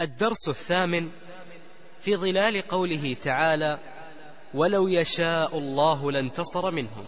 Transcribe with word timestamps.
الدرس 0.00 0.48
الثامن 0.48 1.10
في 2.00 2.16
ظلال 2.16 2.62
قوله 2.68 3.14
تعالى 3.14 3.78
ولو 4.54 4.88
يشاء 4.88 5.58
الله 5.58 6.12
لانتصر 6.12 6.70
منهم 6.70 7.04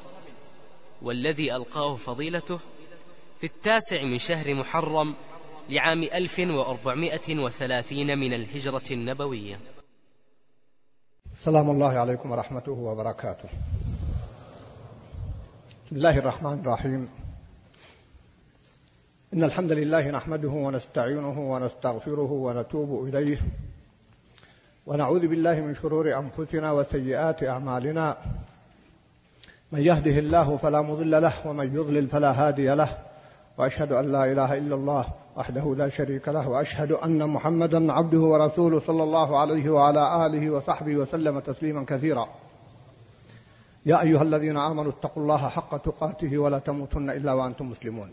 والذي 1.02 1.56
ألقاه 1.56 1.96
فضيلته 1.96 2.58
في 3.40 3.46
التاسع 3.46 4.02
من 4.02 4.18
شهر 4.18 4.54
محرم 4.54 5.14
لعام 5.70 6.02
ألف 6.02 6.38
وأربعمائة 6.38 7.38
وثلاثين 7.38 8.18
من 8.18 8.32
الهجرة 8.32 8.82
النبوية. 8.90 9.60
سلام 11.44 11.70
الله 11.70 11.98
عليكم 11.98 12.30
ورحمته 12.30 12.72
وبركاته. 12.72 13.48
بسم 15.86 15.96
الله 15.96 16.18
الرحمن 16.18 16.60
الرحيم. 16.60 17.21
إن 19.34 19.44
الحمد 19.44 19.72
لله 19.72 20.10
نحمده 20.10 20.48
ونستعينه 20.48 21.52
ونستغفره 21.52 22.32
ونتوب 22.32 23.08
إليه 23.08 23.38
ونعوذ 24.86 25.26
بالله 25.26 25.60
من 25.60 25.74
شرور 25.74 26.18
أنفسنا 26.18 26.72
وسيئات 26.72 27.42
أعمالنا. 27.42 28.16
من 29.72 29.80
يهده 29.80 30.18
الله 30.18 30.56
فلا 30.56 30.82
مضل 30.82 31.22
له 31.22 31.32
ومن 31.46 31.76
يضلل 31.76 32.08
فلا 32.08 32.30
هادي 32.32 32.74
له 32.74 32.88
وأشهد 33.58 33.92
أن 33.92 34.12
لا 34.12 34.32
إله 34.32 34.58
إلا 34.58 34.74
الله 34.74 35.04
وحده 35.36 35.74
لا 35.78 35.88
شريك 35.88 36.28
له 36.28 36.48
وأشهد 36.48 36.92
أن 36.92 37.28
محمدا 37.28 37.92
عبده 37.92 38.18
ورسوله 38.18 38.80
صلى 38.80 39.02
الله 39.02 39.38
عليه 39.40 39.70
وعلى 39.70 40.26
آله 40.26 40.50
وصحبه 40.50 40.96
وسلم 40.96 41.38
تسليما 41.38 41.84
كثيرا. 41.84 42.28
يا 43.86 44.02
أيها 44.02 44.22
الذين 44.22 44.56
آمنوا 44.56 44.92
اتقوا 44.92 45.22
الله 45.22 45.48
حق 45.48 45.76
تقاته 45.76 46.38
ولا 46.38 46.58
تموتن 46.58 47.10
إلا 47.10 47.32
وأنتم 47.32 47.70
مسلمون. 47.70 48.10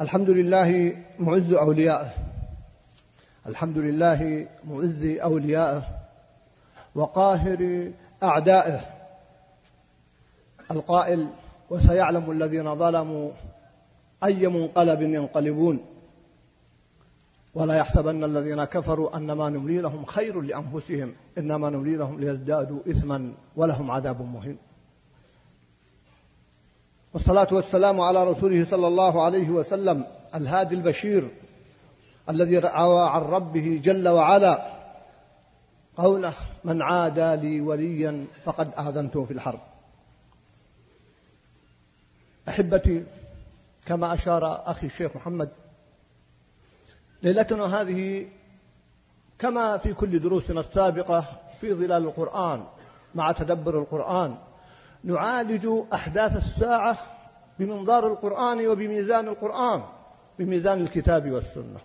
الحمد 0.00 0.30
لله 0.30 0.96
معز 1.18 1.52
أوليائه 1.52 2.10
الحمد 3.46 3.78
لله 3.78 4.46
معز 4.64 5.04
أوليائه 5.04 5.82
وقاهر 6.94 7.90
أعدائه. 8.22 8.80
القائل 10.70 11.26
وسيعلم 11.70 12.30
الذين 12.30 12.76
ظلموا 12.76 13.30
أي 14.24 14.46
منقلب 14.46 15.02
ينقلبون. 15.02 15.84
ولا 17.54 17.74
يحسبن 17.74 18.24
الذين 18.24 18.64
كفروا 18.64 19.16
أنما 19.16 19.48
نملي 19.48 19.80
لهم 19.80 20.04
خير 20.04 20.40
لأنفسهم 20.40 21.12
إنما 21.38 21.70
نملي 21.70 21.96
لهم 21.96 22.20
ليزدادوا 22.20 22.80
إثما 22.90 23.32
ولهم 23.56 23.90
عذاب 23.90 24.22
مهين. 24.22 24.58
والصلاة 27.14 27.48
والسلام 27.52 28.00
على 28.00 28.24
رسوله 28.24 28.66
صلى 28.70 28.88
الله 28.88 29.22
عليه 29.22 29.48
وسلم 29.50 30.04
الهادي 30.34 30.74
البشير 30.74 31.28
الذي 32.28 32.58
روى 32.58 33.08
عن 33.08 33.22
ربه 33.22 33.80
جل 33.84 34.08
وعلا. 34.08 34.72
قوله 35.96 36.32
من 36.64 36.82
عادى 36.82 37.36
لي 37.36 37.60
وليا 37.60 38.26
فقد 38.44 38.70
آذنته 38.78 39.24
في 39.24 39.32
الحرب. 39.32 39.60
أحبتي 42.48 43.04
كما 43.86 44.14
أشار 44.14 44.70
أخي 44.70 44.86
الشيخ 44.86 45.16
محمد 45.16 45.48
ليلتنا 47.22 47.80
هذه 47.80 48.26
كما 49.38 49.76
في 49.76 49.94
كل 49.94 50.18
دروسنا 50.18 50.60
السابقة 50.60 51.24
في 51.60 51.74
ظلال 51.74 52.02
القرآن 52.04 52.64
مع 53.14 53.32
تدبر 53.32 53.78
القرآن 53.78 54.36
نعالج 55.04 55.68
أحداث 55.92 56.36
الساعة 56.36 56.96
بمنظار 57.58 58.06
القرآن 58.06 58.66
وبميزان 58.66 59.28
القرآن 59.28 59.82
بميزان 60.38 60.80
الكتاب 60.80 61.30
والسنة. 61.30 61.80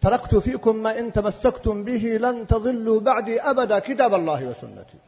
تركت 0.00 0.34
فيكم 0.34 0.76
ما 0.76 0.98
إن 0.98 1.12
تمسكتم 1.12 1.84
به 1.84 2.18
لن 2.20 2.46
تضلوا 2.46 3.00
بعدي 3.00 3.40
أبدا 3.40 3.78
كتاب 3.78 4.14
الله 4.14 4.44
وسنتي. 4.44 4.98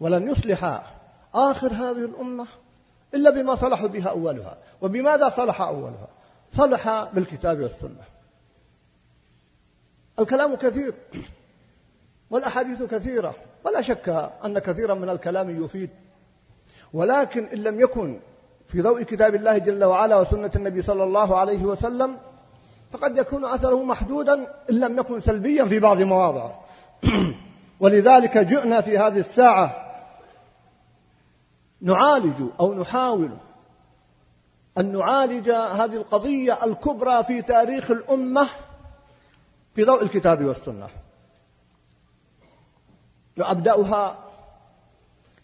ولن 0.00 0.30
يصلح 0.30 0.92
آخر 1.34 1.72
هذه 1.72 2.04
الأمة 2.04 2.46
إلا 3.14 3.30
بما 3.30 3.54
صلح 3.54 3.86
بها 3.86 4.08
أولها. 4.08 4.58
وبماذا 4.80 5.28
صلح 5.28 5.60
أولها؟ 5.60 6.08
صلح 6.56 7.04
بالكتاب 7.12 7.60
والسنة. 7.60 8.04
الكلام 10.18 10.54
كثير 10.54 10.94
والأحاديث 12.30 12.82
كثيرة 12.82 13.34
ولا 13.64 13.82
شك 13.82 14.08
أن 14.44 14.58
كثيرا 14.58 14.94
من 14.94 15.08
الكلام 15.08 15.64
يفيد 15.64 15.90
ولكن 16.92 17.44
إن 17.44 17.58
لم 17.58 17.80
يكن 17.80 18.20
في 18.68 18.82
ضوء 18.82 19.02
كتاب 19.02 19.34
الله 19.34 19.58
جل 19.58 19.84
وعلا 19.84 20.16
وسنة 20.16 20.50
النبي 20.56 20.82
صلى 20.82 21.04
الله 21.04 21.38
عليه 21.38 21.62
وسلم 21.62 22.16
فقد 22.92 23.16
يكون 23.16 23.44
أثره 23.44 23.82
محدودا 23.82 24.34
إن 24.70 24.80
لم 24.80 24.98
يكن 24.98 25.20
سلبيا 25.20 25.64
في 25.64 25.78
بعض 25.78 26.02
مواضع 26.02 26.50
ولذلك 27.80 28.38
جئنا 28.38 28.80
في 28.80 28.98
هذه 28.98 29.18
الساعة 29.18 29.88
نعالج 31.80 32.42
أو 32.60 32.74
نحاول 32.74 33.30
أن 34.78 34.92
نعالج 34.92 35.50
هذه 35.50 35.96
القضية 35.96 36.64
الكبرى 36.64 37.24
في 37.24 37.42
تاريخ 37.42 37.90
الأمة 37.90 38.48
في 39.74 39.84
ضوء 39.84 40.02
الكتاب 40.02 40.44
والسنة. 40.44 40.88
وأبدأها 43.38 44.18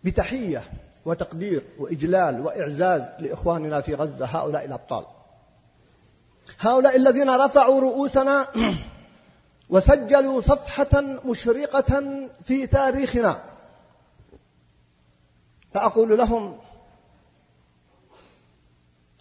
بتحية 0.04 0.62
وتقدير 1.04 1.62
وإجلال 1.78 2.40
وإعزاز 2.40 3.02
لإخواننا 3.18 3.80
في 3.80 3.94
غزة 3.94 4.26
هؤلاء 4.26 4.64
الأبطال. 4.64 5.04
هؤلاء 6.60 6.96
الذين 6.96 7.30
رفعوا 7.30 7.80
رؤوسنا 7.80 8.46
وسجلوا 9.70 10.40
صفحة 10.40 11.00
مشرقة 11.24 12.02
في 12.42 12.66
تاريخنا. 12.66 13.44
فأقول 15.74 16.18
لهم 16.18 16.58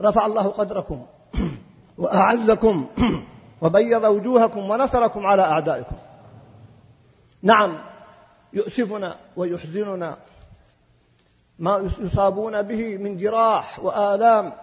رفع 0.02 0.26
الله 0.26 0.48
قدركم 0.48 1.06
وأعزكم 1.98 2.88
وبيض 3.62 4.04
وجوهكم 4.04 4.70
ونصركم 4.70 5.26
على 5.26 5.42
أعدائكم. 5.42 5.96
نعم 7.42 7.78
يؤسفنا 8.54 9.18
ويحزننا 9.36 10.18
ما 11.60 11.90
يصابون 12.00 12.62
به 12.62 12.98
من 12.98 13.18
جراح 13.18 13.80
وآلام 13.80 14.54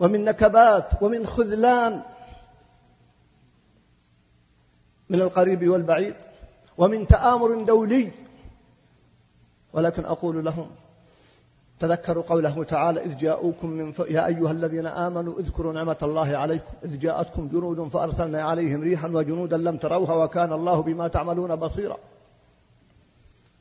ومن 0.00 0.24
نكبات 0.24 1.02
ومن 1.02 1.26
خذلان 1.26 2.02
من 5.08 5.20
القريب 5.20 5.68
والبعيد 5.68 6.14
ومن 6.78 7.06
تآمر 7.06 7.64
دولي. 7.64 8.10
ولكن 9.72 10.04
أقول 10.04 10.44
لهم 10.44 10.70
تذكروا 11.80 12.22
قوله 12.22 12.64
تعالى 12.64 13.04
إذ 13.04 13.16
جاءوكم 13.16 13.70
من 13.70 13.92
ف... 13.92 13.98
يا 13.98 14.26
أيها 14.26 14.50
الذين 14.50 14.86
آمنوا 14.86 15.38
اذكروا 15.38 15.72
نعمة 15.72 15.96
الله 16.02 16.36
عليكم. 16.36 16.72
إذ 16.84 16.98
جاءتكم 16.98 17.48
جنود 17.48 17.88
فأرسلنا 17.88 18.42
عليهم 18.42 18.82
ريحا 18.82 19.08
وجنودا 19.08 19.56
لم 19.56 19.76
تروها 19.76 20.14
وكان 20.14 20.52
الله 20.52 20.82
بما 20.82 21.08
تعملون 21.08 21.56
بصيرا. 21.56 21.96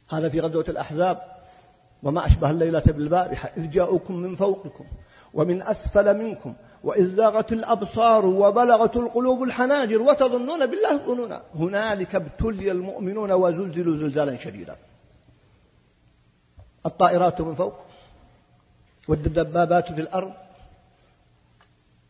هذا 0.10 0.30
في 0.30 0.40
غزوة 0.40 0.66
الأحزاب. 0.70 1.33
وما 2.04 2.26
أشبه 2.26 2.52
الليلة 2.52 2.84
بالبارحة 2.88 3.50
إذ 3.58 3.70
جاءوكم 3.70 4.16
من 4.16 4.36
فوقكم 4.36 4.86
ومن 5.34 5.62
أسفل 5.62 6.18
منكم 6.18 6.54
وإذ 6.84 7.16
زاغت 7.16 7.52
الأبصار 7.52 8.26
وبلغت 8.26 8.96
القلوب 8.96 9.44
الحناجر 9.44 10.02
وتظنون 10.02 10.66
بالله 10.66 10.92
الظنونا 10.92 11.42
هنالك 11.56 12.16
ابتلي 12.16 12.72
المؤمنون 12.72 13.32
وزلزلوا 13.32 13.98
زلزالا 13.98 14.38
شديدا. 14.38 14.76
الطائرات 16.86 17.42
من 17.42 17.56
فوق 17.56 17.74
والدبابات 19.08 19.92
في 19.92 20.02
الأرض 20.02 20.34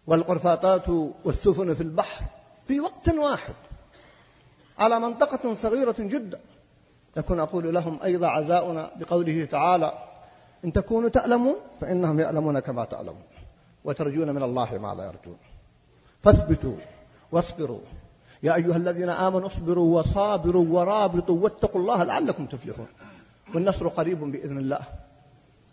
والقرفاطات 0.07 0.89
والسفن 1.25 1.73
في 1.73 1.81
البحر 1.81 2.25
في 2.67 2.79
وقت 2.79 3.09
واحد 3.09 3.53
على 4.79 4.99
منطقة 4.99 5.55
صغيرة 5.55 5.95
جدا. 5.99 6.39
لكن 7.15 7.39
أقول 7.39 7.73
لهم 7.73 7.99
أيضا 8.03 8.27
عزاؤنا 8.27 8.91
بقوله 8.95 9.45
تعالى 9.45 9.93
إن 10.65 10.73
تكونوا 10.73 11.09
تألمون 11.09 11.55
فإنهم 11.81 12.19
يألمون 12.19 12.59
كما 12.59 12.85
تعلمون 12.85 13.23
وترجون 13.83 14.29
من 14.31 14.43
الله 14.43 14.77
ما 14.77 14.93
لا 14.93 15.03
يرجون. 15.03 15.37
فاثبتوا 16.19 16.75
واصبروا. 17.31 17.79
يا 18.43 18.55
أيها 18.55 18.77
الذين 18.77 19.09
آمنوا 19.09 19.47
اصبروا 19.47 19.99
وصابروا 19.99 20.65
ورابطوا 20.69 21.43
واتقوا 21.43 21.81
الله 21.81 22.03
لعلكم 22.03 22.45
تفلحون. 22.45 22.87
والنصر 23.55 23.87
قريب 23.87 24.19
بإذن 24.19 24.57
الله. 24.57 24.81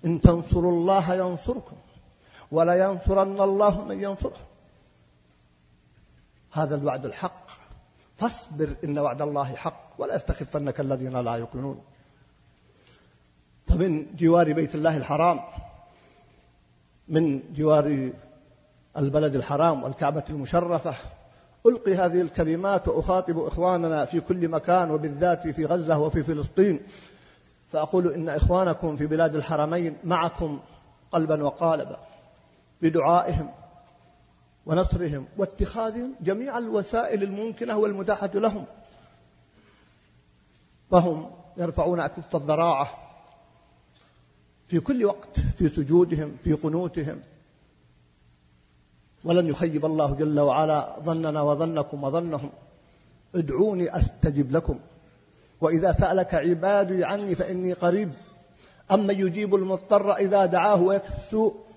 إن 0.04 0.20
تنصروا 0.20 0.72
الله 0.72 1.14
ينصركم 1.14 1.76
ولا 2.50 2.74
ينصرن 2.74 3.40
الله 3.40 3.84
من 3.84 4.02
ينصره. 4.02 4.36
هذا 6.52 6.74
الوعد 6.74 7.06
الحق. 7.06 7.46
فاصبر 8.20 8.68
إن 8.84 8.98
وعد 8.98 9.22
الله 9.22 9.54
حق 9.54 9.94
ولا 9.98 10.16
يستخفنك 10.16 10.80
الذين 10.80 11.16
لا 11.16 11.34
يؤمنون. 11.34 11.80
فمن 13.66 14.06
جوار 14.16 14.52
بيت 14.52 14.74
الله 14.74 14.96
الحرام 14.96 15.40
من 17.08 17.42
جوار 17.54 18.10
البلد 18.96 19.34
الحرام 19.34 19.82
والكعبة 19.82 20.24
المشرفة 20.30 20.94
ألقي 21.66 21.94
هذه 21.94 22.20
الكلمات 22.20 22.88
وأخاطب 22.88 23.38
إخواننا 23.38 24.04
في 24.04 24.20
كل 24.20 24.48
مكان 24.48 24.90
وبالذات 24.90 25.48
في 25.48 25.64
غزة 25.66 25.98
وفي 25.98 26.22
فلسطين. 26.22 26.80
فأقول 27.72 28.12
إن 28.12 28.28
إخوانكم 28.28 28.96
في 28.96 29.06
بلاد 29.06 29.34
الحرمين 29.36 29.96
معكم 30.04 30.60
قلبا 31.12 31.42
وقالبا 31.42 31.96
بدعائهم 32.82 33.50
ونصرهم 34.70 35.26
واتخاذهم 35.36 36.14
جميع 36.20 36.58
الوسائل 36.58 37.22
الممكنة 37.22 37.76
والمتاحة 37.76 38.30
لهم. 38.34 38.64
فهم 40.90 41.30
يرفعون 41.56 42.00
أكف 42.00 42.36
الضراعة 42.36 42.88
في 44.68 44.80
كل 44.80 45.04
وقت 45.04 45.40
في 45.58 45.68
سجودهم 45.68 46.36
في 46.44 46.52
قنوتهم. 46.52 47.20
ولن 49.24 49.48
يخيب 49.48 49.84
الله 49.84 50.14
جل 50.14 50.40
وعلا 50.40 50.96
ظننا 51.00 51.42
وظنكم 51.42 52.04
وظنهم. 52.04 52.50
ادعوني 53.34 53.96
أستجب 53.96 54.52
لكم. 54.52 54.78
وإذا 55.60 55.92
سألك 55.92 56.34
عبادي 56.34 57.04
عني 57.04 57.34
فإني 57.34 57.72
قريب. 57.72 58.12
اما 58.90 59.12
يجيب 59.12 59.54
المضطر 59.54 60.14
إذا 60.16 60.46
دعاه 60.46 60.82
ويكفي 60.82 61.16
السوء؟ 61.16 61.69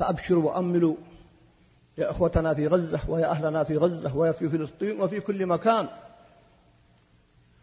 فأبشروا 0.00 0.52
وأملوا 0.52 0.94
يا 1.98 2.10
إخوتنا 2.10 2.54
في 2.54 2.66
غزة 2.66 3.00
ويا 3.08 3.30
أهلنا 3.30 3.64
في 3.64 3.74
غزة 3.74 4.16
ويا 4.16 4.32
في 4.32 4.48
فلسطين 4.48 5.00
وفي 5.00 5.20
كل 5.20 5.46
مكان. 5.46 5.88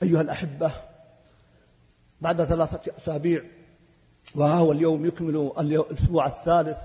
أيها 0.04 0.22
الأحبة 0.22 0.72
بعد 2.22 2.44
ثلاثة 2.44 2.92
أسابيع 2.98 3.44
وها 4.36 4.54
هو 4.54 4.72
اليوم 4.72 5.06
يكمل 5.06 5.52
الأسبوع 5.60 6.26
الثالث 6.26 6.78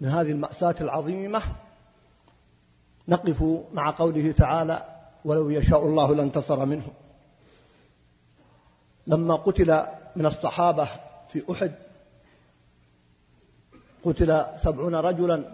من 0.00 0.08
هذه 0.08 0.30
المأساة 0.30 0.74
العظيمة 0.80 1.42
نقف 3.08 3.44
مع 3.72 3.90
قوله 3.90 4.32
تعالى 4.32 4.84
ولو 5.24 5.50
يشاء 5.50 5.86
الله 5.86 6.14
لانتصر 6.14 6.64
منهم 6.64 6.92
لما 9.06 9.34
قتل 9.34 9.86
من 10.16 10.26
الصحابة 10.26 10.88
في 11.28 11.52
أحد 11.52 11.83
قتل 14.04 14.44
سبعون 14.58 14.94
رجلا 14.94 15.44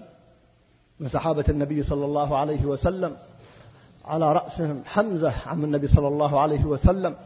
من 1.01 1.09
صحابة 1.09 1.45
النبي 1.49 1.83
صلى 1.83 2.05
الله 2.05 2.37
عليه 2.39 2.65
وسلم. 2.65 3.17
على 4.05 4.33
رأسهم 4.33 4.83
حمزة 4.87 5.33
عم 5.47 5.65
النبي 5.65 5.87
صلى 5.87 6.09
الله 6.09 6.41
عليه 6.41 6.65
وسلم 6.65 7.17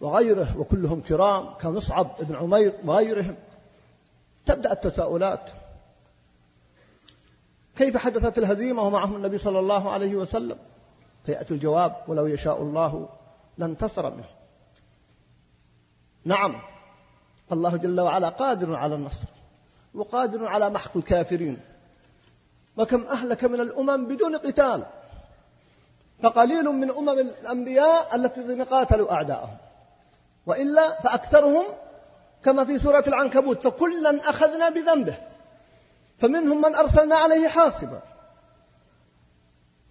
وغيره 0.00 0.58
وكلهم 0.58 1.00
كرام 1.00 1.54
كمصعب 1.60 2.10
بن 2.20 2.36
عمير 2.36 2.72
وغيرهم. 2.84 3.36
تبدأ 4.46 4.72
التساؤلات. 4.72 5.40
كيف 7.76 7.96
حدثت 7.96 8.38
الهزيمة 8.38 8.82
ومعهم 8.82 9.16
النبي 9.16 9.38
صلى 9.38 9.58
الله 9.58 9.90
عليه 9.90 10.14
وسلم؟ 10.14 10.58
فيأتي 11.26 11.54
الجواب 11.54 11.96
ولو 12.08 12.26
يشاء 12.26 12.62
الله 12.62 13.08
لانتصر 13.58 14.10
منه. 14.10 14.28
نعم 16.24 16.60
الله 17.52 17.76
جل 17.76 18.00
وعلا 18.00 18.28
قادر 18.28 18.74
على 18.74 18.94
النصر. 18.94 19.35
وقادر 19.96 20.46
على 20.46 20.70
محق 20.70 20.96
الكافرين. 20.96 21.60
وكم 22.76 23.04
أهلك 23.04 23.44
من 23.44 23.60
الأمم 23.60 24.06
بدون 24.06 24.36
قتال. 24.36 24.86
فقليل 26.22 26.64
من 26.64 26.90
أمم 26.90 27.08
الأنبياء 27.08 28.16
التي 28.16 28.62
قاتلوا 28.62 29.12
أعداءهم. 29.12 29.56
وإلا 30.46 31.00
فأكثرهم 31.00 31.64
كما 32.44 32.64
في 32.64 32.78
سورة 32.78 33.04
العنكبوت 33.06 33.68
فكلا 33.68 34.30
أخذنا 34.30 34.68
بذنبه. 34.68 35.18
فمنهم 36.18 36.62
من 36.62 36.74
أرسلنا 36.74 37.16
عليه 37.16 37.48
حاصبا 37.48 38.00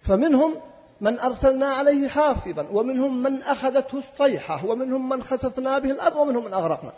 فمنهم 0.00 0.54
من 1.00 1.20
أرسلنا 1.20 1.66
عليه 1.66 2.08
حاصبا 2.08 2.66
ومنهم 2.72 3.22
من 3.22 3.42
أخذته 3.42 3.98
الصيحة. 3.98 4.66
ومنهم 4.66 5.08
من 5.08 5.22
خسفنا 5.22 5.78
به 5.78 5.90
الأرض. 5.90 6.16
ومنهم 6.16 6.44
من 6.44 6.54
أغرقنا. 6.54 6.92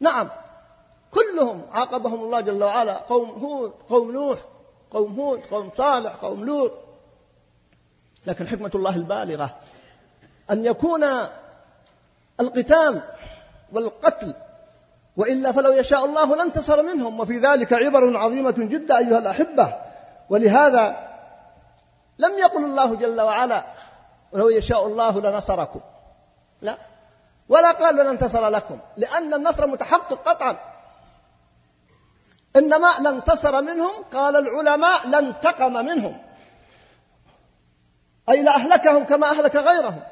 نعم. 0.00 0.30
كلهم 1.36 1.62
عاقبهم 1.72 2.24
الله 2.24 2.40
جل 2.40 2.64
وعلا. 2.64 2.92
قوم 2.92 3.28
هود 3.28 3.72
قوم 3.88 4.10
نوح 4.10 4.38
قوم 4.90 5.20
هود 5.20 5.40
قوم 5.50 5.70
صالح 5.76 6.14
قوم 6.14 6.44
لوط. 6.44 6.72
لكن 8.26 8.48
حكمة 8.48 8.70
الله 8.74 8.96
البالغة. 8.96 9.50
أن 10.50 10.64
يكون 10.64 11.04
القتال 12.40 13.02
والقتل 13.72 14.34
وإلا 15.16 15.52
فلو 15.52 15.72
يشاء 15.72 16.04
الله 16.04 16.36
لانتصر 16.36 16.82
منهم. 16.82 17.20
وفي 17.20 17.38
ذلك 17.38 17.72
عبر 17.72 18.16
عظيمة 18.16 18.54
جدا 18.58 18.98
أيها 18.98 19.18
الأحبة. 19.18 19.74
ولهذا 20.30 21.08
لم 22.18 22.38
يقل 22.38 22.64
الله 22.64 22.94
جل 22.94 23.20
وعلا 23.20 23.64
ولو 24.32 24.48
يشاء 24.48 24.86
الله 24.86 25.20
لنصركم. 25.20 25.80
لا. 26.62 26.76
ولا 27.48 27.72
قال 27.72 27.96
لننتصر 27.96 28.48
لكم. 28.48 28.78
لأن 28.96 29.34
النصر 29.34 29.66
متحقق 29.66 30.28
قطعا. 30.28 30.75
إنما 32.56 32.88
لانتصر 33.02 33.62
منهم 33.62 33.92
قال 34.12 34.36
العلماء 34.36 35.08
لانتقم 35.08 35.72
منهم. 35.72 36.18
أي 38.28 38.42
لأهلكهم 38.42 39.04
كما 39.04 39.26
أهلك 39.26 39.56
غيرهم. 39.56 40.02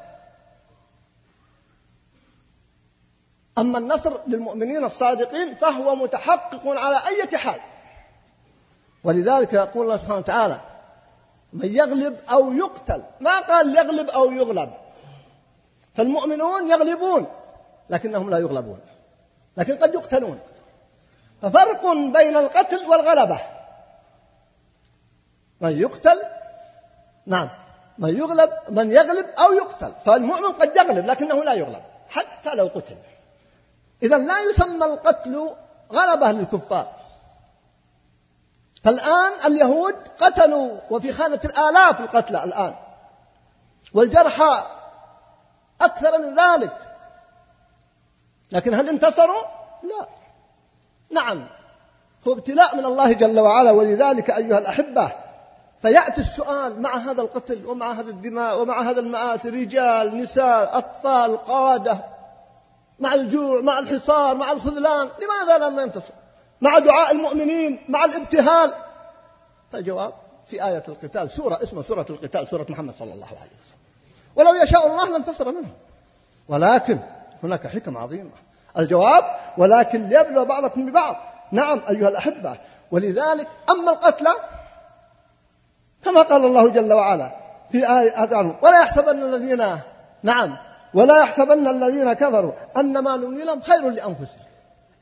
أما 3.57 3.77
النصر 3.77 4.13
للمؤمنين 4.27 4.83
الصادقين 4.83 5.55
فهو 5.55 5.95
متحقق 5.95 6.61
على 6.65 6.99
أي 7.07 7.37
حال. 7.37 7.59
ولذلك 9.03 9.53
يقول 9.53 9.83
الله 9.83 9.97
سبحانه 9.97 10.17
وتعالى 10.17 10.59
من 11.53 11.75
يغلب 11.75 12.19
أو 12.31 12.53
يقتل 12.53 13.03
ما 13.19 13.39
قال 13.39 13.77
يغلب 13.77 14.09
أو 14.09 14.31
يغلب. 14.31 14.73
فالمؤمنون 15.95 16.69
يغلبون 16.69 17.27
لكنهم 17.89 18.29
لا 18.29 18.37
يغلبون 18.37 18.79
لكن 19.57 19.77
قد 19.77 19.93
يقتلون. 19.93 20.39
ففرق 21.41 21.93
بين 21.93 22.37
القتل 22.37 22.85
والغلبة. 22.87 23.39
من 25.61 25.81
يقتل 25.81 26.21
نعم 27.25 27.49
من 27.97 28.17
يغلب 28.17 28.49
من 28.69 28.91
يغلب 28.91 29.25
أو 29.39 29.53
يقتل 29.53 29.93
فالمؤمن 30.05 30.53
قد 30.53 30.75
يغلب 30.75 31.05
لكنه 31.05 31.43
لا 31.43 31.53
يغلب 31.53 31.81
حتى 32.09 32.55
لو 32.55 32.67
قتل. 32.75 32.97
إذا 34.03 34.17
لا 34.17 34.39
يسمى 34.39 34.85
القتل 34.85 35.49
غلبة 35.91 36.31
للكفار 36.31 36.95
فالآن 38.83 39.33
اليهود 39.45 39.95
قتلوا 40.19 40.79
وفي 40.89 41.13
خانة 41.13 41.39
الآلاف 41.45 41.99
القتلى 42.01 42.43
الآن. 42.43 42.75
والجرحى 43.93 44.63
أكثر 45.81 46.17
من 46.17 46.35
ذلك. 46.39 46.77
لكن 48.51 48.73
هل 48.73 48.89
انتصروا؟ 48.89 49.43
لا. 49.83 50.07
نعم. 51.11 51.47
هو 52.27 52.33
ابتلاء 52.33 52.75
من 52.75 52.85
الله 52.85 53.13
جل 53.13 53.39
وعلا 53.39 53.71
ولذلك 53.71 54.29
أيها 54.29 54.57
الأحبة 54.57 55.11
فيأتي 55.81 56.21
السؤال 56.21 56.81
مع 56.81 56.97
هذا 56.97 57.21
القتل 57.21 57.65
ومع 57.65 57.91
هذا 57.91 58.09
الدماء 58.09 58.61
ومع 58.61 58.81
هذا 58.81 58.99
المآسي 58.99 59.49
رجال 59.49 60.17
نساء 60.17 60.77
أطفال 60.77 61.37
قادة 61.37 61.99
مع 62.99 63.13
الجوع 63.13 63.61
مع 63.61 63.79
الحصار 63.79 64.35
مع 64.35 64.51
الخذلان 64.51 65.09
لماذا 65.21 65.69
لم 65.69 65.79
ينتصر 65.79 66.13
مع 66.61 66.79
دعاء 66.79 67.11
المؤمنين 67.11 67.85
مع 67.89 68.05
الابتهال. 68.05 68.73
فالجواب 69.71 70.13
في 70.47 70.65
آية 70.65 70.83
القتال 70.87 71.31
سورة 71.31 71.63
اسمها 71.63 71.83
سورة 71.83 72.05
القتال 72.09 72.47
سورة 72.47 72.65
محمد 72.69 72.93
صلى 72.99 73.13
الله 73.13 73.27
عليه 73.27 73.37
وسلم. 73.37 73.79
ولو 74.35 74.63
يشاء 74.63 74.87
الله 74.87 75.09
لانتصر 75.09 75.51
منه 75.51 75.69
ولكن 76.47 76.99
هناك 77.43 77.67
حكم 77.67 77.97
عظيمة. 77.97 78.31
الجواب 78.77 79.23
ولكن 79.57 80.07
ليبلو 80.07 80.45
بعضكم 80.45 80.85
ببعض. 80.85 81.15
نعم 81.51 81.81
أيها 81.89 82.07
الأحبة. 82.07 82.57
ولذلك 82.91 83.47
أما 83.69 83.91
القتلى 83.91 84.31
كما 86.03 86.21
قال 86.21 86.45
الله 86.45 86.69
جل 86.69 86.93
وعلا 86.93 87.31
في 87.71 87.99
آية 87.99 88.57
ولا 88.61 88.79
يحسبن 88.79 89.19
الذين 89.19 89.63
نعم 90.23 90.57
ولا 90.93 91.19
يحسبن 91.19 91.67
الذين 91.67 92.13
كفروا 92.13 92.51
أن 92.77 92.99
ما 92.99 93.17
نملي 93.17 93.43
لهم 93.43 93.61
خير 93.61 93.89
لأنفسهم. 93.89 94.45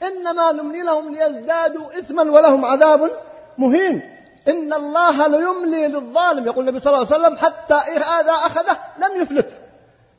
إنما 0.04 0.52
نملي 0.52 0.82
لهم 0.82 1.14
ليزدادوا 1.14 2.00
إثما 2.00 2.32
ولهم 2.32 2.66
عذاب 2.66 3.12
مهين. 3.58 4.02
إن 4.48 4.74
الله 4.74 5.28
ليملي 5.28 5.88
للظالم. 5.88 6.46
يقول 6.46 6.70
النبي 6.70 6.84
صلى 6.84 6.94
الله 6.96 7.14
عليه 7.14 7.24
وسلم 7.24 7.38
حتى 7.38 7.74
إذا 7.74 8.32
أخذه 8.32 8.78
لم 8.98 9.22
يفلت 9.22 9.54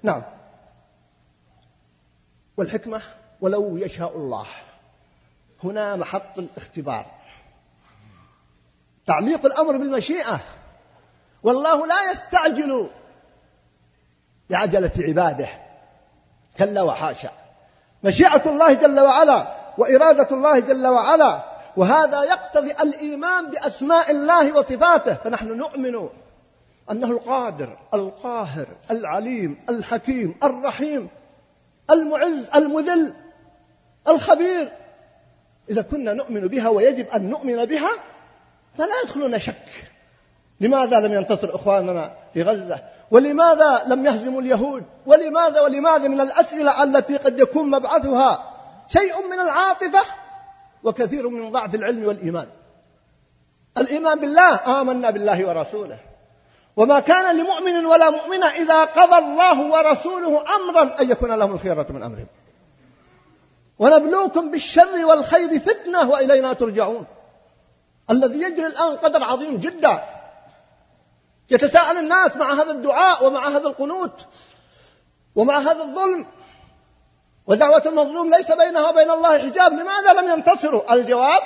نعم. 0.02 0.23
والحكمة؟ 2.56 3.00
ولو 3.44 3.76
يشاء 3.76 4.16
الله. 4.16 4.46
هنا 5.64 5.96
محط 5.96 6.38
الاختبار. 6.38 7.06
تعليق 9.06 9.46
الأمر 9.46 9.72
بالمشيئة. 9.72 10.40
والله 11.42 11.86
لا 11.86 12.10
يستعجل 12.10 12.90
لعجلة 14.50 14.92
عباده. 14.98 15.48
كلا 16.58 16.82
وحاشا. 16.82 17.30
مشيئة 18.04 18.50
الله 18.50 18.72
جل 18.72 19.00
وعلا 19.00 19.46
وإرادة 19.78 20.36
الله 20.36 20.58
جل 20.58 20.86
وعلا. 20.86 21.42
وهذا 21.76 22.22
يقتضي 22.22 22.70
الإيمان 22.72 23.50
بأسماء 23.50 24.10
الله 24.10 24.52
وصفاته. 24.52 25.14
فنحن 25.14 25.48
نؤمن 25.48 26.08
أنه 26.90 27.10
القادر 27.10 27.78
القاهر 27.94 28.66
العليم 28.90 29.64
الحكيم 29.68 30.34
الرحيم 30.44 31.08
المعز 31.90 32.48
المذل. 32.54 33.14
الخبير. 34.08 34.73
إذا 35.70 35.82
كنا 35.82 36.14
نؤمن 36.14 36.40
بها 36.40 36.68
ويجب 36.68 37.08
أن 37.08 37.30
نؤمن 37.30 37.64
بها 37.64 37.90
فلا 38.78 39.00
يدخلنا 39.04 39.38
شك. 39.38 39.92
لماذا 40.61 41.00
لم 41.00 41.14
ينتصر 41.14 41.54
إخواننا 41.54 42.12
في 42.34 42.42
غزة؟ 42.42 42.78
ولماذا 43.11 43.82
لم 43.87 44.06
يهزموا 44.06 44.40
اليهود؟ 44.40 44.84
ولماذا 45.06 45.61
ولماذا 45.61 46.08
من 46.08 46.20
الأسئلة 46.20 46.82
التي 46.82 47.16
قد 47.16 47.38
يكون 47.38 47.70
مبعثها 47.70 48.54
شيء 48.88 49.26
من 49.30 49.40
العاطفة 49.40 50.04
وكثير 50.82 51.28
من 51.28 51.50
ضعف 51.50 51.75
العلم 51.75 52.04
والإيمان؟ 52.04 52.46
الإيمان 53.78 54.20
بالله 54.20 54.80
آمنا 54.80 55.11
بالله 55.11 55.49
ورسوله. 55.49 55.99
وما 56.76 57.00
كان 57.00 57.37
لمؤمن 57.37 57.87
ولا 57.87 58.11
مؤمنة 58.11 58.46
إذا 58.46 58.84
قضى 58.84 59.18
الله 59.18 59.70
ورسوله 59.70 60.44
أمرا 60.56 61.00
أن 61.00 61.11
يكون 61.11 61.32
لهم 61.32 61.54
الخيرة 61.54 61.87
من 61.90 62.02
أمرهم. 62.02 62.26
ونبلوكم 63.78 64.50
بالشر 64.50 65.04
والخير 65.04 65.61
فتنة 65.61 66.11
وإلينا 66.11 66.52
ترجعون. 66.52 67.07
الذي 68.11 68.43
يجري 68.43 68.66
الآن 68.66 68.97
قدر 68.97 69.25
عظيم 69.25 69.57
جدا. 69.57 70.04
يتساءل 71.50 71.99
الناس 71.99 72.37
مع 72.37 72.52
هذا 72.52 72.71
الدعاء 72.71 73.26
ومع 73.26 73.49
هذا 73.49 73.69
القنوت 73.69 74.26
ومع 75.35 75.59
هذا 75.59 75.83
الظلم. 75.83 76.26
ودعوة 77.47 77.83
المظلوم 77.87 78.35
ليس 78.35 78.52
بينها 78.52 78.88
وبين 78.88 79.11
الله 79.11 79.38
حجاب. 79.38 79.73
لماذا 79.73 80.12
لم 80.12 80.28
ينتصروا؟ 80.28 80.95
الجواب 80.95 81.43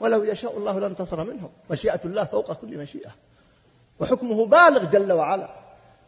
ولو 0.00 0.24
يشاء 0.24 0.56
الله 0.56 0.80
لانتصر 0.80 1.24
منهم. 1.24 1.50
مشيئة 1.70 2.00
الله 2.04 2.24
فوق 2.24 2.52
كل 2.52 2.78
مشيئة. 2.78 3.10
وحكمه 4.00 4.46
بالغ 4.46 4.84
جل 4.84 5.12
وعلا. 5.12 5.48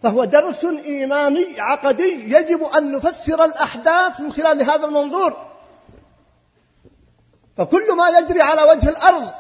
فهو 0.03 0.25
درس 0.25 0.65
إيماني 0.65 1.61
عقدي 1.61 2.35
يجب 2.35 2.63
أن 2.63 2.93
نفسر 2.93 3.45
الأحداث 3.45 4.21
من 4.21 4.33
خلال 4.33 4.63
هذا 4.63 4.87
المنظور. 4.87 5.48
فكل 7.59 7.97
ما 7.97 8.09
يجري 8.09 8.43
على 8.43 8.63
وجه 8.63 8.89
الأرض 8.89 9.33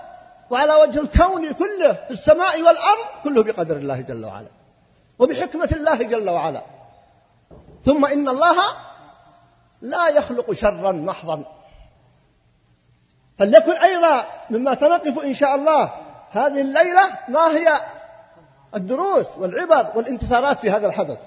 وعلى 0.50 0.74
وجه 0.74 1.00
الكون 1.00 1.52
كله 1.52 1.92
في 1.92 2.10
السماء 2.10 2.62
والأرض 2.62 3.04
كله 3.24 3.42
بقدر 3.42 3.76
الله 3.76 4.00
جل 4.00 4.24
وعلا 4.24 4.48
وبحكمة 5.18 5.68
الله 5.72 6.02
جل 6.02 6.30
وعلا. 6.30 6.62
ثم 7.86 8.06
إن 8.06 8.28
الله 8.28 8.56
لا 9.82 10.08
يخلق 10.08 10.52
شرا 10.52 10.92
محضا. 10.92 11.44
فليكن 13.38 13.72
أيضا 13.72 14.26
مما 14.50 14.74
سنقف 14.74 15.18
إن 15.18 15.34
شاء 15.34 15.54
الله 15.54 15.90
هذه 16.30 16.60
الليلة 16.60 17.02
ما 17.28 17.46
هي 17.46 17.74
الدروس 18.74 19.38
والعبر 19.38 19.92
والانتصارات 19.94 20.58
في 20.58 20.70
هذا 20.70 20.86
الحدث. 20.86 21.18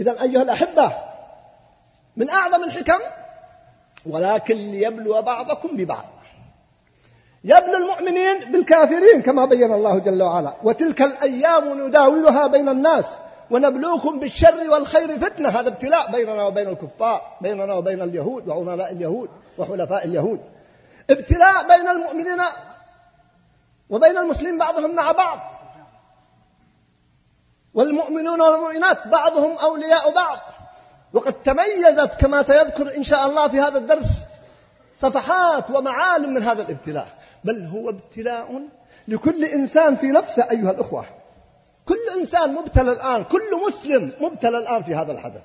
إذا 0.00 0.22
أيها 0.22 0.42
الأحبة 0.42 0.92
من 2.16 2.30
أعظم 2.30 2.64
الحكم 2.64 3.00
ولكن 4.06 4.54
ليبلو 4.54 5.22
بعضكم 5.22 5.68
ببعض. 5.76 6.04
يبلو 7.44 7.76
المؤمنين 7.76 8.52
بالكافرين 8.52 9.22
كما 9.22 9.44
بين 9.44 9.72
الله 9.72 9.98
جل 9.98 10.22
وعلا. 10.22 10.54
وتلك 10.62 11.02
الأيام 11.02 11.86
نداولها 11.86 12.46
بين 12.46 12.68
الناس 12.68 13.04
ونبلوكم 13.50 14.18
بالشر 14.18 14.70
والخير 14.70 15.18
فتنة. 15.18 15.48
هذا 15.48 15.68
ابتلاء 15.68 16.12
بيننا 16.12 16.44
وبين 16.44 16.68
الكفار 16.68 17.22
بيننا 17.40 17.74
وبين 17.74 18.02
اليهود 18.02 18.48
وعملاء 18.48 18.92
اليهود 18.92 19.30
وحلفاء 19.58 20.04
اليهود. 20.04 20.40
ابتلاء 21.10 21.68
بين 21.68 21.88
المؤمنين 21.88 22.42
وبين 23.90 24.18
المسلمين 24.18 24.58
بعضهم 24.58 24.94
مع 24.94 25.12
بعض. 25.12 25.38
والمؤمنون 27.74 28.40
والمؤمنات 28.40 29.06
بعضهم 29.06 29.56
أولياء 29.62 30.14
بعض. 30.14 30.38
وقد 31.12 31.32
تميزت 31.32 32.14
كما 32.20 32.42
سيذكر 32.42 32.96
إن 32.96 33.02
شاء 33.02 33.26
الله 33.26 33.48
في 33.48 33.60
هذا 33.60 33.78
الدرس 33.78 34.10
صفحات 34.98 35.70
ومعالم 35.70 36.34
من 36.34 36.42
هذا 36.42 36.62
الابتلاء. 36.62 37.18
بل 37.44 37.64
هو 37.64 37.90
ابتلاء 37.90 38.62
لكل 39.08 39.44
إنسان 39.44 39.96
في 39.96 40.06
نفسه 40.06 40.50
أيها 40.50 40.70
الأخوة. 40.70 41.04
كل 41.86 42.20
إنسان 42.20 42.54
مبتلى 42.54 42.92
الآن 42.92 43.24
كل 43.24 43.50
مسلم 43.68 44.12
مبتلى 44.20 44.58
الآن 44.58 44.82
في 44.82 44.94
هذا 44.94 45.12
الحدث. 45.12 45.42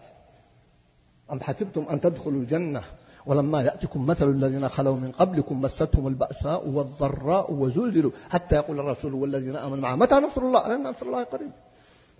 أم 1.32 1.42
حسبتم 1.42 1.86
أن 1.92 2.02
تدخلوا 2.02 2.42
الجنة 2.42 2.82
ولما 3.26 3.62
يأتكم 3.62 4.06
مثل 4.06 4.30
الذين 4.30 4.70
خلوا 4.70 4.96
من 4.96 5.12
قبلكم 5.12 5.62
مستهم 5.62 6.08
البأساء 6.08 6.68
والضراء 6.68 7.54
وزلزلوا 7.54 8.12
حتى 8.30 8.56
يقول 8.56 8.80
الرسول 8.80 9.14
والذين 9.14 9.56
آمنوا 9.56 9.78
معه 9.78 9.96
متى 9.96 10.16
نصر 10.16 10.42
الله؟ 10.42 10.66
ألم 10.66 10.88
نصر 10.88 11.06
الله 11.06 11.24
قريب؟ 11.24 11.52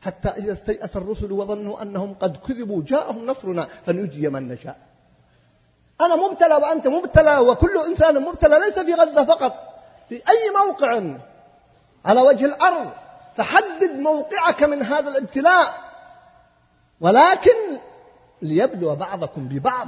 حتى 0.02 0.30
إذا 0.30 0.54
استيأس 0.54 0.96
الرسل 0.98 1.32
وظنوا 1.32 1.82
أنهم 1.82 2.14
قد 2.14 2.38
كذبوا 2.38 2.84
جاءهم 2.84 3.25
نصرنا 3.25 3.68
فنجي 3.86 4.30
من 4.30 4.48
نشاء. 4.48 4.78
أنا 6.02 6.16
مبتلى 6.16 6.56
وأنت 6.56 6.88
مبتلى 6.88 7.38
وكل 7.38 7.78
إنسان 7.88 8.22
مبتلى 8.22 8.60
ليس 8.60 8.80
في 8.80 8.94
غزة 8.94 9.25
فقط 9.25 9.54
في 10.10 10.16
أي 10.16 10.50
موقع. 10.66 11.18
على 12.06 12.22
وجه 12.22 12.46
الأرض 12.46 12.90
فحدد 13.38 13.92
موقعك 13.92 14.64
من 14.64 14.84
هذا 14.84 15.10
الابتلاء. 15.10 15.66
ولكن 17.02 17.80
ليبلو 18.42 18.96
بعضكم 18.96 19.48
ببعض. 19.48 19.88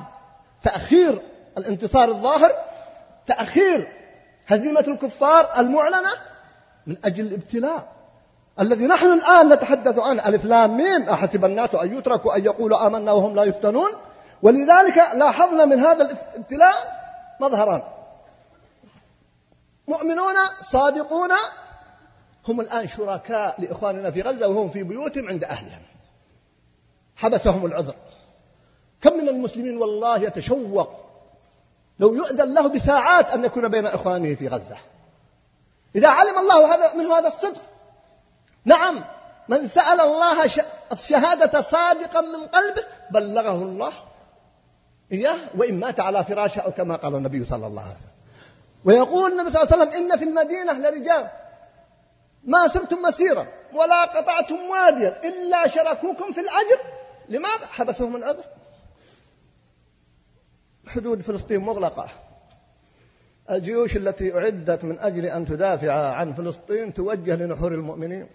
تأخير 0.64 1.22
الانتصار 1.58 2.10
الظاهر 2.10 2.52
تأخير 3.28 3.94
هزيمة 4.48 4.80
الكفار 4.80 5.60
المعلنة 5.60 6.10
من 6.88 6.98
أجل 7.06 7.28
الابتلاء. 7.28 7.97
الذي 8.60 8.88
نحن 8.88 9.14
الآن 9.14 9.54
نتحدث 9.54 10.00
عنه 10.00 10.28
ألف 10.28 10.46
لام 10.46 10.78
ميم 10.78 11.10
أحسب 11.10 11.46
الناس 11.46 11.76
أن 11.76 11.98
يتركوا 11.98 12.36
أن 12.36 12.46
يقولوا 12.46 12.88
آمنا 12.88 13.12
وهم 13.12 13.36
لا 13.36 13.44
يفتنون؟ 13.44 13.90
ولذلك 14.42 14.98
لاحظنا 14.98 15.66
من 15.66 15.80
هذا 15.80 16.04
الابتلاء 16.04 16.74
مظهران. 17.40 17.82
مؤمنون 19.88 20.36
صادقون 20.72 21.32
هم 22.48 22.62
الآن 22.62 22.88
شركاء 22.88 23.62
لإخواننا 23.62 24.12
في 24.12 24.22
غزة 24.22 24.48
وهم 24.48 24.70
في 24.70 24.84
بيوتهم 24.84 25.28
عند 25.28 25.44
أهلهم. 25.44 25.82
حبسهم 27.16 27.66
العذر. 27.66 27.96
كم 29.02 29.14
من 29.14 29.30
المسلمين 29.30 29.78
والله 29.78 30.18
يتشوق 30.18 30.90
لو 32.00 32.14
يؤذن 32.16 32.54
له 32.54 32.68
بساعات 32.68 33.34
أن 33.34 33.46
يكون 33.46 33.68
بين 33.68 33.86
إخوانه 33.86 34.36
في 34.36 34.48
غزة. 34.48 34.78
إذا 35.96 36.10
علم 36.10 36.38
الله 36.38 36.76
هذا 36.76 36.94
من 36.94 37.06
هذا 37.06 37.28
الصدق 37.28 37.62
نعم 38.68 39.04
من 39.48 39.68
سأل 39.68 40.00
الله 40.00 40.46
الشهادة 40.92 41.62
صادقا 41.62 42.22
من 42.22 42.48
قلبه 42.48 42.84
بلغه 43.12 43.64
الله 43.64 43.94
إياه 45.12 45.38
وإن 45.58 45.80
مات 45.80 46.00
على 46.00 46.24
فراشه 46.24 46.62
أو 46.62 46.72
كما 46.72 46.96
قال 46.96 47.16
النبي 47.16 47.44
صلى 47.44 47.68
الله 47.68 47.82
عليه 47.82 47.92
وسلم. 47.92 48.18
ويقول 48.86 49.32
النبي 49.32 49.50
صلى 49.50 49.64
الله 49.64 49.74
عليه 49.74 49.82
وسلم 49.82 50.04
إن 50.04 50.18
في 50.18 50.24
المدينة 50.24 50.74
لرجال 50.74 51.28
ما 52.44 52.68
سرتم 52.68 53.02
مسيرا 53.02 53.48
ولا 53.74 54.06
قطعتم 54.06 54.56
واديا 54.70 55.22
إلا 55.24 55.68
شركوكم 55.68 56.32
في 56.32 56.40
الأجر. 56.40 56.80
لماذا؟ 57.30 57.66
حبسهم 57.66 58.16
العذر 58.16 58.44
حدود 60.88 61.22
فلسطين 61.22 61.62
مغلقة. 61.62 62.10
الجيوش 63.52 63.98
التي 63.98 64.38
أعدت 64.38 64.84
من 64.84 65.00
أجل 65.00 65.26
أن 65.26 65.46
تدافع 65.46 65.94
عن 65.94 66.34
فلسطين 66.34 66.94
توجه 66.94 67.36
لنحور 67.36 67.72
المؤمنين. 67.72 68.28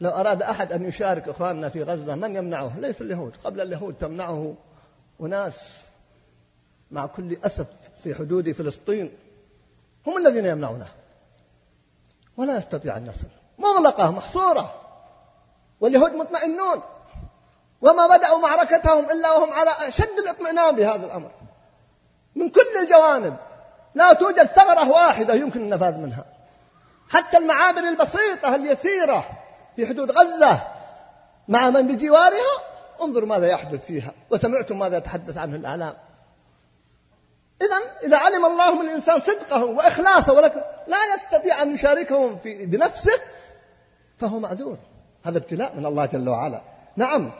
لو 0.00 0.10
أراد 0.10 0.42
أحد 0.42 0.72
أن 0.72 0.84
يشارك 0.84 1.28
إخواننا 1.28 1.68
في 1.68 1.82
غزة 1.82 2.14
من 2.14 2.36
يمنعه؟ 2.36 2.72
ليس 2.78 3.00
اليهود. 3.00 3.36
قبل 3.44 3.60
اليهود 3.60 3.94
تمنعه 3.94 4.54
أناس 5.20 5.54
مع 6.90 7.06
كل 7.06 7.36
أسف 7.44 7.66
في 8.02 8.14
حدود 8.14 8.52
فلسطين. 8.52 9.12
هم 10.06 10.18
الذين 10.18 10.46
يمنعونه. 10.46 10.88
ولا 12.36 12.58
يستطيع 12.58 12.96
النصر 12.96 13.26
مغلقة 13.58 14.10
محصورة. 14.10 14.74
واليهود 15.80 16.12
مطمئنون. 16.12 16.82
وما 17.80 18.06
بدأوا 18.16 18.38
معركتهم 18.38 19.04
إلا 19.10 19.32
وهم 19.32 19.52
على 19.52 19.70
أشد 19.88 20.18
الاطمئنان 20.24 20.76
بهذا 20.76 21.06
الأمر. 21.06 21.30
من 22.34 22.48
كل 22.48 22.76
الجوانب. 22.82 23.36
لا 23.94 24.12
توجد 24.12 24.44
ثغرة 24.44 24.90
واحدة 24.90 25.34
يمكن 25.34 25.60
النفاذ 25.60 25.96
منها. 25.96 26.24
حتى 27.10 27.36
المعابر 27.36 27.80
البسيطة 27.80 28.54
اليسيرة. 28.54 29.45
في 29.76 29.86
حدود 29.86 30.10
غزة 30.10 30.60
مع 31.48 31.70
من 31.70 31.86
بجوارها؟ 31.86 32.76
انظروا 33.02 33.28
ماذا 33.28 33.46
يحدث 33.46 33.86
فيها 33.86 34.12
وسمعتم 34.30 34.78
ماذا 34.78 34.96
يتحدث 34.96 35.38
عنه 35.38 35.56
الإعلام. 35.56 35.94
إذا 37.62 37.76
إذا 38.04 38.18
علم 38.18 38.44
الله 38.44 38.74
من 38.74 38.88
الإنسان 38.88 39.20
صدقه 39.20 39.64
وإخلاصه 39.64 40.32
ولكن 40.32 40.60
لا 40.86 40.98
يستطيع 41.14 41.62
أن 41.62 41.74
يشاركهم 41.74 42.36
في 42.36 42.66
بنفسه 42.66 43.20
فهو 44.18 44.38
معذور. 44.38 44.76
هذا 45.24 45.38
ابتلاء 45.38 45.74
من 45.76 45.86
الله 45.86 46.06
جل 46.06 46.28
وعلا. 46.28 46.60
نعم 46.96 47.32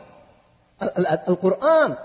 القرآن 1.27 1.95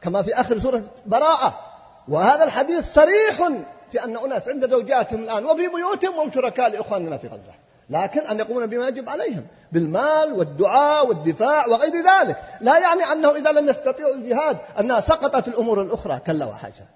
كما 0.00 0.22
في 0.22 0.34
آخر 0.34 0.58
سورة 0.58 0.82
براءة 1.06 1.60
وهذا 2.08 2.44
الحديث 2.44 2.94
صريح 2.94 3.48
في 3.92 4.04
أن 4.04 4.16
أناس 4.16 4.48
عند 4.48 4.70
زوجاتهم 4.70 5.22
الآن 5.22 5.44
وفي 5.44 5.68
بيوتهم 5.68 6.20
هم 6.20 6.32
شركاء 6.32 6.70
لإخواننا 6.70 7.16
في 7.16 7.28
غزة. 7.28 7.65
لكن 7.90 8.20
أن 8.20 8.38
يقومون 8.38 8.66
بما 8.66 8.88
يجب 8.88 9.08
عليهم 9.08 9.46
بالمال 9.72 10.32
والدعاء 10.32 11.06
والدفاع 11.06 11.66
وغير 11.66 11.92
ذلك. 11.92 12.42
لا 12.60 12.78
يعني 12.78 13.02
أنه 13.12 13.36
إذا 13.36 13.52
لم 13.52 13.68
يستطيعوا 13.68 14.14
الجهاد 14.14 14.58
أنها 14.80 15.00
سقطت 15.00 15.48
الأمور 15.48 15.82
الأخرى 15.82 16.18
كلا 16.18 16.44
وحاشا 16.44 16.86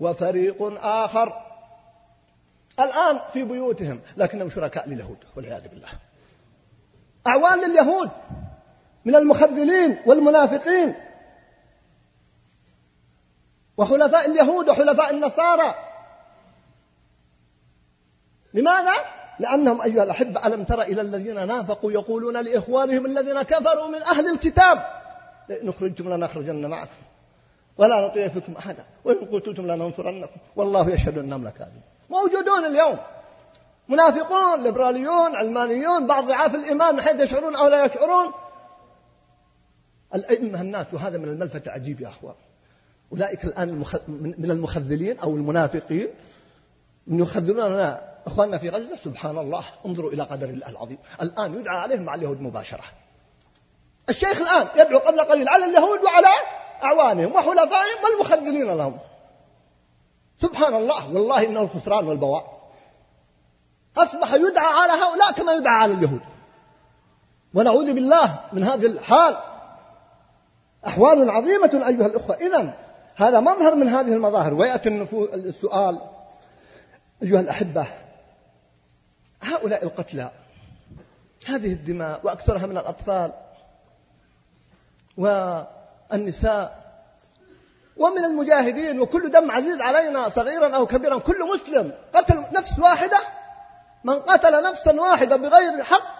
وفريق 0.00 0.78
آخر 0.84 1.42
الآن 2.80 3.20
في 3.32 3.42
بيوتهم 3.42 4.00
لكنهم 4.16 4.50
شركاء 4.50 4.88
لليهود 4.88 5.18
والعياذ 5.36 5.68
بالله. 5.68 5.88
أعوان 7.26 7.70
لليهود 7.70 8.10
من 9.04 9.16
المخذلين 9.16 9.98
والمنافقين. 10.06 10.94
وحلفاء 13.76 14.30
اليهود 14.30 14.68
وحلفاء 14.68 15.10
النصارى. 15.10 15.74
لماذا؟ 18.54 19.15
لأنهم 19.38 19.80
أيها 19.80 20.02
الأحبة 20.02 20.46
ألم 20.46 20.64
تر 20.64 20.82
إلى 20.82 21.00
الذين 21.00 21.46
نافقوا 21.46 21.92
يقولون 21.92 22.36
لإخوانهم 22.36 23.06
الذين 23.06 23.42
كفروا 23.42 23.88
من 23.88 24.02
أهل 24.02 24.32
الكتاب 24.32 24.86
لئن 25.48 25.68
أخرجتم 25.68 26.14
لنخرجن 26.14 26.66
معكم. 26.66 26.90
ولا 27.78 28.06
نطيع 28.06 28.28
فيكم 28.28 28.52
أحدا 28.58 28.84
وإن 29.04 29.16
قتلتم 29.16 29.66
لننصرنكم. 29.66 30.40
والله 30.56 30.90
يشهد 30.90 31.18
أنهم 31.18 31.44
لكاذبون. 31.44 31.82
موجودون 32.10 32.64
اليوم. 32.64 32.98
منافقون 33.88 34.62
ليبراليون 34.62 35.36
علمانيون 35.36 36.06
بعض 36.06 36.24
ضعاف 36.24 36.54
الإيمان 36.54 36.94
من 36.94 37.00
حيث 37.00 37.20
يشعرون 37.20 37.56
أو 37.56 37.68
لا 37.68 37.84
يشعرون. 37.84 38.32
الأئمة 40.14 40.60
الناس 40.60 40.86
وهذا 40.92 41.18
من 41.18 41.28
الملفت 41.28 41.66
العجيب 41.66 42.00
يا 42.00 42.08
أخوان. 42.08 42.34
أولئك 43.12 43.44
الآن 43.44 43.84
من 44.38 44.50
المخذلين 44.50 45.18
أو 45.18 45.30
المنافقين. 45.30 46.08
من 47.06 47.20
يخذلون 47.20 47.96
أخواننا 48.26 48.58
في 48.58 48.68
غزة 48.68 48.96
سبحان 48.96 49.38
الله 49.38 49.64
انظروا 49.86 50.10
إلى 50.10 50.22
قدر 50.22 50.48
الله 50.48 50.68
العظيم. 50.68 50.98
الآن 51.22 51.54
يدعى 51.54 51.78
عليهم 51.78 52.02
مع 52.02 52.14
اليهود 52.14 52.40
مباشرة. 52.40 52.84
الشيخ 54.08 54.40
الآن 54.40 54.66
يدعو 54.76 54.98
قبل 54.98 55.20
قليل 55.20 55.48
على 55.48 55.64
اليهود 55.64 56.00
وعلى 56.04 56.28
أعوانهم 56.82 57.32
وحلفائهم 57.32 57.98
والمخذلين 58.04 58.76
لهم. 58.76 58.98
سبحان 60.42 60.74
الله 60.74 61.14
والله 61.14 61.46
إنه 61.46 61.62
الخسران 61.62 62.08
والبواء. 62.08 62.70
أصبح 63.96 64.34
يدعى 64.34 64.66
على 64.82 64.92
هؤلاء 64.92 65.32
كما 65.32 65.52
يدعى 65.52 65.74
على 65.74 65.92
اليهود. 65.92 66.20
ونعوذ 67.54 67.92
بالله 67.92 68.40
من 68.52 68.64
هذه 68.64 68.86
الحال. 68.86 69.36
أحوال 70.86 71.30
عظيمة 71.30 71.70
أيها 71.74 72.06
الأخوة. 72.06 72.36
إذا 72.36 72.74
هذا 73.16 73.40
مظهر 73.40 73.74
من 73.74 73.88
هذه 73.88 74.12
المظاهر. 74.12 74.54
ويأتي 74.54 74.88
السؤال. 75.34 76.00
أيها 77.22 77.40
الأحبة 77.40 77.86
هؤلاء 79.42 79.84
القتلى 79.84 80.30
هذه 81.46 81.72
الدماء 81.72 82.20
وأكثرها 82.24 82.66
من 82.66 82.78
الأطفال 82.78 83.32
والنساء 85.16 86.86
ومن 87.96 88.24
المجاهدين 88.24 89.00
وكل 89.00 89.30
دم 89.30 89.50
عزيز 89.50 89.80
علينا 89.80 90.28
صغيرا 90.28 90.76
أو 90.76 90.86
كبيرا 90.86 91.18
كل 91.18 91.48
مسلم 91.54 91.92
قتل 92.14 92.44
نفس 92.52 92.78
واحدة 92.78 93.18
من 94.04 94.14
قتل 94.14 94.62
نفسا 94.62 95.00
واحدة 95.00 95.36
بغير 95.36 95.82
حق 95.82 96.16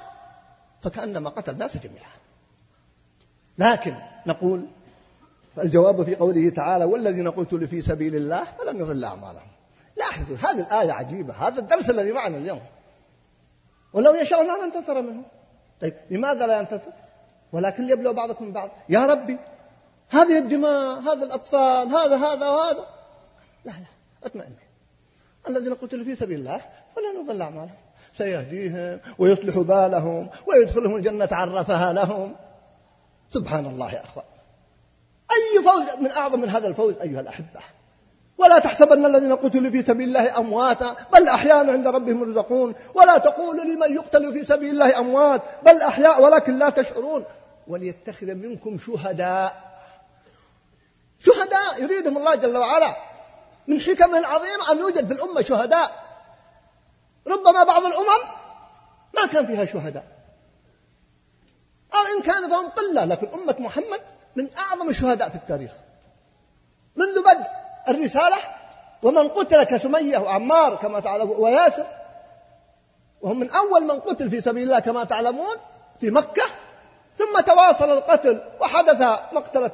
فكأنما 0.83 1.31
قتل 1.31 1.53
الناس 1.53 1.77
جميعا. 1.77 2.11
لكن 3.59 3.95
نقول 4.27 4.67
فالجواب 5.57 6.05
في 6.05 6.15
قوله 6.15 6.51
تعالى 6.51 6.85
والذين 6.85 7.31
قتلوا 7.31 7.67
في 7.67 7.83
سبيل 7.83 8.17
الله 8.17 8.45
فلن 8.45 8.81
يضل 8.81 9.05
أعمالهم. 9.05 9.49
لاحظوا 9.97 10.37
هذه 10.37 10.61
الآية 10.61 10.93
عجيبة 10.93 11.35
هذا 11.35 11.61
الدرس 11.61 11.91
الذي 11.91 12.13
معنا 12.13 12.37
اليوم. 12.37 12.61
ولو 13.97 14.15
يشاء 14.15 14.43
الله 14.43 14.59
لانتصر 14.59 15.03
منه. 15.03 15.23
طيب 15.81 15.95
لماذا 16.11 16.47
لا 16.47 16.59
ينتصر؟ 16.59 16.91
ولكن 17.52 17.87
ليبلو 17.87 18.13
بعضكم 18.13 18.52
بعض. 18.52 18.71
يا 18.89 19.06
ربي 19.06 19.39
هذه 20.11 20.39
الدماء 20.39 21.00
هذا 21.00 21.25
الأطفال 21.25 21.89
هذا 21.89 22.17
هذا 22.17 22.49
وهذا. 22.49 22.87
لا 23.65 23.73
لا 23.73 23.87
أطمئن. 24.25 24.52
الذين 25.49 25.75
قتلوا 25.75 26.04
في 26.04 26.17
سبيل 26.17 26.39
الله 26.39 26.61
فلن 26.97 27.25
يضل 27.25 27.43
أعمالهم. 27.43 27.76
سيهديهم 28.19 29.00
ويصلح 29.19 29.59
بالهم 29.59 30.30
ويدخلهم 30.47 30.97
الجنة 30.97 31.28
عرفها 31.32 31.93
لهم. 31.93 32.37
سبحان 33.35 33.67
الله 33.67 33.95
يا 33.95 34.04
أخوان. 34.04 34.26
أي 35.30 35.63
فوز 35.65 36.00
من 36.00 36.11
أعظم 36.11 36.41
من 36.41 36.49
هذا 36.49 36.69
الفوز 36.69 36.95
أيها 36.99 37.21
الأحبة؟ 37.21 37.61
ولا 38.39 38.59
تحسبن 38.59 39.07
الذين 39.07 39.37
قتلوا 39.37 39.71
في 39.71 39.83
سبيل 39.83 40.09
الله 40.09 40.39
أمواتا 40.39 40.97
بل 41.13 41.29
أحياء 41.29 41.71
عند 41.71 41.87
ربهم 41.87 42.23
يرزقون. 42.23 42.75
ولا 42.95 43.19
تقولوا 43.19 43.65
لمن 43.65 43.95
يقتل 43.95 44.33
في 44.33 44.45
سبيل 44.45 44.71
الله 44.71 44.99
أموات 44.99 45.43
بل 45.63 45.83
أحياء 45.83 46.23
ولكن 46.23 46.59
لا 46.59 46.71
تشعرون. 46.71 47.25
وليتخذ 47.69 48.35
منكم 48.35 48.79
شهداء. 48.79 49.81
شهداء 51.21 51.83
يريدهم 51.83 52.19
الله 52.19 52.35
جل 52.35 52.57
وعلا. 52.57 52.97
من 53.67 53.81
حكمه 53.81 54.19
العظيمة 54.19 54.73
أن 54.73 54.79
يوجد 54.79 55.07
في 55.07 55.13
الأمة 55.13 55.43
شهداء. 55.43 56.05
ربما 57.27 57.65
بعض 57.65 57.85
الأمم 57.85 58.23
ما 59.15 59.27
كان 59.27 59.47
فيها 59.47 59.65
شهداء. 59.65 60.05
أو 61.95 62.17
إن 62.17 62.23
كان 62.23 62.51
فهم 62.51 62.69
قلة 62.69 63.05
لكن 63.05 63.29
أمة 63.35 63.57
محمد 63.59 64.01
من 64.37 64.49
أعظم 64.59 64.89
الشهداء 64.89 65.29
في 65.29 65.35
التاريخ. 65.35 65.71
منذ 66.97 67.21
بدء. 67.21 67.66
الرسالة 67.89 68.37
ومن 69.03 69.29
قتل 69.29 69.65
كسمية 69.65 70.19
وعمار 70.19 70.77
كما 70.77 71.01
تعلمون 71.01 71.37
وياسر. 71.39 71.87
وهم 73.21 73.39
من 73.39 73.51
أول 73.51 73.85
من 73.85 74.01
قتل 74.01 74.31
في 74.31 74.41
سبيل 74.41 74.63
الله 74.63 74.79
كما 74.79 75.05
تعلمون 75.05 75.57
في 76.01 76.11
مكة. 76.11 76.43
ثم 77.19 77.41
تواصل 77.41 77.91
القتل 77.91 78.41
وحدث 78.61 79.03
مقتلة 79.33 79.71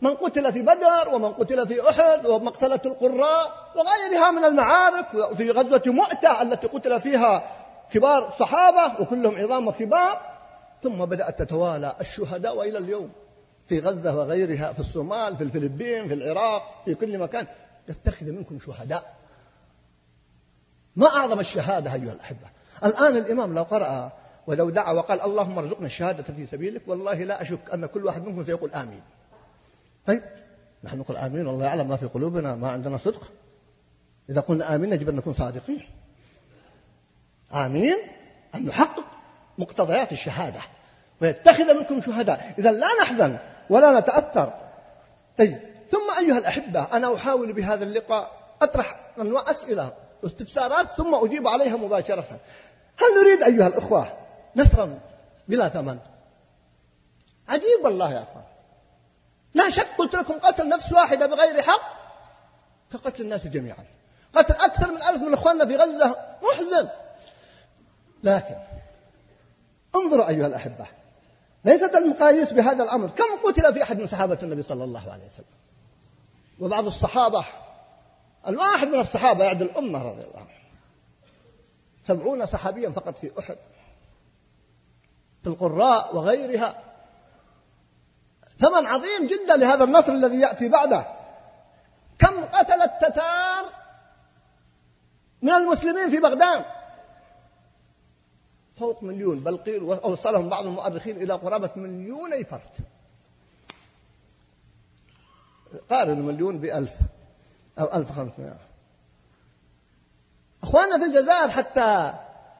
من 0.00 0.14
قتل 0.14 0.52
في 0.52 0.62
بدر 0.62 1.14
ومن 1.14 1.32
قتل 1.32 1.68
في 1.68 1.90
أحد 1.90 2.26
ومقتلة 2.26 2.80
القراء 2.84 3.52
وغيرها 3.76 4.30
من 4.30 4.44
المعارك 4.44 5.34
في 5.36 5.50
غزوة 5.50 5.82
مؤتة 5.86 6.42
التي 6.42 6.66
قتل 6.66 7.00
فيها 7.00 7.42
كبار 7.92 8.28
الصحابة 8.28 9.00
وكلهم 9.00 9.38
عظام 9.38 9.68
وكبار 9.68 10.20
ثم 10.82 11.04
بدأت 11.04 11.42
تتوالى 11.42 11.92
الشهداء 12.00 12.56
وإلى 12.56 12.78
اليوم. 12.78 13.10
في 13.66 13.80
غزة 13.80 14.16
وغيرها 14.16 14.72
في 14.72 14.80
الصومال 14.80 15.36
في 15.36 15.44
الفلبين 15.44 16.08
في 16.08 16.14
العراق 16.14 16.82
في 16.84 16.94
كل 16.94 17.18
مكان. 17.18 17.46
يتخذ 17.88 18.26
منكم 18.26 18.58
شهداء. 18.58 19.14
ما 20.96 21.06
أعظم 21.06 21.40
الشهادة 21.40 21.94
أيها 21.94 22.12
الأحبة. 22.12 22.46
الآن 22.84 23.16
الإمام 23.16 23.54
لو 23.54 23.62
قرأ 23.62 24.12
ولو 24.46 24.70
دعا 24.70 24.92
وقال 24.92 25.20
اللهم 25.20 25.58
ارزقنا 25.58 25.86
الشهادة 25.86 26.22
في 26.22 26.46
سبيلك 26.46 26.82
والله 26.86 27.14
لا 27.14 27.42
أشك 27.42 27.58
أن 27.74 27.86
كل 27.86 28.04
واحد 28.04 28.24
منكم 28.24 28.44
سيقول 28.44 28.70
آمين. 28.70 29.02
طيب 30.06 30.22
نحن 30.84 30.98
نقول 30.98 31.16
آمين 31.16 31.46
والله 31.46 31.64
يعلم 31.64 31.88
ما 31.88 31.96
في 31.96 32.06
قلوبنا 32.06 32.54
ما 32.54 32.70
عندنا 32.70 32.96
صدق. 32.96 33.32
إذا 34.30 34.40
قلنا 34.40 34.74
آمين 34.74 34.92
يجب 34.92 35.08
أن 35.08 35.16
نكون 35.16 35.32
صادقين. 35.32 35.86
آمين 37.54 37.96
أن 38.54 38.66
نحقق 38.66 39.04
مقتضيات 39.58 40.12
الشهادة. 40.12 40.60
ويتخذ 41.20 41.74
منكم 41.74 42.00
شهداء. 42.00 42.54
إذا 42.58 42.72
لا 42.72 42.86
نحزن. 43.02 43.38
ولا 43.70 44.00
نتأثر. 44.00 44.52
طيب 45.38 45.58
ثم 45.90 46.24
أيها 46.24 46.38
الأحبة 46.38 46.88
أنا 46.92 47.14
أحاول 47.14 47.52
بهذا 47.52 47.84
اللقاء 47.84 48.30
أطرح 48.62 49.00
أنواع 49.20 49.50
أسئلة 49.50 49.92
واستفسارات 50.22 50.86
ثم 50.86 51.14
أجيب 51.14 51.48
عليها 51.48 51.76
مباشرة. 51.76 52.40
هل 52.96 53.22
نريد 53.22 53.42
أيها 53.42 53.66
الأخوة 53.66 54.12
نصرا 54.56 54.98
بلا 55.48 55.68
ثمن؟ 55.68 55.98
عجيب 57.48 57.84
والله 57.84 58.12
يا 58.12 58.22
أخوان. 58.22 58.44
لا 59.54 59.70
شك 59.70 59.88
قلت 59.98 60.14
لكم 60.14 60.34
قتل 60.34 60.68
نفس 60.68 60.92
واحدة 60.92 61.26
بغير 61.26 61.62
حق؟ 61.62 62.02
كقتل 62.92 63.22
الناس 63.22 63.46
جميعا. 63.46 63.84
قتل 64.34 64.54
أكثر 64.54 64.90
من 64.90 65.02
ألف 65.02 65.22
من 65.22 65.34
إخواننا 65.34 65.66
في 65.66 65.76
غزة 65.76 66.16
محزن. 66.42 66.88
لكن 68.24 68.56
انظروا 69.96 70.28
أيها 70.28 70.46
الأحبة 70.46 70.86
ليست 71.64 71.94
المقاييس 71.94 72.52
بهذا 72.52 72.84
الأمر. 72.84 73.10
كم 73.10 73.48
قتل 73.48 73.74
في 73.74 73.82
أحد 73.82 74.00
من 74.00 74.06
صحابة 74.06 74.38
النبي 74.42 74.62
صلى 74.62 74.84
الله 74.84 75.12
عليه 75.12 75.24
وسلم؟ 75.24 75.44
وبعض 76.60 76.86
الصحابة. 76.86 77.44
الواحد 78.48 78.88
من 78.88 79.00
الصحابة 79.00 79.44
يعد 79.44 79.62
الأمة 79.62 80.02
رضي 80.02 80.22
الله 80.22 80.38
عنه. 80.38 80.48
سبعون 82.08 82.46
صحابيا 82.46 82.90
فقط 82.90 83.18
في 83.18 83.30
أحد. 83.38 83.56
في 85.42 85.48
القراء 85.48 86.16
وغيرها. 86.16 86.82
ثمن 88.60 88.86
عظيم 88.86 89.26
جدا 89.26 89.56
لهذا 89.56 89.84
النصر 89.84 90.12
الذي 90.12 90.40
يأتي 90.40 90.68
بعده. 90.68 91.04
كم 92.18 92.44
قتل 92.44 92.82
التتار 92.82 93.64
من 95.42 95.52
المسلمين 95.52 96.10
في 96.10 96.18
بغداد؟ 96.18 96.64
فوق 98.78 99.02
مليون 99.02 99.40
بل 99.40 99.56
قيل 99.56 99.82
وصلهم 99.82 100.48
بعض 100.48 100.66
المؤرخين 100.66 101.22
إلى 101.22 101.34
قرابة 101.34 101.70
مليوني 101.76 102.44
فرد. 102.44 102.60
قارن 105.90 106.18
مليون 106.22 106.58
بألف 106.58 106.92
أو 107.78 107.94
1500 107.94 108.56
أخواننا 110.62 110.98
في 110.98 111.04
الجزائر 111.04 111.50
حتى 111.50 112.14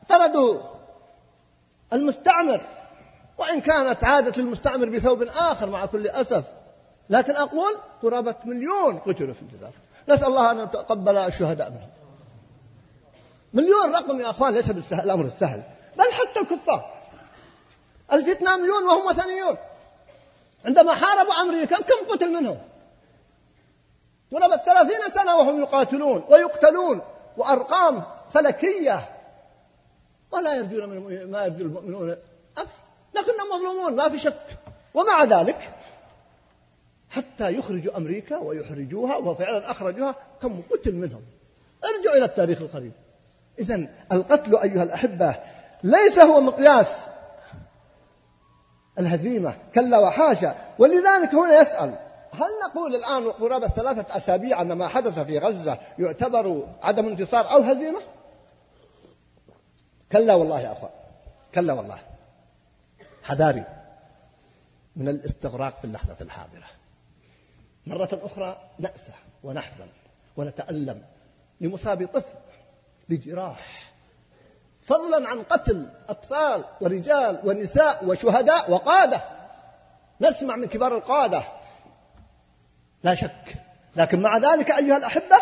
طردوا 0.09 0.61
المستعمر 1.93 2.61
وإن 3.39 3.61
كانت 3.61 4.05
عادة 4.05 4.43
المستعمر 4.43 4.89
بثوب 4.89 5.23
آخر 5.23 5.71
مع 5.71 5.87
كل 5.87 6.09
أسف. 6.09 6.45
لكن 7.11 7.37
أقول 7.37 7.79
قرابة 8.03 8.35
مليون 8.45 8.99
قتلوا 8.99 9.35
في 9.35 9.43
الجزائر. 9.43 9.73
نسأل 10.09 10.25
الله 10.25 10.51
أن 10.51 10.59
يتقبل 10.59 11.17
الشهداء 11.17 11.71
منهم. 11.71 11.91
مليون 13.55 13.93
رقم 13.93 14.21
يا 14.21 14.31
أخوان 14.31 14.55
ليس 14.55 14.71
بالسهل 14.71 15.05
الأمر 15.05 15.25
السهل. 15.25 15.63
بل 15.97 16.05
حتى 16.13 16.41
الكفار. 16.41 16.93
الفيتناميون 18.13 18.85
وهم 18.85 19.07
وثنيون. 19.07 19.57
عندما 20.65 20.95
حاربوا 20.95 21.35
أمريكا 21.35 21.77
كم 21.77 22.11
قتل 22.11 22.33
منهم؟ 22.33 22.59
قرابة 24.33 24.57
ثلاثين 24.57 25.11
سنة 25.15 25.37
وهم 25.37 25.61
يقاتلون 25.61 26.25
ويقتلون 26.29 27.01
وأرقام 27.37 28.03
فلكية. 28.33 29.09
ولا 30.31 30.55
يرجون 30.55 30.89
من 30.89 31.31
ما 31.31 31.45
يرجو 31.45 31.65
المؤمنون. 31.65 32.17
لكنهم 33.15 33.49
مظلومون 33.53 33.97
ما 33.97 34.09
في 34.09 34.19
شك. 34.19 34.47
ومع 34.95 35.25
ذلك 35.25 35.75
حتى 37.11 37.57
يخرجوا 37.59 37.97
أمريكا 37.97 38.37
ويحرجوها 38.37 39.17
وفعلا 39.17 39.71
أخرجوها 39.71 40.15
كم 40.43 40.63
قتل 40.71 40.95
منهم. 40.95 41.23
ارجعوا 41.85 42.17
إلى 42.17 42.25
التاريخ 42.25 42.63
القريب 42.63 42.93
إذا 43.59 43.87
القتل 44.13 44.57
أيها 44.57 44.83
الأحبة 44.83 45.35
ليس 45.83 46.19
هو 46.19 46.41
مقياس. 46.41 46.97
الهزيمة 48.99 49.57
كلا 49.75 49.99
وحاشا. 49.99 50.55
ولذلك 50.79 51.35
هنا 51.35 51.61
يسأل 51.61 51.99
هل 52.35 52.71
نقول 52.71 52.95
الآن 52.95 53.31
قرابة 53.31 53.69
ثلاثة 53.69 54.17
أسابيع 54.17 54.61
أن 54.63 54.73
ما 54.73 54.89
حدث 54.89 55.19
في 55.19 55.39
غزة 55.39 55.79
يعتبر 55.99 56.69
عدم 56.83 57.09
انتصار 57.09 57.51
أو 57.53 57.61
هزيمة؟ 57.61 58.01
كلا 60.13 60.35
والله 60.35 60.61
يا 60.61 60.73
أخوان 60.73 60.91
كلا 61.55 61.73
والله. 61.73 61.99
حذاري 63.23 63.65
من 64.97 65.09
الاستغراق 65.09 65.79
في 65.79 65.85
اللحظة 65.85 66.17
الحاضرة. 66.21 66.67
مرة 67.87 68.21
أخرى 68.23 68.71
نأسى 68.79 69.13
ونحزن 69.45 69.87
ونتألم 70.37 71.03
لمصاب 71.61 72.07
طفل 72.07 72.33
بجراح 73.09 73.92
فضلا 74.93 75.29
عن 75.29 75.43
قتل 75.43 75.89
أطفال 76.09 76.65
ورجال 76.81 77.41
ونساء 77.45 78.05
وشهداء 78.05 78.71
وقادة. 78.71 79.21
نسمع 80.21 80.57
من 80.57 80.67
كبار 80.67 80.97
القادة. 80.97 81.43
لا 83.05 83.15
شك. 83.15 83.55
لكن 83.97 84.23
مع 84.23 84.37
ذلك 84.37 84.71
أيها 84.71 84.97
الأحبة 84.97 85.37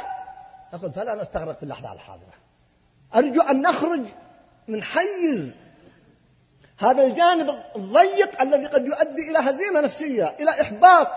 أقول 0.75 0.93
فلا 0.93 1.15
نستغرق 1.15 1.57
في 1.57 1.63
اللحظة 1.63 1.93
الحاضرة. 1.93 2.35
أرجو 3.15 3.41
أن 3.41 3.63
نخرج 3.63 4.03
من 4.69 4.83
حيز 4.83 5.51
هذا 6.79 7.03
الجانب 7.03 7.51
الضيق 7.77 8.41
الذي 8.43 8.67
قد 8.67 8.87
يؤدي 8.87 9.31
إلى 9.31 9.39
هزيمة 9.39 9.81
نفسية 9.81 10.37
إلى 10.41 10.51
إحباط 10.61 11.09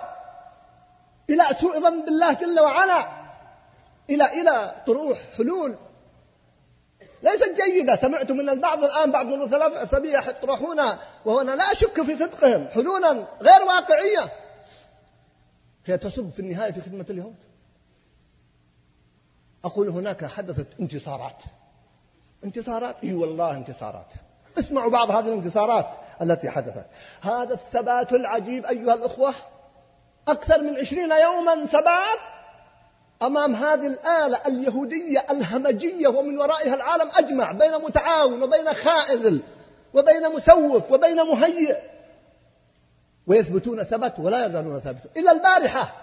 إلى 1.29 1.43
سوء 1.61 1.79
ظن 1.79 2.05
بالله 2.05 2.33
جل 2.33 2.59
وعلا 2.59 3.07
إلى 4.09 4.25
إلى 4.41 4.75
طروح 4.87 5.17
حلول. 5.37 5.75
ليست 7.23 7.61
جيدة. 7.61 7.95
سمعت 7.95 8.31
من 8.31 8.49
البعض 8.49 8.83
الآن 8.83 9.11
بعض 9.11 9.25
من 9.25 9.49
ثلاث 9.49 9.73
أسابيع 9.73 10.29
يطرحون 10.29 10.79
وهنا 11.25 11.51
لا 11.51 11.71
أشك 11.71 12.01
في 12.01 12.15
صدقهم 12.15 12.67
حلولا 12.67 13.11
غير 13.41 13.63
واقعية. 13.67 14.31
هي 15.85 15.97
تصب 15.97 16.29
في 16.29 16.39
النهاية 16.39 16.71
في 16.71 16.81
خدمة 16.81 17.05
اليهود. 17.09 17.35
أقول 19.65 19.89
هناك 19.89 20.25
حدثت 20.25 20.67
انتصارات. 20.79 21.37
انتصارات؟ 22.43 22.95
إي 23.03 23.13
والله 23.13 23.51
انتصارات. 23.51 24.13
اسمعوا 24.59 24.91
بعض 24.91 25.11
هذه 25.11 25.27
الانتصارات 25.27 25.87
التي 26.21 26.49
حدثت. 26.49 26.85
هذا 27.21 27.53
الثبات 27.53 28.13
العجيب 28.13 28.65
أيها 28.65 28.93
الأخوة. 28.93 29.33
أكثر 30.27 30.61
من 30.61 30.77
عشرين 30.77 31.11
يوما 31.11 31.65
ثبات 31.65 32.32
أمام 33.23 33.55
هذه 33.55 33.87
الآلة 33.87 34.39
اليهودية 34.47 35.25
الهمجية 35.31 36.07
ومن 36.07 36.37
ورائها 36.37 36.75
العالم 36.75 37.09
أجمع 37.15 37.51
بين 37.51 37.71
متعاون 37.71 38.43
وبين 38.43 38.73
خائذ 38.73 39.39
وبين 39.93 40.29
مسوف 40.35 40.91
وبين 40.91 41.15
مهيئ. 41.15 41.77
ويثبتون 43.27 43.83
ثبت 43.83 44.13
ولا 44.17 44.45
يزالون 44.45 44.79
ثابتون 44.79 45.11
إلا 45.17 45.31
البارحة 45.31 45.93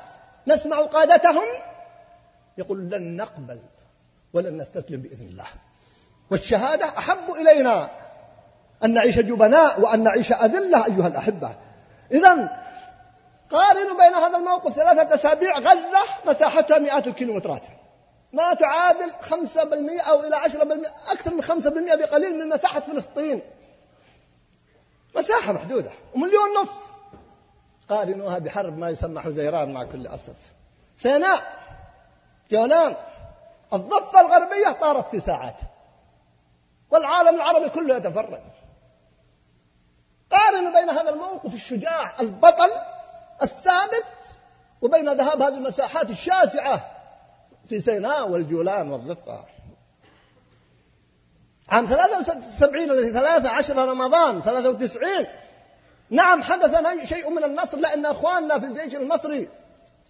نسمع 0.47 0.81
قادتهم 0.81 1.45
يقول 2.59 2.91
لن 2.91 3.17
نقبل 3.17 3.59
ولن 4.33 4.57
نستسلم 4.57 5.01
بإذن 5.01 5.27
الله. 5.27 5.47
والشهادة 6.31 6.87
أحب 6.99 7.31
إلينا 7.41 7.91
أن 8.85 8.93
نعيش 8.93 9.19
جبناء 9.19 9.81
وأن 9.81 10.03
نعيش 10.03 10.33
أذلة 10.33 10.87
أيها 10.87 11.07
الأحبة. 11.07 11.55
إذا 12.13 12.61
قارنوا 13.51 13.97
بين 13.97 14.15
هذا 14.15 14.37
الموقف 14.37 14.73
ثلاثة 14.73 15.15
أسابيع 15.15 15.59
غزة 15.59 16.03
مساحتها 16.27 16.79
مئات 16.79 17.07
الكيلومترات. 17.07 17.63
ما 18.33 18.55
تعادل 18.55 19.11
خمسة 19.21 19.65
بالمئة 19.65 20.03
أو 20.03 20.21
إلى 20.21 20.37
عشرة 20.37 20.65
بالمئة 20.65 20.91
أكثر 21.13 21.35
من 21.35 21.43
خمسة 21.43 21.71
بالمئة 21.71 21.95
بقليل 21.95 22.39
من 22.39 22.49
مساحة 22.49 22.81
فلسطين. 22.81 23.43
مساحة 25.17 25.53
محدودة 25.53 25.91
ومليون 26.15 26.55
نصف 26.63 26.91
قارنوها 27.89 28.39
بحرب 28.39 28.79
ما 28.79 28.91
يسمى 28.91 29.21
حزيران 29.21 29.73
مع 29.73 29.85
كل 29.85 30.07
أسف. 30.07 30.37
سيناء 30.99 31.61
جولان 32.51 32.97
الضفة 33.73 34.21
الغربية 34.21 34.69
طارت 34.81 35.09
في 35.09 35.21
ساعات. 35.21 35.57
والعالم 36.91 37.35
العربي 37.35 37.69
كله 37.69 37.97
يتفرج. 37.97 38.41
قارنوا 40.31 40.81
بين 40.81 40.91
هذا 40.91 41.11
الموقف 41.11 41.55
الشجاع 41.55 42.13
البطل 42.21 42.71
الثابت 43.43 44.05
وبين 44.83 45.09
ذهاب 45.13 45.43
هذه 45.43 45.55
المساحات 45.55 46.11
الشاسعة 46.11 46.91
في 47.69 47.81
سيناء 47.81 48.29
والجولان 48.29 48.91
والضفة. 48.91 49.45
عام 51.69 51.87
73 51.87 52.91
الذي 52.91 53.13
13 53.13 53.89
رمضان 53.89 54.41
93 54.41 55.27
نعم 56.11 56.43
حدث 56.43 56.77
شيء 57.05 57.31
من 57.31 57.45
النصر 57.45 57.79
لأن 57.79 58.07
أخواننا 58.07 58.59
في 58.59 58.67
الجيش 58.67 58.95
المصري 58.95 59.49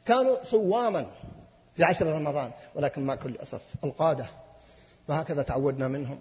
كانوا 0.06 0.36
صواما 0.44 1.06
في 1.76 1.84
عشر 1.84 2.06
رمضان 2.06 2.50
ولكن 2.74 3.06
مع 3.06 3.14
كل 3.14 3.36
أسف 3.36 3.60
القادة. 3.84 4.26
وهكذا 5.08 5.42
تعودنا 5.42 5.88
منهم. 5.88 6.18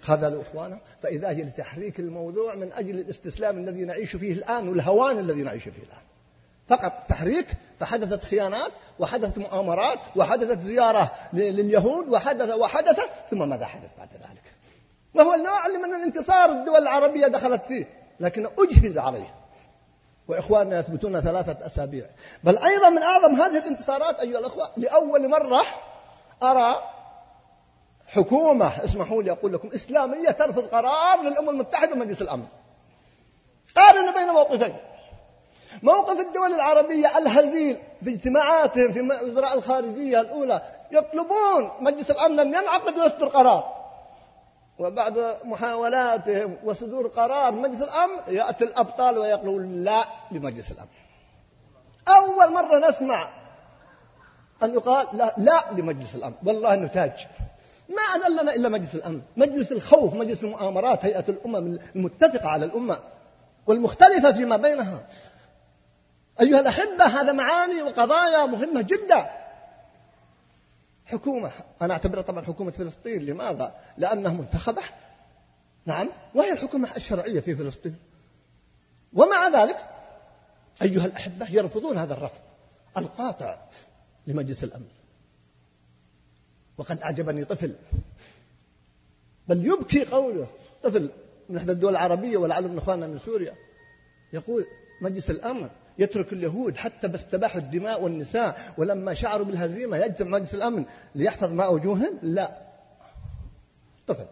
خذلوا 0.00 0.42
إخوانهم 0.42 0.80
فإذا 1.02 1.28
هي 1.28 1.42
لتحريك 1.42 2.00
الموضوع 2.00 2.54
من 2.54 2.72
أجل 2.72 2.98
الاستسلام 2.98 3.58
الذي 3.58 3.84
نعيش 3.84 4.16
فيه 4.16 4.32
الآن 4.32 4.68
والهوان 4.68 5.18
الذي 5.18 5.42
نعيش 5.42 5.62
فيه 5.62 5.82
الآن. 5.82 6.07
فقط 6.68 6.92
تحريك 7.08 7.46
فحدثت 7.80 8.24
خيانات 8.24 8.70
وحدثت 8.98 9.38
مؤامرات 9.38 9.98
وحدثت 10.16 10.62
زيارة 10.62 11.10
لليهود 11.32 12.08
وحدث 12.08 12.54
وحدث 12.54 13.00
ثم 13.30 13.48
ماذا 13.48 13.66
حدث 13.66 13.88
بعد 13.98 14.08
ذلك؟ 14.12 14.42
وهو 15.14 15.34
النوع 15.34 15.66
اللي 15.66 15.78
من 15.78 15.94
الانتصار 15.94 16.50
الدول 16.50 16.82
العربية 16.82 17.26
دخلت 17.26 17.64
فيه 17.64 17.88
لكن 18.20 18.48
أجهز 18.58 18.98
عليه. 18.98 19.34
وإخواننا 20.28 20.78
يثبتون 20.78 21.20
ثلاثة 21.20 21.66
أسابيع. 21.66 22.06
بل 22.44 22.58
أيضا 22.58 22.88
من 22.88 23.02
أعظم 23.02 23.40
هذه 23.40 23.58
الانتصارات 23.58 24.20
أيها 24.20 24.38
الأخوة 24.38 24.70
لأول 24.76 25.28
مرة 25.28 25.62
أرى 26.42 26.82
حكومة 28.06 28.84
اسمحوا 28.84 29.22
لي 29.22 29.30
أقول 29.30 29.52
لكم 29.52 29.68
إسلامية 29.74 30.30
ترفض 30.30 30.66
قرار 30.66 31.22
للأمم 31.22 31.48
المتحدة 31.48 31.92
ومجلس 31.92 32.22
الأمن. 32.22 32.46
قارن 33.76 34.14
بين 34.14 34.28
موقفين. 34.28 34.76
موقف 35.82 36.20
الدول 36.20 36.54
العربية 36.54 37.18
الهزيل 37.18 37.80
في 38.04 38.10
اجتماعاتهم 38.10 38.92
في 38.92 39.00
وزراء 39.00 39.58
الخارجية 39.58 40.20
الأولى 40.20 40.60
يطلبون 40.90 41.70
مجلس 41.80 42.10
الأمن 42.10 42.40
أن 42.40 42.48
ينعقد 42.48 42.98
ويصدر 42.98 43.28
قرار. 43.28 43.78
وبعد 44.78 45.36
محاولاتهم 45.44 46.56
وصدور 46.64 47.06
قرار 47.06 47.54
مجلس 47.54 47.82
الأمن 47.82 48.16
يأتي 48.28 48.64
الأبطال 48.64 49.18
ويقولون 49.18 49.84
لا 49.84 50.04
لمجلس 50.30 50.70
الأمن. 50.70 50.88
أول 52.08 52.52
مرة 52.52 52.88
نسمع 52.88 53.28
أن 54.62 54.74
يقال 54.74 55.06
لا, 55.12 55.34
لا 55.36 55.64
لمجلس 55.72 56.14
الأمن. 56.14 56.34
والله 56.46 56.74
نتاج. 56.74 57.26
ما 57.88 58.02
أذلنا 58.02 58.54
إلا 58.54 58.68
مجلس 58.68 58.94
الأمن. 58.94 59.20
مجلس 59.36 59.72
الخوف 59.72 60.14
مجلس 60.14 60.42
المؤامرات 60.42 61.04
هيئة 61.04 61.24
الأمم 61.28 61.78
المتفقة 61.96 62.48
على 62.48 62.64
الأمة 62.64 62.98
والمختلفة 63.66 64.32
فيما 64.32 64.56
بينها. 64.56 65.00
أيها 66.40 66.60
الأحبة 66.60 67.04
هذا 67.04 67.32
معاني 67.32 67.82
وقضايا 67.82 68.46
مهمة 68.46 68.82
جدا. 68.82 69.30
حكومة 71.06 71.50
أنا 71.82 71.92
أعتبرها 71.92 72.22
طبعا 72.22 72.44
حكومة 72.44 72.70
فلسطين 72.70 73.26
لماذا؟ 73.26 73.74
لأنها 73.98 74.32
منتخبة. 74.32 74.82
نعم 75.86 76.08
وهي 76.34 76.52
الحكومة 76.52 76.96
الشرعية 76.96 77.40
في 77.40 77.54
فلسطين. 77.56 77.96
ومع 79.12 79.48
ذلك 79.48 79.76
أيها 80.82 81.06
الأحبة 81.06 81.50
يرفضون 81.50 81.98
هذا 81.98 82.14
الرفض 82.14 82.40
القاطع 82.96 83.58
لمجلس 84.26 84.64
الأمن. 84.64 84.88
وقد 86.78 87.02
أعجبني 87.02 87.44
طفل. 87.44 87.74
بل 89.48 89.66
يبكي 89.66 90.04
قوله. 90.04 90.46
طفل 90.82 91.10
من 91.48 91.56
إحدى 91.56 91.72
الدول 91.72 91.92
العربية 91.92 92.36
ولعله 92.36 92.68
من 92.68 92.78
إخواننا 92.78 93.06
من 93.06 93.18
سوريا. 93.18 93.54
يقول 94.32 94.66
مجلس 95.00 95.30
الأمن 95.30 95.68
يترك 95.98 96.32
اليهود 96.32 96.76
حتى 96.76 97.08
باستباحوا 97.08 97.60
الدماء 97.60 98.02
والنساء 98.02 98.74
ولما 98.78 99.14
شعروا 99.14 99.46
بالهزيمة 99.46 99.96
يجمع 99.96 100.38
مجلس 100.38 100.54
الأمن 100.54 100.84
ليحفظ 101.14 101.52
ماء 101.52 101.74
وجوههم؟ 101.74 102.18
لا. 102.22 102.50
طفل. 104.06 104.26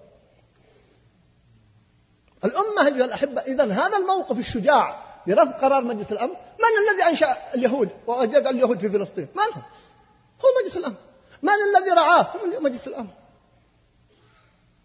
الأمة 2.44 2.87
أيها 2.87 3.05
الأحبة 3.05 3.40
إذا 3.40 3.64
هذا 3.64 3.96
الموقف 3.96 4.38
الشجاع 4.38 5.05
لرفض 5.26 5.52
قرار 5.52 5.85
مجلس 5.85 6.12
الأمن. 6.12 6.31
من 6.33 6.92
الذي 6.92 7.11
أنشأ 7.11 7.37
اليهود 7.55 7.88
وأوجد 8.07 8.46
اليهود 8.46 8.79
في 8.79 8.88
فلسطين؟ 8.88 9.29
من 9.35 9.55
هو؟ 9.55 9.62
هو 10.40 10.48
مجلس 10.62 10.76
الأمن. 10.76 10.96
من 11.42 11.50
الذي 11.50 11.90
رعاه؟ 11.90 12.22
هو 12.22 12.61
مجلس 12.61 12.87
الأمن. 12.87 13.09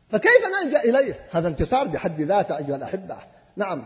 فكيف 0.10 0.42
نلجأ 0.62 0.80
إليه؟ 0.80 1.28
هذا 1.32 1.48
انتصار 1.48 1.88
بحد 1.88 2.22
ذاته 2.22 2.58
أيها 2.58 2.76
الأحبة. 2.76 3.18
نعم. 3.56 3.86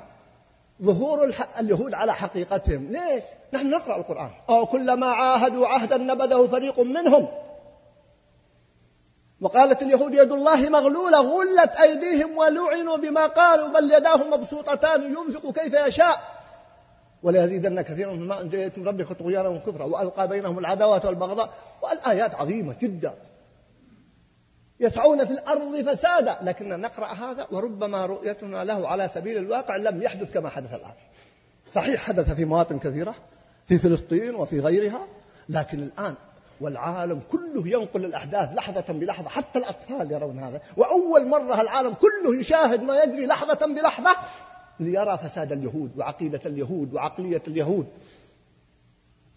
ظهور 0.83 1.33
اليهود 1.59 1.93
على 1.93 2.13
حقيقتهم. 2.13 2.91
ليش؟ 2.91 3.23
نحن 3.53 3.69
نقرأ 3.69 3.97
القرآن. 3.97 4.29
أو 4.49 4.65
كلما 4.65 5.07
عاهدوا 5.07 5.67
عهدا 5.67 5.97
نبذه 5.97 6.47
فريق 6.47 6.79
منهم. 6.79 7.27
وقالت 9.41 9.81
اليهود 9.81 10.13
يد 10.13 10.31
الله 10.31 10.69
مغلولة 10.69 11.21
غلت 11.21 11.75
أيديهم 11.75 12.38
ولعنوا 12.38 12.97
بما 12.97 13.27
قالوا 13.27 13.67
بل 13.67 13.91
يداه 13.93 14.17
مبسوطتان 14.17 15.03
ينفق 15.03 15.51
كيف 15.51 15.73
يشاء. 15.73 16.19
وليزيدن 17.23 17.81
كثيرا 17.81 18.13
مما 18.13 18.41
أنجيت 18.41 18.77
من 18.77 18.88
ربك 18.88 19.13
طغيانا 19.13 19.49
وكفرا 19.49 19.83
وألقى 19.83 20.27
بينهم 20.27 20.59
العداوة 20.59 21.01
والبغضاء. 21.05 21.49
والآيات 21.81 22.35
عظيمة 22.35 22.75
جدا. 22.81 23.13
يسعون 24.79 25.25
في 25.25 25.31
الأرض 25.31 25.89
فسادا. 25.89 26.38
لكن 26.41 26.81
نقرأ 26.81 27.07
هذا 27.07 27.47
وربما 27.51 28.05
رؤيتنا 28.05 28.63
له 28.63 28.88
على 28.88 29.09
سبيل 29.13 29.38
الواقع 29.38 29.75
لم 29.75 30.01
يحدث 30.01 30.31
كما 30.33 30.49
حدث 30.49 30.73
الآن. 30.73 30.93
صحيح 31.75 32.01
حدث 32.01 32.31
في 32.31 32.45
مواطن 32.45 32.79
كثيرة 32.79 33.15
في 33.67 33.77
فلسطين 33.77 34.35
وفي 34.35 34.59
غيرها 34.59 35.07
لكن 35.49 35.83
الآن 35.83 36.13
والعالم 36.61 37.21
كله 37.31 37.67
ينقل 37.67 38.05
الأحداث 38.05 38.49
لحظة 38.53 38.93
بلحظة. 38.93 39.29
حتى 39.29 39.59
الأطفال 39.59 40.11
يرون 40.11 40.39
هذا. 40.39 40.61
وأول 40.77 41.27
مرة 41.27 41.61
العالم 41.61 41.93
كله 41.93 42.39
يشاهد 42.39 42.83
ما 42.83 43.03
يجري 43.03 43.25
لحظة 43.25 43.65
بلحظة. 43.67 44.15
ليرى 44.79 45.17
فساد 45.17 45.51
اليهود 45.51 45.91
وعقيدة 45.97 46.41
اليهود 46.45 46.93
وعقلية 46.93 47.41
اليهود. 47.47 47.88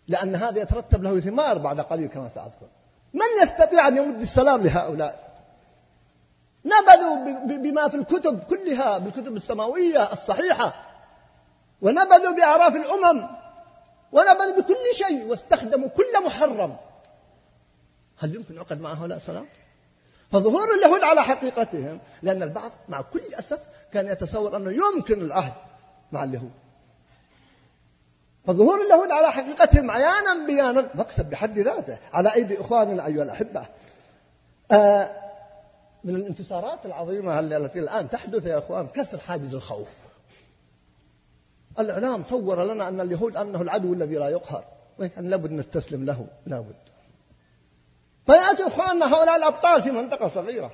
لأن 0.08 0.34
هذا 0.34 0.62
يترتب 0.62 1.02
له 1.02 1.20
ثمار 1.20 1.58
بعد 1.58 1.80
قليل 1.80 2.08
كما 2.08 2.28
سأذكر. 2.34 2.66
من 3.14 3.42
يستطيع 3.42 3.88
أن 3.88 3.96
يمد 3.96 4.20
السلام 4.20 4.62
لهؤلاء؟ 4.62 5.27
نبذوا 6.68 7.16
بما 7.56 7.88
في 7.88 7.94
الكتب 7.94 8.40
كلها 8.42 8.98
بالكتب 8.98 9.36
السماوية 9.36 10.12
الصحيحة. 10.12 10.74
ونبذوا 11.82 12.32
بأعراف 12.32 12.76
الأمم. 12.76 13.28
ونبذوا 14.12 14.60
بكل 14.60 14.94
شيء. 14.94 15.24
واستخدموا 15.26 15.88
كل 15.88 16.24
محرم. 16.24 16.76
هل 18.18 18.34
يمكن 18.34 18.54
يعقد 18.54 18.80
مع 18.80 18.92
هؤلاء 18.92 19.18
سلام؟ 19.18 19.46
فظهور 20.30 20.74
اليهود 20.74 21.02
على 21.02 21.22
حقيقتهم 21.22 22.00
لأن 22.22 22.42
البعض 22.42 22.70
مع 22.88 23.00
كل 23.00 23.20
أسف 23.34 23.58
كان 23.92 24.08
يتصور 24.08 24.56
أنه 24.56 24.70
يمكن 24.70 25.22
العهد 25.22 25.52
مع 26.12 26.24
اليهود. 26.24 26.52
فظهور 28.46 28.80
اليهود 28.82 29.10
على 29.10 29.32
حقيقتهم 29.32 29.90
عيانا 29.90 30.46
بيانا. 30.46 30.88
مكسب 30.94 31.30
بحد 31.30 31.58
ذاته. 31.58 31.98
على 32.12 32.34
أيدي 32.34 32.60
إخواننا 32.60 33.06
أيها 33.06 33.22
الأحبة. 33.22 33.66
آه 34.70 35.27
من 36.04 36.16
الانتصارات 36.16 36.86
العظيمة 36.86 37.38
التي 37.38 37.78
الآن 37.78 38.10
تحدث 38.10 38.46
يا 38.46 38.58
إخوان 38.58 38.86
كسر 38.86 39.18
حاجز 39.18 39.54
الخوف. 39.54 39.94
الإعلام 41.78 42.22
صور 42.22 42.64
لنا 42.64 42.88
أن 42.88 43.00
اليهود 43.00 43.36
أنه 43.36 43.62
العدو 43.62 43.92
الذي 43.92 44.14
لا 44.14 44.28
يقهر 44.28 44.64
لابد 45.16 45.52
نستسلم 45.52 46.04
له 46.04 46.26
لابد. 46.46 46.76
فيأتي 48.26 48.66
إخواننا 48.66 49.14
هؤلاء 49.14 49.36
الأبطال 49.36 49.82
في 49.82 49.90
منطقة 49.90 50.28
صغيرة 50.28 50.70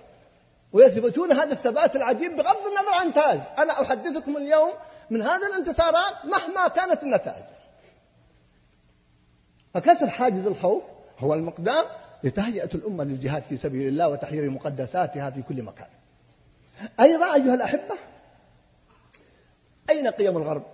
ويثبتون 0.72 1.32
هذا 1.32 1.52
الثبات 1.52 1.96
العجيب 1.96 2.36
بغض 2.36 2.66
النظر 2.66 2.94
عن 3.00 3.14
تاج. 3.14 3.40
أنا 3.58 3.72
أحدثكم 3.82 4.36
اليوم 4.36 4.72
من 5.10 5.22
هذه 5.22 5.46
الانتصارات 5.46 6.24
مهما 6.24 6.68
كانت 6.68 7.02
النتائج. 7.02 7.44
فكسر 9.74 10.08
حاجز 10.08 10.46
الخوف 10.46 10.82
هو 11.18 11.34
المقدام 11.34 11.84
لتهيئة 12.24 12.70
الأمة 12.74 13.04
للجهاد 13.04 13.42
في 13.42 13.56
سبيل 13.56 13.88
الله 13.88 14.08
وتحرير 14.08 14.50
مقدساتها 14.50 15.30
في 15.30 15.42
كل 15.42 15.62
مكان. 15.62 15.86
أيضا 17.00 17.34
أيها 17.34 17.54
الأحبة 17.54 17.94
أين 19.90 20.08
قيم 20.08 20.36
الغرب؟ 20.36 20.64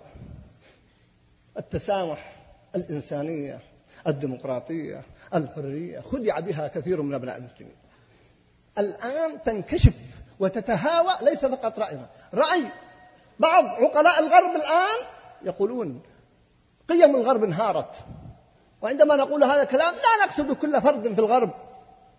التسامح 1.57 2.35
الإنسانية 2.75 3.59
الديمقراطية 4.07 5.03
الحرية 5.35 5.99
خدع 5.99 6.39
بها 6.39 6.67
كثير 6.67 7.01
من 7.01 7.13
أبناء 7.13 7.37
المسلمين. 7.37 7.75
الآن 8.77 9.43
تنكشف 9.43 9.95
وتتهاوى 10.39 11.11
ليس 11.21 11.45
فقط 11.45 11.79
رأينا 11.79 12.09
رأي 12.33 12.63
بعض 13.39 13.65
عقلاء 13.65 14.19
الغرب 14.19 14.55
الآن 14.55 15.07
يقولون 15.43 16.01
قيم 16.89 17.15
الغرب 17.15 17.43
انهارت. 17.43 17.95
وعندما 18.81 19.15
نقول 19.15 19.43
هذا 19.43 19.61
الكلام 19.61 19.93
لا 19.95 20.25
نقصد 20.25 20.51
كل 20.51 20.81
فرد 20.81 21.13
في 21.13 21.19
الغرب. 21.19 21.49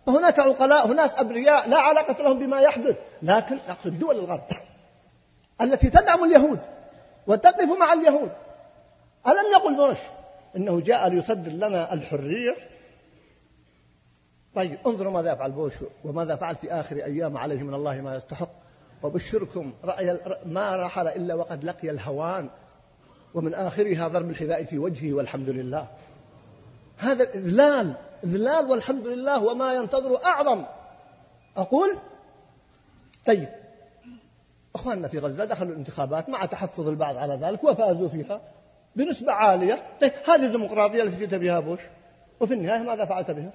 فهناك 0.05 0.39
عقلاء 0.39 0.89
وناس 0.89 1.19
أبرياء 1.19 1.69
لا 1.69 1.77
علاقة 1.77 2.23
لهم 2.23 2.39
بما 2.39 2.59
يحدث 2.61 2.97
لكن 3.21 3.59
نقصد 3.69 3.99
دول 3.99 4.15
الغرب 4.15 4.43
التي 5.61 5.89
تدعم 5.89 6.23
اليهود 6.23 6.59
وتقف 7.27 7.79
مع 7.79 7.93
اليهود. 7.93 8.31
ألم 9.27 9.51
يقل 9.53 9.75
بوش؟ 9.75 9.97
إنه 10.55 10.81
جاء 10.81 11.09
ليصدر 11.09 11.51
لنا 11.51 11.93
الحرية. 11.93 12.55
طيب 14.55 14.79
انظروا 14.87 15.11
ماذا 15.13 15.33
يفعل 15.33 15.51
بوش 15.51 15.73
وماذا 16.03 16.35
فعل 16.35 16.55
في 16.55 16.71
آخر 16.73 16.95
أيام 16.95 17.37
عليه 17.37 17.63
من 17.63 17.73
الله 17.73 18.01
ما 18.01 18.15
يستحق. 18.15 18.49
وبشركم 19.03 19.73
رأي 19.83 20.19
ما 20.45 20.75
رحل 20.75 21.07
إلا 21.07 21.33
وقد 21.33 21.63
لقي 21.63 21.89
الهوان. 21.89 22.49
ومن 23.33 23.53
آخرها 23.53 24.07
ضرب 24.07 24.29
الحذاء 24.29 24.63
في 24.63 24.77
وجهه 24.79 25.13
والحمد 25.13 25.49
لله. 25.49 25.87
هذا 26.97 27.23
الإذلال 27.23 27.93
إذلال 28.23 28.65
والحمد 28.65 29.07
لله 29.07 29.43
وما 29.43 29.73
ينتظر 29.73 30.25
أعظم. 30.25 30.65
أقول 31.57 31.97
طيب 33.25 33.49
أخواننا 34.75 35.07
في 35.07 35.19
غزة 35.19 35.45
دخلوا 35.45 35.71
الانتخابات 35.71 36.29
مع 36.29 36.45
تحفظ 36.45 36.87
البعض 36.87 37.17
على 37.17 37.33
ذلك 37.33 37.63
وفازوا 37.63 38.09
فيها 38.09 38.41
بنسبة 38.95 39.31
عالية. 39.31 39.83
طيب 40.01 40.11
هذه 40.27 40.45
الديمقراطية 40.45 41.03
التي 41.03 41.17
جئت 41.17 41.35
بها 41.35 41.59
بوش 41.59 41.79
وفي 42.39 42.53
النهاية 42.53 42.79
ماذا 42.79 43.05
فعلت 43.05 43.31
بها؟ 43.31 43.53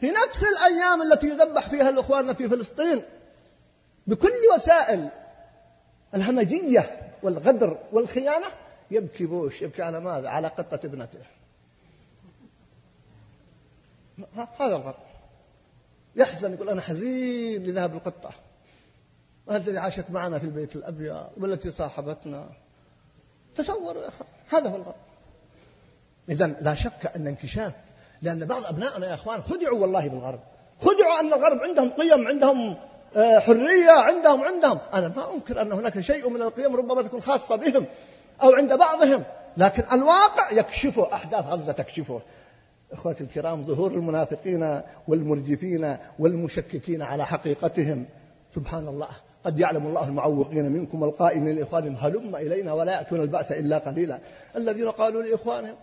في 0.00 0.10
نفس 0.10 0.42
الأيام 0.42 1.02
التي 1.02 1.26
يذبح 1.26 1.68
فيها 1.68 1.88
الإخوان 1.88 2.34
في 2.34 2.48
فلسطين 2.48 3.02
بكل 4.06 4.32
وسائل 4.56 5.08
الهمجية 6.14 7.12
والغدر 7.22 7.78
والخيانة 7.92 8.46
يبكي 8.90 9.26
بوش 9.26 9.62
يبكي 9.62 9.82
على 9.82 10.00
ماذا؟ 10.00 10.28
على 10.28 10.48
قطة 10.48 10.80
ابنته. 10.86 11.18
هذا 14.58 14.76
الغرب 14.76 14.94
يحزن 16.16 16.54
يقول 16.54 16.68
أنا 16.68 16.80
حزين 16.80 17.64
لذهاب 17.64 17.94
القطة. 17.94 18.30
التي 19.50 19.78
عاشت 19.78 20.10
معنا 20.10 20.38
في 20.38 20.44
البيت 20.44 20.76
الأبيض 20.76 21.26
والتي 21.36 21.70
صاحبتنا؟ 21.70 22.48
تصوروا 23.56 24.02
يا 24.02 24.08
أخي 24.08 24.24
هذا 24.48 24.70
هو 24.70 24.76
الغرب 24.76 24.94
إذا 26.28 26.46
لا 26.46 26.74
شك 26.74 27.16
أن 27.16 27.26
انكشاف 27.26 27.72
لأن 28.22 28.44
بعض 28.44 28.64
أبنائنا 28.64 29.06
يا 29.06 29.14
أخوان 29.14 29.42
خدعوا 29.42 29.78
والله 29.78 30.08
بالغرب. 30.08 30.40
خدعوا 30.80 31.20
أن 31.20 31.32
الغرب 31.32 31.58
عندهم 31.58 31.90
قيم 31.90 32.28
عندهم 32.28 32.76
آه، 33.16 33.38
حرية 33.38 33.90
عندهم 33.90 34.42
عندهم. 34.42 34.78
أنا 34.94 35.08
ما 35.16 35.34
أنكر 35.34 35.62
أن 35.62 35.72
هناك 35.72 36.00
شيء 36.00 36.28
من 36.28 36.42
القيم 36.42 36.76
ربما 36.76 37.02
تكون 37.02 37.22
خاصة 37.22 37.56
بهم 37.56 37.86
أو 38.42 38.52
عند 38.52 38.72
بعضهم 38.72 39.24
لكن 39.56 39.82
الواقع 39.92 40.50
يكشفه 40.50 41.14
أحداث 41.14 41.46
غزة 41.46 41.72
تكشفه. 41.72 42.20
اخواتي 42.92 43.24
الكرام 43.24 43.62
ظهور 43.62 43.90
المنافقين 43.90 44.80
والمرجفين 45.08 45.96
والمشككين 46.18 47.02
على 47.02 47.26
حقيقتهم. 47.26 48.06
سبحان 48.54 48.88
الله 48.88 49.08
قد 49.44 49.60
يعلم 49.60 49.86
الله 49.86 50.08
المعوقين 50.08 50.72
منكم 50.72 51.02
والقائمين 51.02 51.56
لإخوانهم. 51.56 51.96
هلم 51.96 52.36
إلينا 52.36 52.72
ولا 52.72 52.92
يأتون 52.92 53.20
البأس 53.20 53.52
إلا 53.52 53.78
قليلا. 53.78 54.18
الذين 54.56 54.90
قالوا 54.90 55.22
لإخوانهم 55.22 55.74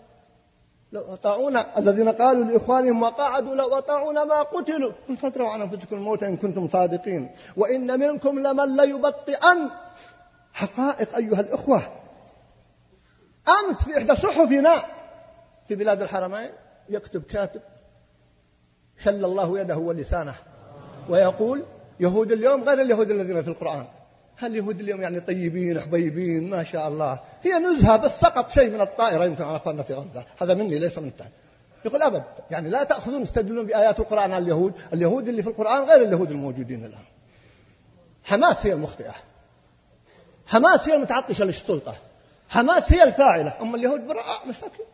لو 0.92 1.00
أطاعونا. 1.00 1.78
الذين 1.78 2.08
قالوا 2.08 2.44
لإخوانهم 2.44 3.02
وقعدوا 3.02 3.54
لو 3.54 3.78
أطاعونا 3.78 4.24
ما 4.24 4.42
قتلوا. 4.42 4.92
قل 5.08 5.16
فاتروا 5.16 5.48
عن 5.48 5.60
أنفسكم 5.62 5.96
الموت 5.96 6.22
إن 6.22 6.36
كنتم 6.36 6.68
صادقين. 6.68 7.30
وإن 7.56 8.00
منكم 8.00 8.38
لمن 8.38 8.76
ليبطئن. 8.76 9.70
حقائق 10.52 11.16
أيها 11.16 11.40
الإخوة. 11.40 11.82
أمس 13.48 13.84
في 13.84 13.98
إحدى 13.98 14.16
صحفنا 14.16 14.74
في 15.68 15.74
بلاد 15.74 16.02
الحرمين 16.02 16.50
يكتب 16.90 17.22
كاتب 17.22 17.60
شل 19.04 19.24
الله 19.24 19.60
يده 19.60 19.76
ولسانه 19.76 20.34
ويقول 21.08 21.64
يهود 22.00 22.32
اليوم 22.32 22.64
غير 22.64 22.80
اليهود 22.80 23.10
الذين 23.10 23.42
في 23.42 23.48
القرآن. 23.48 23.86
هل 24.36 24.50
اليهود 24.50 24.80
اليوم 24.80 25.02
يعني 25.02 25.20
طيبين 25.20 25.80
حبيبين؟ 25.80 26.50
ما 26.50 26.64
شاء 26.64 26.88
الله. 26.88 27.20
هي 27.42 27.58
نزهة 27.58 27.96
بس 27.96 28.20
سقط 28.20 28.50
شيء 28.50 28.70
من 28.70 28.80
الطائرة 28.80 29.24
يمكن 29.24 29.44
على 29.44 29.56
أخواننا 29.56 29.82
في 29.82 29.94
غزة. 29.94 30.24
هذا 30.42 30.54
مني 30.54 30.78
ليس 30.78 30.98
من 30.98 31.16
تاني 31.16 31.30
يقول 31.84 32.02
أبد 32.02 32.22
يعني 32.50 32.70
لا 32.70 32.84
تأخذون 32.84 33.24
تستدلون 33.24 33.66
بآيات 33.66 34.00
القرآن 34.00 34.32
على 34.32 34.44
اليهود. 34.44 34.72
اليهود 34.92 35.28
اللي 35.28 35.42
في 35.42 35.48
القرآن 35.48 35.84
غير 35.84 36.02
اليهود 36.02 36.30
الموجودين 36.30 36.84
الآن. 36.84 37.04
حماس 38.24 38.66
هي 38.66 38.72
المخطئة. 38.72 39.14
حماس 40.46 40.88
هي 40.88 40.94
المتعطشة 40.94 41.44
للسلطة 41.44 41.96
حماس 42.48 42.92
هي 42.92 43.02
الفاعلة. 43.02 43.52
أما 43.60 43.76
اليهود 43.76 44.06
براء 44.06 44.48
مساكين 44.48 44.86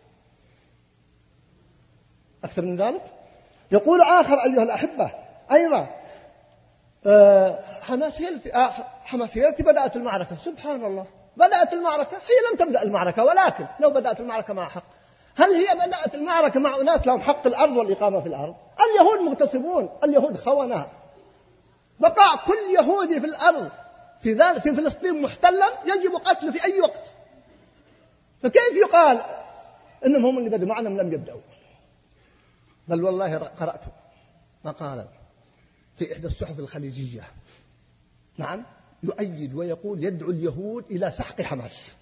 أكثر 2.45 2.63
من 2.63 2.77
ذلك؟ 2.77 3.03
يقول 3.71 4.01
آخر 4.01 4.45
أيها 4.45 4.63
الأحبة 4.63 5.11
أيضا 5.53 5.87
آه، 7.07 7.59
حماس 7.83 8.21
هي 8.21 8.29
التي 8.29 8.53
حماس 9.05 9.39
هي 9.39 9.49
التي 9.49 9.63
بدأت 9.63 9.97
المعركة. 9.97 10.37
سبحان 10.45 10.85
الله 10.85 11.07
بدأت 11.37 11.73
المعركة؟ 11.73 12.17
هي 12.17 12.53
لم 12.53 12.59
تبدأ 12.59 12.83
المعركة 12.83 13.25
ولكن 13.25 13.67
لو 13.81 13.91
بدأت 13.91 14.21
المعركة 14.21 14.55
مع 14.55 14.69
حق. 14.69 14.83
هل 15.37 15.51
هي 15.51 15.75
بدأت 15.75 16.15
المعركة 16.15 16.61
مع 16.61 16.77
أناس 16.81 17.07
لهم 17.07 17.21
حق 17.21 17.47
الأرض 17.47 17.77
والإقامة 17.77 18.21
في 18.21 18.27
الأرض؟ 18.27 18.55
اليهود 18.81 19.21
مغتصبون 19.21 19.89
اليهود 20.05 20.37
خونة 20.37 20.87
بقاء 22.01 22.37
كل 22.47 22.75
يهودي 22.75 23.21
في 23.21 23.27
الأرض 23.27 23.71
في 24.21 24.33
ذلك 24.33 24.59
في 24.59 24.73
فلسطين 24.73 25.23
محتلا 25.23 25.67
يجب 25.85 26.15
قتله 26.15 26.53
في 26.53 26.65
أي 26.65 26.81
وقت. 26.81 27.13
فكيف 28.43 28.77
يقال 28.83 29.21
إنهم 30.07 30.27
هم 30.27 30.39
اللي 30.39 30.51
بدأوا؟ 30.51 30.69
مع 30.69 30.79
انهم 30.79 30.97
لم 30.97 31.13
يبدأوا؟ 31.13 31.41
بل 32.89 33.05
والله 33.05 33.39
قرأت 33.39 33.81
مقالا 34.65 35.09
في 35.97 36.13
إحدى 36.13 36.27
الصحف 36.27 36.59
الخليجية. 36.59 37.23
نعم 38.39 38.65
يؤيد 39.03 39.55
ويقول 39.55 40.05
يدعو 40.05 40.31
اليهود 40.31 40.85
إلى 40.91 41.11
سحق 41.11 41.43
حماس. 41.43 41.93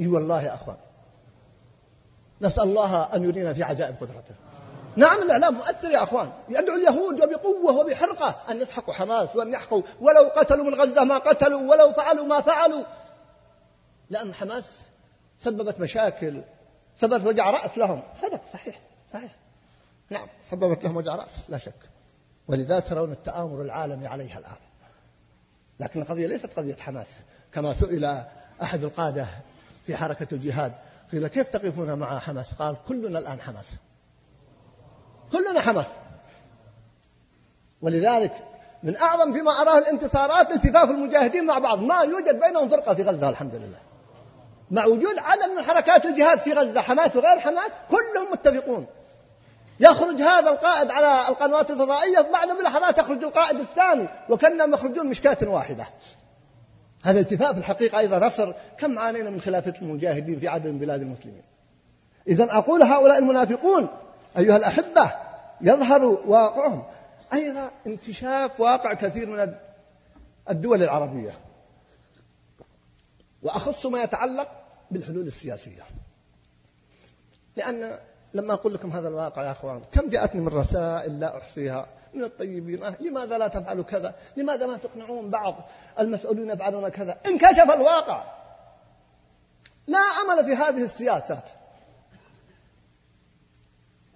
إي 0.00 0.06
والله 0.06 0.42
يا 0.42 0.54
أخوان. 0.54 0.76
نسأل 2.40 2.62
الله 2.62 3.02
أن 3.14 3.24
يرينا 3.24 3.52
في 3.52 3.62
عجائب 3.62 3.96
قدرته. 3.96 4.34
نعم 4.96 5.22
الاعلام 5.22 5.54
مؤثر 5.54 5.90
يا 5.90 6.02
أخوان. 6.02 6.32
يدعو 6.48 6.76
اليهود 6.76 7.22
وبقوة 7.22 7.78
وبحرقة 7.78 8.50
أن 8.50 8.60
يسحقوا 8.60 8.94
حماس 8.94 9.36
وأن 9.36 9.52
يحقوا 9.52 9.82
ولو 10.00 10.28
قتلوا 10.36 10.64
من 10.64 10.74
غزة 10.74 11.04
ما 11.04 11.18
قتلوا 11.18 11.70
ولو 11.70 11.92
فعلوا 11.92 12.26
ما 12.26 12.40
فعلوا. 12.40 12.84
لأن 14.10 14.34
حماس 14.34 14.64
سببت 15.38 15.80
مشاكل 15.80 16.42
سببت 17.00 17.26
وجع 17.26 17.50
رأس 17.50 17.78
لهم. 17.78 18.02
صدق 18.22 18.40
صحيح. 18.52 18.80
نعم. 20.10 20.28
سببت 20.50 20.84
لهم 20.84 20.96
وجع 20.96 21.14
رأس 21.14 21.36
لا 21.48 21.58
شك. 21.58 21.74
ولذلك 22.48 22.88
ترون 22.88 23.12
التآمر 23.12 23.62
العالمي 23.62 24.06
عليها 24.06 24.38
الآن. 24.38 24.56
لكن 25.80 26.02
القضية 26.02 26.26
ليست 26.26 26.46
قضية 26.56 26.74
حماس. 26.74 27.06
كما 27.52 27.74
سئل 27.74 28.24
أحد 28.62 28.84
القادة 28.84 29.26
في 29.86 29.96
حركة 29.96 30.26
الجهاد 30.32 30.72
قيل 31.12 31.28
كيف 31.28 31.48
تقفون 31.48 31.94
مع 31.94 32.18
حماس؟ 32.18 32.52
قال 32.58 32.76
كلنا 32.88 33.18
الآن 33.18 33.40
حماس. 33.40 33.66
كلنا 35.32 35.60
حماس. 35.60 35.86
ولذلك 37.82 38.32
من 38.82 38.96
أعظم 38.96 39.32
فيما 39.32 39.50
أراه 39.50 39.78
الانتصارات 39.78 40.50
التفاف 40.50 40.90
المجاهدين 40.90 41.44
مع 41.44 41.58
بعض. 41.58 41.78
ما 41.78 42.00
يوجد 42.00 42.40
بينهم 42.40 42.68
فرقة 42.68 42.94
في 42.94 43.02
غزة 43.02 43.28
الحمد 43.28 43.54
لله. 43.54 43.78
مع 44.70 44.84
وجود 44.84 45.18
عدد 45.18 45.50
من 45.56 45.62
حركات 45.62 46.06
الجهاد 46.06 46.38
في 46.38 46.52
غزة 46.52 46.80
حماس 46.80 47.16
وغير 47.16 47.40
حماس 47.40 47.70
كلهم 47.90 48.32
متفقون. 48.32 48.86
يخرج 49.80 50.22
هذا 50.22 50.50
القائد 50.50 50.90
على 50.90 51.28
القنوات 51.28 51.70
الفضائية 51.70 52.20
بعد 52.20 52.48
بلحظات 52.48 52.98
يخرج 52.98 53.24
القائد 53.24 53.60
الثاني 53.60 54.08
وكانهم 54.28 54.74
يخرجون 54.74 55.06
مشكاة 55.06 55.48
واحدة. 55.48 55.86
هذا 57.04 57.20
التفاف 57.20 57.58
الحقيقة 57.58 57.98
أيضا 57.98 58.18
نصر 58.18 58.52
كم 58.78 58.98
عانينا 58.98 59.30
من 59.30 59.40
خلافة 59.40 59.74
المجاهدين 59.82 60.40
في 60.40 60.48
عدد 60.48 60.66
من 60.66 60.78
بلاد 60.78 61.00
المسلمين. 61.00 61.42
إذا 62.28 62.44
أقول 62.44 62.82
هؤلاء 62.82 63.18
المنافقون 63.18 63.88
أيها 64.38 64.56
الأحبة 64.56 65.12
يظهر 65.60 66.04
واقعهم. 66.04 66.84
أيضا 67.32 67.70
انكشاف 67.86 68.60
واقع 68.60 68.94
كثير 68.94 69.26
من 69.26 69.54
الدول 70.50 70.82
العربية. 70.82 71.38
وأخص 73.42 73.86
ما 73.86 74.02
يتعلق 74.02 74.48
بالحلول 74.90 75.26
السياسية. 75.26 75.82
لأن 77.56 77.98
لما 78.34 78.52
أقول 78.52 78.74
لكم 78.74 78.90
هذا 78.90 79.08
الواقع 79.08 79.42
يا 79.42 79.50
أخوان 79.50 79.82
كم 79.92 80.08
جاءتني 80.08 80.40
من 80.40 80.48
رسائل 80.48 81.20
لا 81.20 81.38
أحصيها؟ 81.38 81.86
من 82.14 82.24
الطيبين 82.24 82.82
أه 82.82 82.96
لماذا 83.00 83.38
لا 83.38 83.48
تفعلوا 83.48 83.84
كذا؟ 83.84 84.14
لماذا 84.36 84.66
ما 84.66 84.76
تقنعون 84.76 85.30
بعض 85.30 85.68
المسؤولين 86.00 86.50
يفعلون 86.50 86.88
كذا؟ 86.88 87.18
انكشف 87.26 87.70
الواقع. 87.70 88.24
لا 89.86 89.98
أمل 89.98 90.44
في 90.44 90.52
هذه 90.52 90.82
السياسات. 90.82 91.44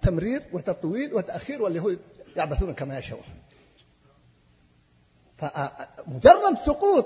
تمرير 0.01 0.43
وتطويل 0.53 1.13
وتأخير 1.13 1.61
واليهود 1.61 1.99
يعبثون 2.35 2.73
كما 2.73 2.99
يشاءون 2.99 3.23
فمجرد 5.37 6.57
سقوط 6.65 7.05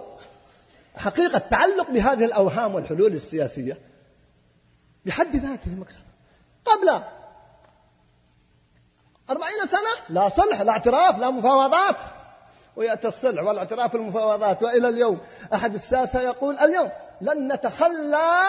حقيقة 0.96 1.38
تعلق 1.38 1.92
بهذه 1.92 2.26
الأوهام 2.26 2.76
والحلول 2.76 3.14
السياسية 3.14 3.78
بحد 5.06 5.36
ذاته 5.36 5.72
مكسب. 5.72 6.11
قبل 6.66 7.04
أربعين 9.30 9.68
سنة؟ 9.72 10.06
لا 10.10 10.30
صلح 10.30 10.62
لا 10.62 10.72
اعتراف 10.72 11.20
لا 11.20 11.30
مفاوضات. 11.30 11.96
ويأتي 12.76 13.08
الصلح 13.08 13.44
والاعتراف 13.44 13.94
والمفاوضات. 13.94 14.64
وإلى 14.64 14.90
اليوم 14.90 15.22
أحد 15.54 15.74
الساسة 15.74 16.22
يقول 16.22 16.58
اليوم 16.58 16.92
لن 17.22 17.54
نتخلى 17.54 18.42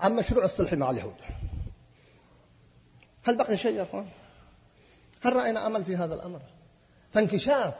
عن 0.00 0.16
مشروع 0.16 0.44
الصلح 0.44 0.72
مع 0.72 0.90
اليهود. 0.90 1.16
هل 3.24 3.36
بقي 3.36 3.56
شيء 3.56 3.74
يا 3.74 3.82
أخوان؟ 3.82 4.08
هل 5.22 5.36
رأينا 5.36 5.66
أمل 5.66 5.84
في 5.84 5.96
هذا 5.96 6.14
الأمر؟ 6.14 6.40
فانكشاف 7.12 7.74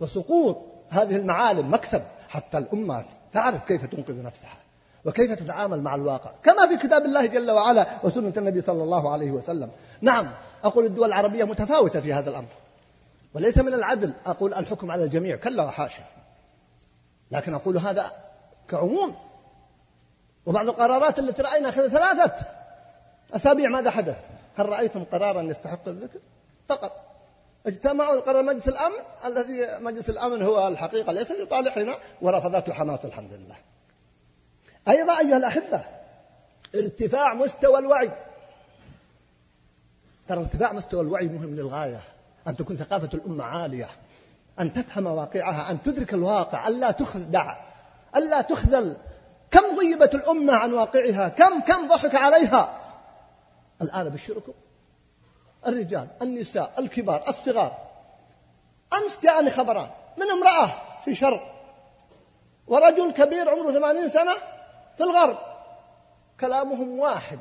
وسقوط 0.00 0.58
هذه 0.90 1.16
المعالم 1.16 1.74
مكتب 1.74 2.02
حتى 2.28 2.58
الأمة 2.58 3.04
تعرف 3.32 3.64
كيف 3.64 3.84
تنقذ 3.84 4.22
نفسها. 4.22 4.56
وكيف 5.04 5.32
تتعامل 5.32 5.80
مع 5.80 5.94
الواقع؟ 5.94 6.32
كما 6.42 6.66
في 6.66 6.76
كتاب 6.76 7.04
الله 7.04 7.26
جل 7.26 7.50
وعلا 7.50 7.86
وسنة 8.02 8.32
النبي 8.36 8.60
صلى 8.60 8.82
الله 8.82 9.12
عليه 9.12 9.30
وسلم. 9.30 9.70
نعم 10.00 10.30
أقول 10.64 10.86
الدول 10.86 11.08
العربية 11.08 11.44
متفاوتة 11.44 12.00
في 12.00 12.12
هذا 12.12 12.30
الأمر. 12.30 12.48
وليس 13.34 13.58
من 13.58 13.74
العدل 13.74 14.12
أقول 14.26 14.54
الحكم 14.54 14.90
على 14.90 15.04
الجميع 15.04 15.36
كلا 15.36 15.62
وحاشا. 15.62 16.02
لكن 17.30 17.54
أقول 17.54 17.78
هذا 17.78 18.12
كعموم. 18.68 19.14
وبعض 20.46 20.68
القرارات 20.68 21.18
التي 21.18 21.42
رأينا 21.42 21.70
خلال 21.70 21.90
ثلاثة 21.90 22.46
أسابيع 23.34 23.68
ماذا 23.68 23.90
حدث؟ 23.90 24.16
هل 24.56 24.68
رأيتم 24.68 25.04
قرارا 25.04 25.42
يستحق 25.42 25.88
الذكر؟ 25.88 26.18
فقط. 26.68 26.92
اجتمعوا 27.66 28.20
قرار 28.20 28.42
مجلس 28.42 28.68
الأمن 28.68 28.96
الذي 29.26 29.68
مجلس 29.80 30.10
الأمن 30.10 30.42
هو 30.42 30.68
الحقيقة 30.68 31.12
ليس 31.12 31.32
لصالحنا 31.32 31.94
ورفضته 32.22 32.72
حماة 32.72 33.00
الحمد 33.04 33.32
لله. 33.32 33.56
أيضا 34.88 35.18
أيها 35.18 35.36
الأحبة 35.36 35.84
ارتفاع 36.74 37.34
مستوى 37.34 37.78
الوعي. 37.78 38.10
ترى 40.28 40.40
ارتفاع 40.40 40.72
مستوى 40.72 41.00
الوعي 41.00 41.28
مهم 41.28 41.54
للغاية. 41.54 42.00
أن 42.48 42.56
تكون 42.56 42.76
ثقافة 42.76 43.08
الأمة 43.14 43.44
عالية. 43.44 43.88
أن 44.60 44.72
تفهم 44.72 45.06
واقعها 45.06 45.70
أن 45.70 45.82
تدرك 45.82 46.14
الواقع 46.14 46.68
ألا 46.68 46.90
تخدع 46.90 47.56
ألا 48.16 48.40
تخذل. 48.40 48.96
كم 49.50 49.78
غيبت 49.78 50.14
الأمة 50.14 50.52
عن 50.52 50.72
واقعها؟ 50.72 51.28
كم 51.28 51.60
كم 51.60 51.86
ضحك 51.86 52.14
عليها؟ 52.14 52.76
الآن 53.82 54.08
بشركم 54.08 54.52
الرجال 55.66 56.08
النساء 56.22 56.72
الكبار 56.78 57.28
الصغار. 57.28 57.78
أمس 58.92 59.18
جاءني 59.22 59.50
خبران 59.50 59.90
من 60.16 60.30
امرأة 60.30 60.70
في 61.04 61.14
شرق 61.14 61.54
ورجل 62.66 63.12
كبير 63.12 63.48
عمره 63.48 63.72
ثمانين 63.72 64.08
سنة 64.08 64.32
في 65.00 65.06
الغرب 65.06 65.38
كلامهم 66.40 66.98
واحد 66.98 67.38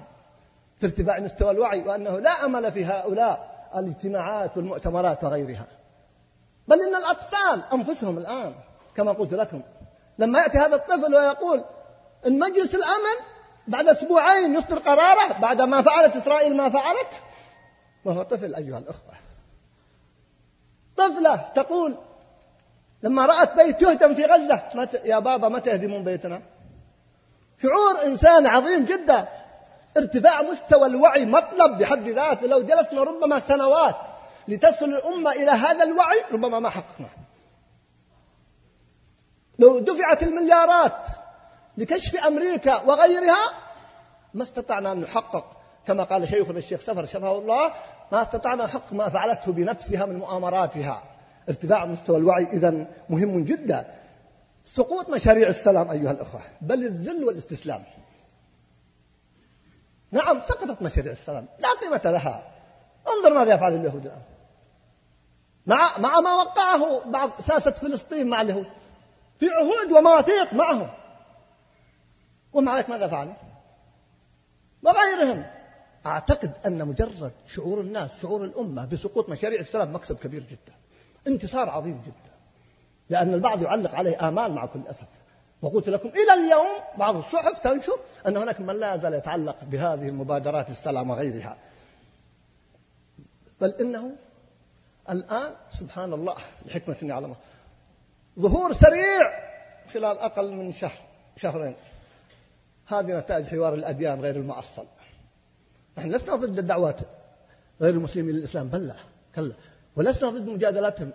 في 0.80 0.86
ارتفاع 0.86 1.20
مستوى 1.20 1.51
الوعي 1.51 1.82
وأنه 1.82 2.20
لا 2.20 2.45
أمل 2.45 2.72
في 2.72 2.86
هؤلاء 2.86 3.70
الاجتماعات 3.76 4.57
والمؤتمرات 4.57 5.24
وغيرها. 5.24 5.68
بل 6.68 6.82
إن 6.82 6.95
الأطفال 6.95 7.64
أنفسهم 7.74 8.18
الآن 8.18 8.53
كما 8.95 9.12
قلت 9.12 9.34
لكم 9.34 9.62
لما 10.20 10.39
يأتي 10.39 10.57
هذا 10.57 10.76
الطفل 10.76 11.16
ويقول 11.16 11.64
إن 12.28 12.39
مجلس 12.39 12.76
الأمن 12.76 13.26
بعد 13.68 13.88
أسبوعين 13.88 14.55
يصدر 14.55 14.80
قراره 14.80 15.39
بعد 15.39 15.62
ما 15.62 15.82
فعلت 15.82 16.16
إسرائيل 16.16 16.57
ما 16.57 16.70
فعلت 16.70 17.22
وهو 18.05 18.24
طفل 18.24 18.55
أيها 18.55 18.78
الأخوة. 18.78 19.14
طفلة 20.97 21.36
تقول 21.55 21.97
لما 23.03 23.26
رأت 23.26 23.55
بيت 23.55 23.82
يهدم 23.82 24.16
في 24.16 24.26
غزة 24.26 24.89
يا 25.03 25.20
بابا 25.20 25.49
متى 25.49 25.70
يهدمون 25.70 26.03
بيتنا؟ 26.03 26.41
شعور 27.62 28.05
إنسان 28.05 28.47
عظيم 28.47 28.86
جدا. 28.86 29.28
ارتفاع 29.97 30.41
مستوى 30.41 30.86
الوعي 30.86 31.26
مطلب 31.26 31.78
بحد 31.78 32.07
ذاته. 32.07 32.47
لو 32.47 32.62
جلسنا 32.62 33.03
ربما 33.03 33.39
سنوات 33.39 33.95
لتصل 34.47 34.86
الأمة 34.86 35.32
إلى 35.32 35.51
هذا 35.51 35.84
الوعي 35.84 36.24
ربما 36.32 36.60
ما 36.60 36.70
حققنا. 36.70 37.07
لو 39.60 39.80
دفعت 39.80 40.24
المليارات 40.24 40.97
لكشف 41.78 42.26
أمريكا 42.26 42.82
وغيرها 42.82 43.53
ما 44.34 44.43
استطعنا 44.43 44.91
أن 44.91 44.99
نحقق. 44.99 45.45
كما 45.88 46.03
قال 46.03 46.30
شيخنا 46.30 46.57
الشيخ 46.57 46.82
سفر 46.82 47.05
شفاه 47.05 47.38
الله 47.38 47.74
ما 48.12 48.22
استطعنا 48.22 48.68
حق 48.68 48.93
ما 48.93 49.10
فعلته 49.10 49.51
بنفسها 49.51 50.05
من 50.05 50.16
مؤامراتها. 50.20 51.03
ارتفاع 51.49 51.86
مستوى 51.86 52.18
الوعي 52.18 52.43
إذا 52.43 52.86
مهم 53.10 53.43
جدا. 53.43 53.86
سقوط 54.66 55.10
مشاريع 55.10 55.47
السلام 55.47 55.91
أيها 55.91 56.12
الأخوة 56.12 56.41
بل 56.62 56.86
الذل 56.86 57.24
والاستسلام. 57.24 57.84
نعم 60.12 60.39
سقطت 60.39 60.82
مشاريع 60.82 61.12
السلام 61.12 61.47
لا 61.60 61.70
قيمة 61.82 62.01
لها. 62.12 62.51
انظر 63.10 63.34
ماذا 63.34 63.53
يفعل 63.53 63.74
اليهود 63.74 64.05
الآن. 64.05 64.22
مع 65.66 65.97
مع 65.97 66.20
ما 66.20 66.32
وقعه 66.32 67.12
بعض 67.12 67.30
ساسة 67.47 67.72
فلسطين 67.72 68.28
مع 68.28 68.41
اليهود. 68.41 68.68
في 69.39 69.49
عهود 69.49 69.91
ومواثيق 69.91 70.53
معهم. 70.53 70.89
ومع 72.53 72.78
ذلك 72.78 72.89
ماذا 72.89 73.07
فعلوا؟ 73.07 73.34
وغيرهم 74.84 75.45
أعتقد 76.05 76.53
أن 76.66 76.88
مجرد 76.88 77.32
شعور 77.47 77.82
الناس 77.82 78.22
شعور 78.22 78.43
الأمة 78.43 78.86
بسقوط 78.86 79.30
مشاريع 79.30 79.60
السلام 79.60 79.95
مكسب 79.95 80.20
كبير 80.20 80.43
جدا. 80.43 80.74
انتصار 81.28 81.70
عظيم 81.70 82.01
جدا. 82.01 82.28
لأن 83.10 83.34
البعض 83.34 83.64
يعلق 83.64 83.95
عليه 83.95 84.28
آمال 84.28 84.51
مع 84.51 84.66
كل 84.66 84.80
أسف. 84.89 85.05
وقلت 85.62 85.89
لكم 85.89 86.10
إلى 86.10 86.34
اليوم 86.34 86.97
بعض 86.97 87.16
الصحف 87.16 87.60
تنشر 87.60 87.99
أن 88.28 88.38
هناك 88.38 88.62
من 88.62 88.80
لا 88.80 88.95
يزال 88.95 89.14
يتعلق 89.14 89.64
بهذه 89.64 90.10
المبادرات 90.10 90.70
السلام 90.70 91.10
وغيرها. 91.10 91.57
بل 93.62 93.74
إنه 93.82 94.12
الآن 95.10 95.51
سبحان 95.80 96.14
الله 96.14 96.36
لحكمة 96.66 96.97
يعلمها 97.01 97.38
ظهور 98.39 98.74
سريع 98.74 99.49
خلال 99.93 100.20
أقل 100.20 100.51
من 100.51 100.74
شهر 100.74 100.99
شهرين. 101.38 101.76
هذه 102.89 103.18
نتائج 103.18 103.45
حوار 103.45 103.74
الأديان 103.74 104.22
غير 104.22 104.36
المؤصل 104.36 104.86
نحن 105.97 106.12
لسنا 106.12 106.36
ضد 106.36 106.57
الدعوات 106.57 106.99
غير 107.82 107.93
المسلمين 107.93 108.36
للإسلام 108.36 108.68
بل 108.68 108.88
لا 108.88 108.95
كلا 109.36 109.53
ولسنا 109.95 110.30
ضد 110.30 110.49
مجادلتهم 110.49 111.12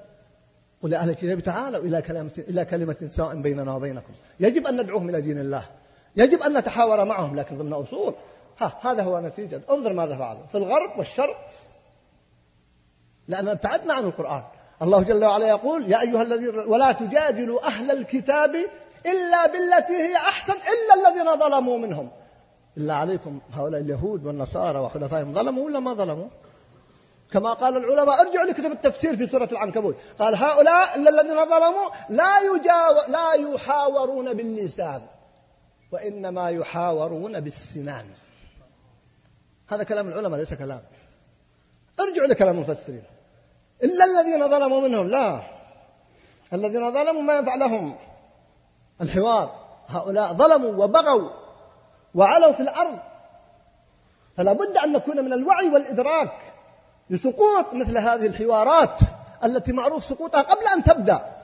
قل 0.85 0.95
أهل 0.95 1.11
الكتاب 1.11 1.41
تعالوا 1.41 1.85
إلى 1.85 2.03
كلمة 2.03 2.31
إلى 2.39 2.65
كلمة 2.65 2.97
سواء 3.09 3.35
بيننا 3.35 3.75
وبينكم. 3.75 4.13
يجب 4.41 4.67
أن 4.67 4.81
ندعوهم 4.81 5.09
إلى 5.09 5.21
دين 5.21 5.39
الله. 5.39 5.63
يجب 6.17 6.43
أن 6.43 6.59
نتحاور 6.59 7.05
معهم 7.05 7.37
لكن 7.37 7.59
ضمن 7.59 7.73
أصول. 7.73 8.15
ها 8.59 8.73
هذا 8.81 9.03
هو 9.03 9.21
نتيجة. 9.21 9.61
انظر 9.71 9.93
ماذا 9.93 10.17
فعلوا. 10.17 10.47
في 10.53 10.59
الغرب 10.59 10.99
والشرق. 10.99 11.37
لأننا 13.29 13.53
ابتعدنا 13.53 13.95
عن 13.95 14.05
القرآن. 14.05 14.43
الله 14.83 15.03
جل 15.03 15.25
وعلا 15.25 15.47
يقول 15.47 15.93
يا 15.93 16.01
أيها 16.01 16.23
الذين 16.23 16.59
ولا 16.59 16.93
تجادلوا 16.93 17.67
أهل 17.67 17.91
الكتاب 17.91 18.55
إلا 19.07 19.47
بالتي 19.47 19.93
هي 19.93 20.17
أحسن 20.17 20.55
إلا 20.55 21.09
الذين 21.09 21.41
ظلموا 21.41 21.79
منهم. 21.79 22.09
إلا 22.77 22.95
عليكم 22.95 23.39
هؤلاء 23.53 23.81
اليهود 23.81 24.27
والنصارى 24.27 24.79
وحلفائهم. 24.79 25.33
ظلموا 25.33 25.65
ولا 25.65 25.81
ما 25.81 25.95
ظلموا؟ 25.95 26.29
كما 27.35 27.53
قال 27.53 27.77
العلماء 27.77 28.21
ارجعوا 28.21 28.47
لكتب 28.47 28.73
التفسير 28.73 29.17
في 29.17 29.27
سورة 29.27 29.49
العنكبوت. 29.53 29.97
قال 30.19 30.35
هؤلاء 30.35 30.97
الذين 30.97 31.45
ظلموا 31.45 31.91
لا 32.09 32.39
يجاو 32.39 32.95
لا 33.09 33.33
يحاورون 33.33 34.35
باللسان 34.35 35.03
وإنما 35.93 36.51
يحاورون 36.51 37.41
بالسنان. 37.41 38.07
هذا 39.69 39.83
كلام 39.83 40.09
العلماء 40.09 40.39
ليس 40.39 40.55
كلام. 40.55 40.83
ارجعوا 42.01 42.27
لكلام 42.27 42.55
المفسرين. 42.57 43.05
إلا 43.83 44.05
الذين 44.05 44.49
ظلموا 44.49 44.81
منهم 44.81 45.09
لا. 45.09 45.43
الذين 46.53 46.93
ظلموا 46.93 47.23
ما 47.23 47.37
ينفع 47.37 47.55
لهم. 47.55 47.97
الحوار 49.01 49.51
هؤلاء 49.87 50.33
ظلموا 50.33 50.85
وبغوا 50.85 51.31
وعلوا 52.15 52.53
في 52.53 52.61
الأرض. 52.61 52.99
فلا 54.37 54.53
بد 54.53 54.77
أن 54.77 54.93
نكون 54.93 55.25
من 55.25 55.33
الوعي 55.33 55.69
والإدراك. 55.69 56.54
لسقوط 57.15 57.75
مثل 57.75 57.99
هذه 57.99 58.27
الحوارات 58.27 58.99
التي 59.45 59.73
معروف 59.73 60.05
سقوطها 60.05 60.43
قبل 60.43 60.67
أن 60.77 60.85
تبدأ. 60.85 61.35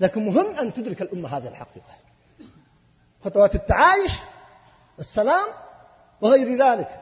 لكن 0.00 0.26
مهم 0.26 0.58
أن 0.58 0.74
تدرك 0.74 1.02
الأمة 1.02 1.36
هذه 1.36 1.48
الحقيقة. 1.48 1.94
خطوات 3.24 3.54
التعايش 3.54 4.12
السلام 4.98 5.46
وغير 6.20 6.58
ذلك. 6.58 7.00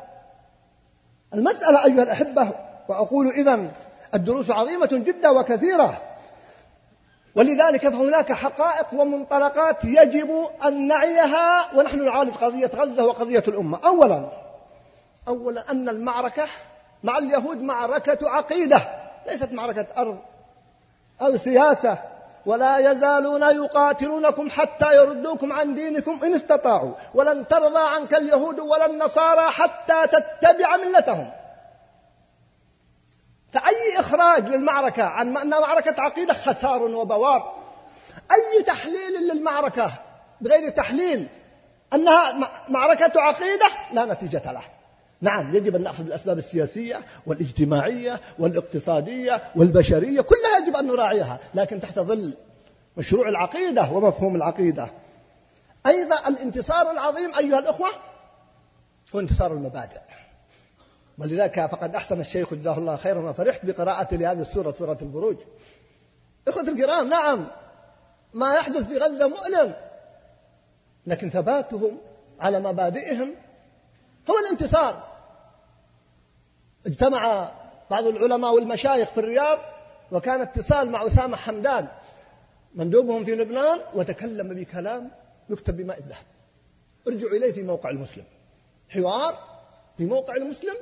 المسألة 1.35 1.85
أيها 1.85 2.03
الأحبة 2.03 2.49
وأقول 2.89 3.29
إذا 3.29 3.73
الدروس 4.15 4.51
عظيمة 4.51 4.89
جدا 4.93 5.31
وكثيرة. 5.31 6.03
ولذلك 7.35 7.89
فهناك 7.89 8.33
حقائق 8.33 8.95
ومنطلقات 8.95 9.85
يجب 9.85 10.49
أن 10.65 10.87
نعيها 10.87 11.75
ونحن 11.77 12.05
نعالج 12.05 12.35
قضية 12.35 12.71
غزة 12.75 13.05
وقضية 13.05 13.45
الأمة. 13.49 13.79
أولا 13.85 14.29
أولا 15.29 15.71
أن 15.71 15.89
المعركة 15.89 16.47
مع 17.05 17.19
اليهود 17.19 17.63
معركة 17.63 18.31
عقيدة 18.31 18.81
ليست 19.27 19.53
معركة 19.53 19.87
أرض 19.97 20.19
أو 21.23 21.39
سياسة 21.39 21.99
ولا 22.47 22.79
يزالون 22.79 23.43
يقاتلونكم 23.43 24.51
حتى 24.51 24.97
يردوكم 24.97 25.53
عن 25.53 25.75
دينكم 25.75 26.21
إن 26.25 26.35
استطاعوا 26.35 26.93
ولن 27.15 27.49
ترضى 27.49 27.89
عنك 27.95 28.15
اليهود 28.15 28.61
ولا 28.61 28.87
النصارى 28.87 29.51
حتى 29.51 30.07
تتبع 30.07 30.77
ملتهم. 30.77 31.31
فأي 33.53 34.01
إخراج 34.01 34.49
للمعركة 34.49 35.03
عن 35.03 35.37
أنها 35.37 35.61
معركة 35.61 36.03
عقيدة 36.03 36.35
خسار 36.35 36.83
وبوار؟ 36.83 37.55
أي 38.31 38.63
تحليل 38.63 39.29
للمعركة 39.33 39.91
بغير 40.41 40.69
تحليل 40.69 41.29
أنها 41.95 42.51
معركة 42.69 43.21
عقيدة؟ 43.21 43.67
لا 43.93 44.05
نتيجة 44.05 44.53
له. 44.53 44.63
نعم 45.25 45.57
يجب 45.57 45.77
أن 45.77 45.83
نأخذ 45.83 46.07
الأسباب 46.07 46.39
السياسية 46.39 47.01
والاجتماعية 47.27 48.21
والاقتصادية 48.39 49.43
والبشرية 49.57 50.21
كلها 50.21 50.59
يجب 50.63 50.77
أن 50.77 50.87
نراعيها 50.87 51.41
لكن 51.55 51.81
تحت 51.81 51.99
ظل 51.99 52.37
مشروع 52.97 53.29
العقيدة 53.29 53.91
ومفهوم 53.93 54.37
العقيدة. 54.37 54.89
أيضا 55.87 56.29
الانتصار 56.29 56.91
العظيم 56.91 57.35
أيها 57.35 57.59
الأخوة 57.59 57.89
هو 59.15 59.21
انتصار 59.21 59.53
المبادئ. 59.53 60.01
ولذلك 61.19 61.67
فقد 61.67 61.95
أحسن 61.95 62.21
الشيخ 62.21 62.55
جزاه 62.55 62.79
الله 62.79 62.97
خيرا 62.97 63.31
وفرحت 63.31 63.65
بقراءة 63.65 64.15
لهذه 64.15 64.43
السورة 64.43 64.75
سورة 64.79 64.99
البروج. 65.03 65.37
إخوة 66.49 66.63
الكرام 66.63 67.09
نعم 67.09 67.47
ما 68.35 68.55
يحدث 68.55 68.89
في 68.89 68.99
غزة 68.99 69.29
مؤلم 69.29 69.75
لكن 71.07 71.31
ثباتهم 71.31 71.99
على 72.41 72.61
مبادئهم 72.61 73.35
هو 74.31 74.35
الانتصار. 74.47 75.14
اجتمع 76.87 77.49
بعض 77.91 78.07
العلماء 78.07 78.55
والمشايخ 78.55 79.09
في 79.11 79.19
الرياض 79.19 79.59
وكان 80.13 80.41
اتصال 80.41 80.91
مع 80.91 81.07
أسامة 81.07 81.37
حمدان 81.37 81.89
مندوبهم 82.75 83.25
في 83.25 83.35
لبنان 83.35 83.81
وتكلم 83.95 84.55
بكلام 84.55 85.11
يكتب 85.51 85.77
بماء 85.77 85.99
الذهب. 85.99 86.25
ارجعوا 87.09 87.33
إليه 87.33 87.53
في 87.53 87.63
موقع 87.63 87.91
المسلم. 87.91 88.25
حوار 88.89 89.39
في 89.97 90.05
موقع 90.05 90.37
المسلم 90.37 90.75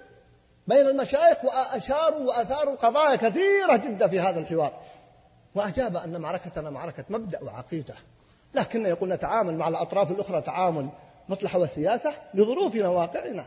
بين 0.66 0.86
المشايخ 0.86 1.44
وأشاروا 1.44 2.20
وأثاروا 2.20 2.74
قضايا 2.74 3.16
كثيرة 3.16 3.76
جدا 3.76 4.06
في 4.06 4.20
هذا 4.20 4.40
الحوار. 4.40 4.72
وأجاب 5.54 5.96
أن 5.96 6.20
معركتنا 6.20 6.70
معركة 6.70 7.04
مبدأ 7.10 7.44
وعقيدة. 7.44 7.94
لكن 8.54 8.86
يقول 8.86 9.08
نتعامل 9.08 9.56
مع 9.56 9.68
الأطراف 9.68 10.10
الأخرى 10.10 10.40
تعامل 10.40 10.88
مصلحة 11.28 11.58
وسياسة 11.58 12.12
لظروفنا 12.34 12.88
واقعنا 12.88 13.46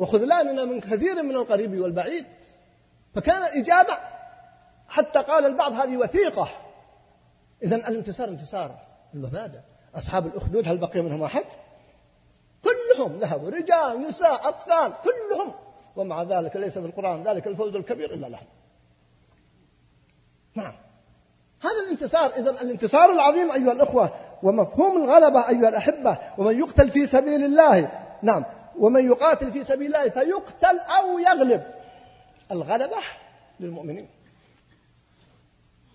وخذلاننا 0.00 0.64
من 0.64 0.80
كثير 0.80 1.22
من 1.22 1.34
القريب 1.34 1.80
والبعيد. 1.80 2.26
فكان 3.14 3.42
إجابة. 3.42 3.98
حتى 4.88 5.18
قال 5.18 5.46
البعض 5.46 5.72
هذه 5.72 5.96
وثيقة. 5.96 6.48
إذا 7.62 7.76
الانتصار 7.76 8.28
انتصار 8.28 8.74
المبادئ 9.14 9.58
أصحاب 9.94 10.26
الأخدود 10.26 10.68
هل 10.68 10.78
بقي 10.78 11.00
منهم 11.02 11.22
أحد؟ 11.22 11.44
كلهم 12.64 13.18
ذهبوا. 13.18 13.50
رجال 13.50 14.00
نساء 14.00 14.48
أطفال 14.48 14.92
كلهم. 15.04 15.54
ومع 15.96 16.22
ذلك 16.22 16.56
ليس 16.56 16.72
في 16.72 16.86
القرآن 16.86 17.22
ذلك 17.22 17.46
الفوز 17.46 17.76
الكبير 17.76 18.14
إلا 18.14 18.26
لهم. 18.26 18.46
نعم. 20.54 20.74
هذا 21.60 21.84
الانتصار. 21.86 22.30
إذا 22.30 22.50
الانتصار 22.50 23.10
العظيم 23.10 23.52
أيها 23.52 23.72
الأخوة 23.72 24.12
ومفهوم 24.42 25.04
الغلبة 25.04 25.48
أيها 25.48 25.68
الأحبة 25.68 26.18
ومن 26.38 26.58
يقتل 26.58 26.90
في 26.90 27.06
سبيل 27.06 27.44
الله. 27.44 27.90
نعم. 28.22 28.44
ومن 28.80 29.06
يقاتل 29.06 29.52
في 29.52 29.64
سبيل 29.64 29.86
الله 29.86 30.08
فيقتل 30.08 30.78
أو 30.78 31.18
يغلب. 31.18 31.62
الغلبة 32.50 32.96
للمؤمنين. 33.60 34.08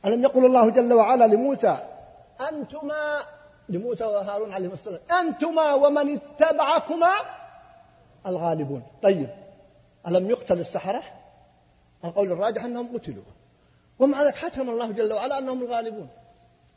ألم 0.05 0.23
يقل 0.23 0.45
الله 0.45 0.69
جل 0.69 0.93
وعلا 0.93 1.27
لموسى 1.27 1.77
أنتما 2.49 3.19
لموسى 3.69 4.03
وهارون 4.03 4.53
عليهما 4.53 4.73
السلام 4.73 4.99
أنتما 5.19 5.73
ومن 5.73 6.19
اتبعكما 6.19 7.11
الغالبون. 8.25 8.83
طيب 9.03 9.29
ألم 10.07 10.29
يقتل 10.29 10.59
السحرة؟ 10.59 11.03
القول 12.03 12.31
الراجح 12.31 12.63
أنهم 12.65 12.97
قتلوا. 12.97 13.23
ومع 13.99 14.23
ذلك 14.23 14.35
حكم 14.35 14.69
الله 14.69 14.91
جل 14.91 15.13
وعلا 15.13 15.37
أنهم 15.37 15.63
الغالبون. 15.63 16.09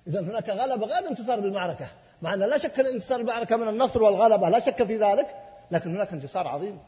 إذا 0.06 0.20
هناك 0.20 0.48
غلبة 0.50 0.86
غير 0.86 1.08
انتصار 1.10 1.40
بالمعركة. 1.40 1.86
مع 2.22 2.34
أن 2.34 2.38
لا 2.38 2.58
شك 2.58 2.80
الانتصار 2.80 3.18
بالمعركة 3.18 3.56
من 3.56 3.68
النصر 3.68 4.02
والغلبة 4.02 4.48
لا 4.48 4.60
شك 4.60 4.82
في 4.82 4.96
ذلك. 4.98 5.47
لكن 5.70 5.96
هناك 5.96 6.12
انتصار 6.12 6.48
عظيم. 6.48 6.78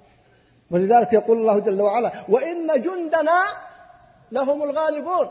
ولذلك 0.70 1.12
يقول 1.12 1.38
الله 1.38 1.58
جل 1.58 1.82
وعلا 1.82 2.12
وإن 2.28 2.80
جندنا 2.80 3.42
لهم 4.32 4.62
الغالبون. 4.62 5.28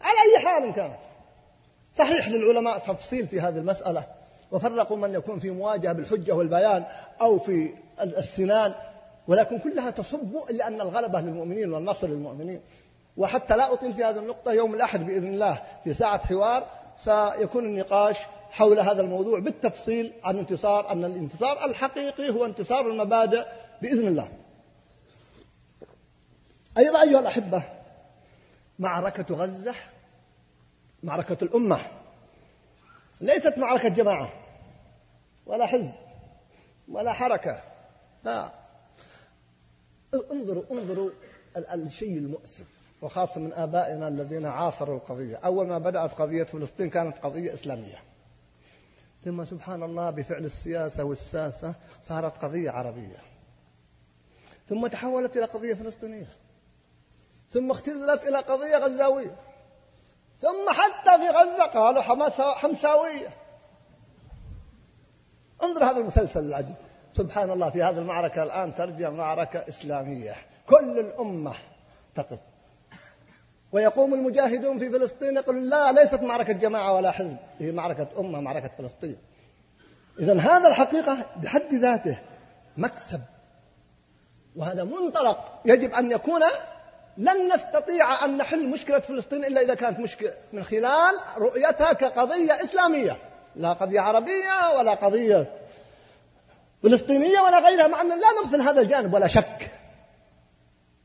على 0.00 0.32
أي 0.32 0.38
حال 0.38 0.74
كانت؟ 0.74 0.98
صحيح 1.98 2.28
للعلماء 2.28 2.78
تفصيل 2.78 3.26
في 3.26 3.40
هذه 3.40 3.58
المسألة 3.58 4.04
وفرقوا 4.52 4.96
من 4.96 5.14
يكون 5.14 5.38
في 5.38 5.50
مواجهة 5.50 5.92
بالحجة 5.92 6.32
والبيان 6.32 6.84
أو 7.20 7.38
في 7.38 7.74
السنان 8.00 8.74
ولكن 9.28 9.58
كلها 9.58 9.90
تصب 9.90 10.36
إلا 10.50 10.68
أن 10.68 10.80
الغلبة 10.80 11.20
للمؤمنين 11.20 11.72
والنصر 11.72 12.06
للمؤمنين. 12.06 12.60
وحتى 13.16 13.56
لا 13.56 13.72
أطيل 13.72 13.92
في 13.92 14.04
هذه 14.04 14.18
النقطة 14.18 14.52
يوم 14.52 14.74
الأحد 14.74 15.06
بإذن 15.06 15.34
الله 15.34 15.62
في 15.84 15.94
ساعة 15.94 16.26
حوار 16.26 16.66
سيكون 16.98 17.64
النقاش 17.64 18.18
حول 18.54 18.78
هذا 18.78 19.02
الموضوع 19.02 19.38
بالتفصيل 19.38 20.12
عن 20.24 20.38
انتصار 20.38 20.92
أن 20.92 21.04
الانتصار 21.04 21.64
الحقيقي 21.64 22.30
هو 22.30 22.44
انتصار 22.44 22.90
المبادئ 22.90 23.46
بإذن 23.82 24.06
الله. 24.06 24.28
أيضا 26.78 27.02
أيها 27.02 27.20
الأحبة 27.20 27.62
معركة 28.78 29.34
غزة 29.34 29.74
معركة 31.02 31.44
الأمة. 31.44 31.80
ليست 33.20 33.58
معركة 33.58 33.88
جماعة 33.88 34.32
ولا 35.46 35.66
حزب 35.66 35.92
ولا 36.88 37.12
حركة 37.12 37.60
لا. 38.24 38.54
انظروا 40.32 40.64
انظروا 40.70 41.10
الشيء 41.56 42.18
المؤسف 42.18 42.66
وخاصة 43.02 43.40
من 43.40 43.52
آبائنا 43.52 44.08
الذين 44.08 44.46
عاصروا 44.46 44.96
القضية. 44.96 45.36
أول 45.36 45.66
ما 45.66 45.78
بدأت 45.78 46.12
قضية 46.12 46.44
فلسطين 46.44 46.90
كانت 46.90 47.18
قضية 47.18 47.54
إسلامية. 47.54 48.13
ثم 49.24 49.44
سبحان 49.44 49.82
الله 49.82 50.10
بفعل 50.10 50.44
السياسة 50.44 51.04
والساسة 51.04 51.74
صارت 52.08 52.44
قضية 52.44 52.70
عربية. 52.70 53.16
ثم 54.68 54.86
تحولت 54.86 55.36
إلى 55.36 55.44
قضية 55.44 55.74
فلسطينية. 55.74 56.36
ثم 57.50 57.70
اختزلت 57.70 58.28
إلى 58.28 58.38
قضية 58.38 58.76
غزاوية. 58.76 59.36
ثم 60.40 60.70
حتى 60.70 61.18
في 61.18 61.28
غزة 61.28 61.66
قالوا 61.66 62.02
حمساوية. 62.54 63.28
انظر 65.62 65.84
هذا 65.84 65.98
المسلسل 65.98 66.44
العجيب. 66.44 66.76
سبحان 67.16 67.50
الله 67.50 67.70
في 67.70 67.82
هذه 67.82 67.98
المعركة 67.98 68.42
الآن 68.42 68.74
ترجع 68.74 69.10
معركة 69.10 69.58
إسلامية. 69.68 70.34
كل 70.66 70.98
الأمة 70.98 71.54
تقف. 72.14 72.38
ويقوم 73.74 74.14
المجاهدون 74.14 74.78
في 74.78 74.90
فلسطين 74.90 75.36
يقولون 75.36 75.68
لا 75.68 75.92
ليست 75.92 76.22
معركة 76.22 76.52
جماعة 76.52 76.94
ولا 76.94 77.10
حزب. 77.10 77.36
هي 77.60 77.72
معركة 77.72 78.06
أمة 78.18 78.40
معركة 78.40 78.70
فلسطين. 78.78 79.16
إذا 80.18 80.40
هذا 80.40 80.68
الحقيقة 80.68 81.26
بحد 81.42 81.74
ذاته 81.74 82.18
مكسب. 82.76 83.20
وهذا 84.56 84.84
منطلق 84.84 85.60
يجب 85.64 85.94
أن 85.94 86.12
يكون. 86.12 86.42
لن 87.18 87.54
نستطيع 87.54 88.24
أن 88.24 88.36
نحل 88.36 88.68
مشكلة 88.68 88.98
فلسطين 88.98 89.44
إلا 89.44 89.60
إذا 89.60 89.74
كانت 89.74 90.00
مشكلة 90.00 90.34
من 90.52 90.64
خلال 90.64 91.14
رؤيتها 91.38 91.92
كقضية 91.92 92.52
إسلامية. 92.52 93.18
لا 93.56 93.72
قضية 93.72 94.00
عربية 94.00 94.78
ولا 94.78 94.94
قضية 94.94 95.46
فلسطينية 96.82 97.40
ولا 97.40 97.58
غيرها 97.58 97.86
مع 97.86 98.00
أن 98.00 98.08
لا 98.08 98.32
نغفل 98.42 98.60
هذا 98.60 98.80
الجانب 98.80 99.14
ولا 99.14 99.28
شك. 99.28 99.70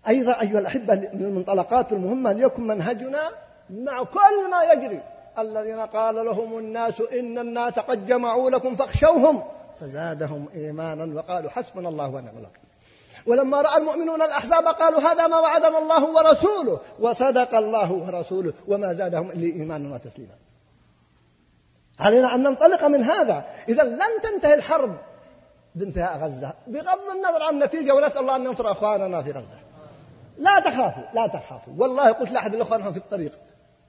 أيضا 0.09 0.41
أيها 0.41 0.59
الأحبة 0.59 0.95
من 0.95 1.25
المنطلقات 1.25 1.93
المهمة 1.93 2.31
ليكن 2.31 2.67
منهجنا 2.67 3.29
مع 3.69 4.03
كل 4.03 4.49
ما 4.51 4.63
يجري. 4.73 5.01
الذين 5.39 5.79
قال 5.79 6.15
لهم 6.15 6.57
الناس 6.57 7.01
إن 7.01 7.39
الناس 7.39 7.73
قد 7.73 8.05
جمعوا 8.05 8.49
لكم 8.49 8.75
فاخشوهم 8.75 9.43
فزادهم 9.81 10.45
إيمانا 10.55 11.19
وقالوا 11.19 11.49
حسبنا 11.49 11.89
الله 11.89 12.07
ونعم 12.07 12.37
الوكيل. 12.37 12.69
ولما 13.25 13.61
رأى 13.61 13.77
المؤمنون 13.77 14.21
الأحزاب 14.21 14.67
قالوا 14.67 14.99
هذا 14.99 15.27
ما 15.27 15.39
وعدنا 15.39 15.77
الله 15.77 16.15
ورسوله 16.15 16.79
وصدق 16.99 17.55
الله 17.55 17.91
ورسوله 17.91 18.53
وما 18.67 18.93
زادهم 18.93 19.31
إلا 19.31 19.45
إيمانا 19.45 19.95
وتسليما. 19.95 20.35
علينا 21.99 22.35
أن 22.35 22.43
ننطلق 22.43 22.83
من 22.83 23.03
هذا. 23.03 23.45
إذا 23.69 23.83
لن 23.83 24.21
تنتهي 24.23 24.53
الحرب 24.53 24.95
بانتهاء 25.75 26.17
غزة 26.17 26.53
بغض 26.67 27.09
النظر 27.15 27.43
عن 27.43 27.53
النتيجة 27.53 27.95
ونسأل 27.95 28.17
الله 28.17 28.35
أن 28.35 28.45
ينصر 28.45 28.71
أخواننا 28.71 29.23
في 29.23 29.31
غزة. 29.31 29.68
لا 30.39 30.59
تخافوا 30.59 31.03
لا 31.13 31.27
تخافوا. 31.27 31.73
والله 31.77 32.11
قلت 32.11 32.31
لأحد 32.31 32.53
الأخوان 32.53 32.91
في 32.91 32.97
الطريق 32.97 33.39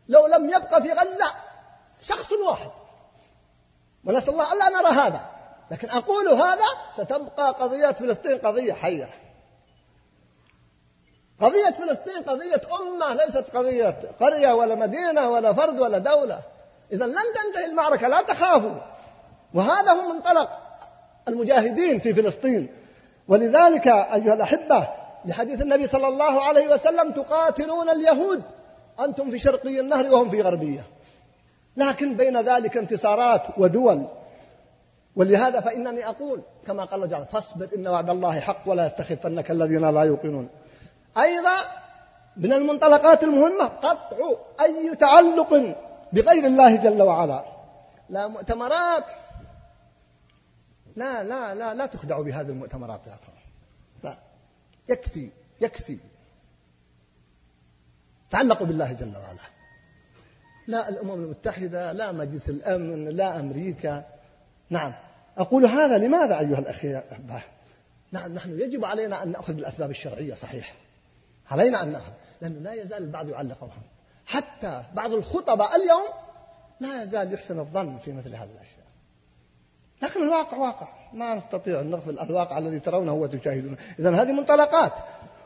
لو 0.09 0.27
لم 0.27 0.51
يبقى 0.51 0.83
في 0.83 0.93
غزة 0.93 1.35
شخص 2.03 2.33
واحد. 2.33 2.71
ونسأل 4.05 4.31
الله 4.31 4.53
ألا 4.53 4.69
نرى 4.69 4.93
هذا. 4.93 5.21
لكن 5.71 5.91
أقول 5.91 6.29
هذا 6.29 6.65
ستبقى 6.95 7.53
قضية 7.53 7.91
فلسطين 7.91 8.39
قضية 8.39 8.73
حية. 8.73 9.09
قضية 11.41 11.71
فلسطين 11.71 12.23
قضية 12.23 12.63
أمة 12.81 13.15
ليست 13.15 13.57
قضية 13.57 14.01
قرية 14.21 14.53
ولا 14.53 14.75
مدينة 14.75 15.29
ولا 15.29 15.53
فرد 15.53 15.81
ولا 15.81 15.99
دولة. 15.99 16.41
إذا 16.93 17.07
لن 17.07 17.15
تنتهي 17.15 17.65
المعركة 17.65 18.09
لا 18.09 18.23
تخافوا. 18.23 18.81
وهذا 19.55 19.93
هو 19.93 20.13
منطلق 20.13 20.51
المجاهدين 21.29 21.99
في 21.99 22.15
فلسطين. 22.15 22.77
ولذلك 23.29 23.87
أيها 23.87 24.35
الأحبة 24.35 25.00
لحديث 25.25 25.63
النبي 25.63 25.87
صلى 25.87 26.09
الله 26.09 26.43
عليه 26.43 26.75
وسلم 26.75 27.13
تقاتلون 27.13 27.89
اليهود. 27.89 28.43
أنتم 29.01 29.31
في 29.31 29.39
شرقي 29.39 29.81
النهر 29.81 30.13
وهم 30.13 30.31
في 30.31 30.43
غربية. 30.43 30.85
لكن 31.77 32.17
بين 32.17 32.41
ذلك 32.41 32.77
انتصارات 32.77 33.43
ودول. 33.59 34.09
ولهذا 35.17 35.61
فإنني 35.61 36.09
أقول 36.09 36.43
كما 36.67 36.85
قال 36.85 37.05
الله 37.05 37.25
فاصبر 37.25 37.69
إن 37.77 37.89
وعد 37.89 38.11
الله 38.11 38.41
حق 38.41 38.63
ولا 38.67 38.87
يستخفنك 38.87 39.51
الذين 39.51 39.91
لا 39.91 40.03
يوقنون. 40.03 40.49
أيضا 41.19 41.57
من 42.37 42.53
المنطلقات 42.53 43.23
المهمة 43.23 43.65
قطع 43.65 44.17
أي 44.61 44.97
تعلق 44.97 45.77
بغير 46.13 46.47
الله 46.47 46.77
جل 46.77 47.03
وعلا. 47.03 47.45
لا 48.09 48.27
مؤتمرات. 48.27 49.05
لا 50.97 51.23
لا 51.23 51.55
لا 51.55 51.75
لا 51.75 51.87
تخدعوا 51.87 52.25
بهذه 52.25 52.49
المؤتمرات 52.49 53.01
يا 53.07 53.13
أخوان. 53.13 53.40
يكفي 54.91 55.31
يكفي. 55.61 55.99
تعلقوا 58.31 58.67
بالله 58.67 58.93
جل 58.93 59.17
وعلا. 59.17 59.41
لا 60.67 60.89
الأمم 60.89 61.11
المتحدة 61.11 61.93
لا 61.93 62.13
مجلس 62.13 62.49
الأمن 62.49 63.09
لا 63.09 63.41
أمريكا. 63.41 64.05
نعم. 64.71 64.95
أقول 65.39 65.67
هذا 65.67 65.99
لماذا 65.99 66.39
أيها 66.39 66.59
الأخير؟ 66.59 67.03
نعم 68.13 68.35
نحن 68.35 68.61
يجب 68.61 68.85
علينا 68.85 69.23
أن 69.23 69.33
نأخذ 69.33 69.53
بالأسباب 69.53 69.91
الشرعية 69.91 70.35
صحيح. 70.35 70.75
علينا 71.51 71.83
أن 71.83 71.93
نأخذ 71.93 72.13
لأنه 72.41 72.61
لا 72.61 72.73
يزال 72.73 73.03
البعض 73.03 73.29
يعلق 73.29 73.71
حتى 74.27 74.83
بعض 74.95 75.13
الخطباء 75.13 75.77
اليوم 75.77 76.09
لا 76.81 77.03
يزال 77.03 77.35
يحسن 77.35 77.59
الظن 77.59 77.99
في 77.99 78.13
مثل 78.13 78.35
هذه 78.35 78.51
الأشياء. 78.53 78.80
لكن 80.03 80.23
الواقع 80.23 80.57
واقع. 80.57 80.89
ما 81.13 81.35
نستطيع 81.35 81.81
أن 81.81 81.91
نغفل 81.91 82.19
الواقع 82.19 82.59
الذي 82.59 82.81
ترونه 82.81 83.13
وتشاهدونه. 83.13 83.77
إذا 83.99 84.11
هذه 84.11 84.33
منطلقات. 84.33 84.93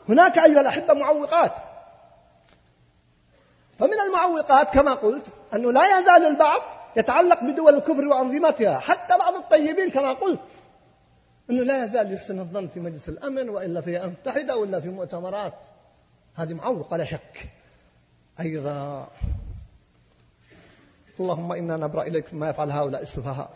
هناك 0.09 0.37
أيها 0.37 0.61
الأحبة 0.61 0.93
معوقات. 0.93 1.51
فمن 3.77 3.99
المعوقات 4.07 4.73
كما 4.73 4.93
قلت 4.93 5.27
أنه 5.53 5.71
لا 5.71 5.99
يزال 5.99 6.25
البعض 6.25 6.61
يتعلق 6.97 7.43
بدول 7.43 7.75
الكفر 7.75 8.05
وأنظمتها. 8.05 8.79
حتى 8.79 9.17
بعض 9.17 9.33
الطيبين 9.33 9.89
كما 9.89 10.13
قلت 10.13 10.39
أنه 11.49 11.63
لا 11.63 11.83
يزال 11.83 12.13
يحسن 12.13 12.39
الظن 12.39 12.67
في 12.67 12.79
مجلس 12.79 13.09
الأمن 13.09 13.49
وإلا 13.49 13.81
في 13.81 14.03
المتحدة 14.03 14.57
ولا 14.57 14.79
في 14.79 14.89
مؤتمرات. 14.89 15.53
هذه 16.35 16.53
معوقة 16.53 16.97
لا 16.97 17.05
شك. 17.05 17.49
أيضا 18.39 19.07
اللهم 21.19 21.51
إنا 21.51 21.77
نبرأ 21.77 22.03
إليك 22.03 22.33
ما 22.33 22.49
يفعل 22.49 22.71
هؤلاء 22.71 23.01
السفهاء. 23.01 23.49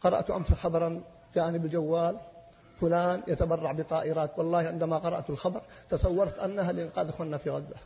قرأت 0.00 0.30
أمس 0.30 0.52
خبرا 0.52 1.02
جاءني 1.34 1.58
بالجوال 1.58 2.20
فلان 2.74 3.22
يتبرع 3.28 3.72
بطائرات. 3.72 4.38
والله 4.38 4.58
عندما 4.58 4.98
قرأت 4.98 5.30
الخبر 5.30 5.62
تصورت 5.88 6.38
أنها 6.38 6.72
لإنقاذ 6.72 7.08
أخواننا 7.08 7.36
في 7.36 7.50
غزة. 7.50 7.76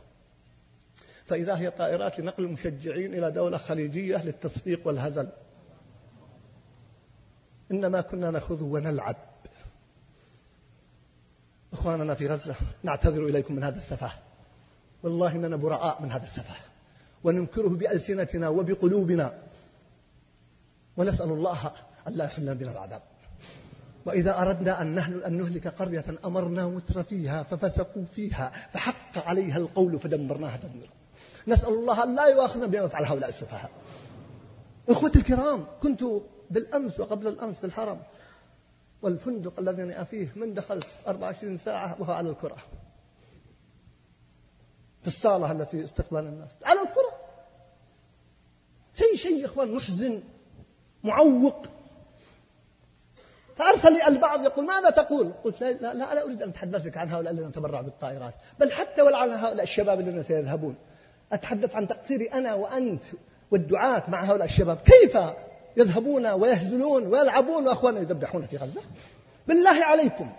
فإذا 1.25 1.57
هي 1.57 1.71
طائرات 1.71 2.19
لنقل 2.19 2.43
المشجعين 2.43 3.13
إلى 3.13 3.31
دولة 3.31 3.57
خليجية 3.57 4.25
للتصفيق 4.25 4.87
والهزل. 4.87 5.29
إنما 7.71 8.01
كنا 8.01 8.31
نخوض 8.31 8.61
ونلعب. 8.61 9.15
إخواننا 11.73 12.15
في 12.15 12.27
غزة 12.27 12.55
نعتذر 12.83 13.25
إليكم 13.25 13.55
من 13.55 13.63
هذا 13.63 13.77
السفاه 13.77 14.11
والله 15.03 15.35
إننا 15.35 15.55
براء 15.55 16.01
من 16.01 16.11
هذا 16.11 16.23
السفاه 16.23 16.61
وننكره 17.23 17.69
بألسنتنا 17.69 18.49
وبقلوبنا. 18.49 19.41
ونسأل 20.97 21.29
الله 21.29 21.71
أن 22.07 22.13
لا 22.13 22.25
يحلنا 22.25 22.53
بنا 22.53 22.71
العذاب. 22.71 23.01
وإذا 24.05 24.41
أردنا 24.41 24.81
أن 24.81 24.95
نحن 24.95 25.21
أن 25.25 25.33
نهلك 25.33 25.67
قرية 25.67 26.05
أمرنا 26.25 26.67
متر 26.67 27.03
فيها 27.03 27.43
ففسقوا 27.43 28.05
فيها 28.15 28.51
فحق 28.73 29.27
عليها 29.27 29.57
القول 29.57 29.99
فدمرناها 29.99 30.57
تدميرا. 30.57 30.91
نسأل 31.47 31.73
الله 31.73 32.03
أن 32.03 32.15
لا 32.15 32.25
يؤاخذنا 32.25 32.65
بما 32.65 32.85
يفعل 32.85 33.05
هؤلاء 33.05 33.29
السفهاء. 33.29 33.71
إخوتي 34.89 35.19
الكرام 35.19 35.65
كنت 35.83 36.03
بالأمس 36.49 36.99
وقبل 36.99 37.27
الأمس 37.27 37.55
في 37.55 37.63
الحرم 37.63 38.01
والفندق 39.01 39.59
الذي 39.59 39.83
أنا 39.83 40.03
فيه 40.03 40.27
من 40.35 40.53
دخلت 40.53 40.87
24 41.07 41.57
ساعة 41.57 41.95
وهو 41.99 42.13
على 42.13 42.29
الكرة. 42.29 42.57
في 45.01 45.07
الصالة 45.07 45.51
التي 45.51 45.83
استقبل 45.83 46.19
الناس. 46.19 46.49
على 46.63 46.79
الكرة. 46.81 47.11
شيء 48.95 49.15
شيء 49.15 49.37
يا 49.37 49.45
إخوان 49.45 49.75
محزن 49.75 50.23
معوق. 51.03 51.65
فأرسل 53.57 53.93
لي 53.93 54.07
البعض 54.07 54.43
يقول 54.43 54.65
ماذا 54.65 54.89
تقول؟ 54.89 55.31
قلت 55.43 55.61
لا, 55.61 55.71
لا, 55.71 55.93
لا 55.93 56.25
أريد 56.25 56.41
أن 56.41 56.49
أتحدث 56.49 56.85
لك 56.85 56.97
عن 56.97 57.09
هؤلاء 57.09 57.33
الذين 57.33 57.51
تبرعوا 57.51 57.83
بالطائرات 57.83 58.33
بل 58.59 58.71
حتى 58.71 59.01
وعن 59.01 59.29
هؤلاء 59.29 59.63
الشباب 59.63 59.99
الذين 59.99 60.23
سيذهبون. 60.23 60.75
أتحدث 61.33 61.75
عن 61.75 61.87
تقصيري 61.87 62.25
أنا 62.25 62.53
وأنت 62.53 63.03
والدعاة 63.51 64.03
مع 64.07 64.23
هؤلاء 64.23 64.45
الشباب. 64.45 64.77
كيف 64.77 65.17
يذهبون 65.77 66.27
ويهزلون 66.27 67.07
ويلعبون 67.07 67.67
وأخواننا 67.67 67.99
يذبحون 68.01 68.47
في 68.47 68.57
غزة؟ 68.57 68.81
بالله 69.47 69.85
عليكم. 69.85 70.31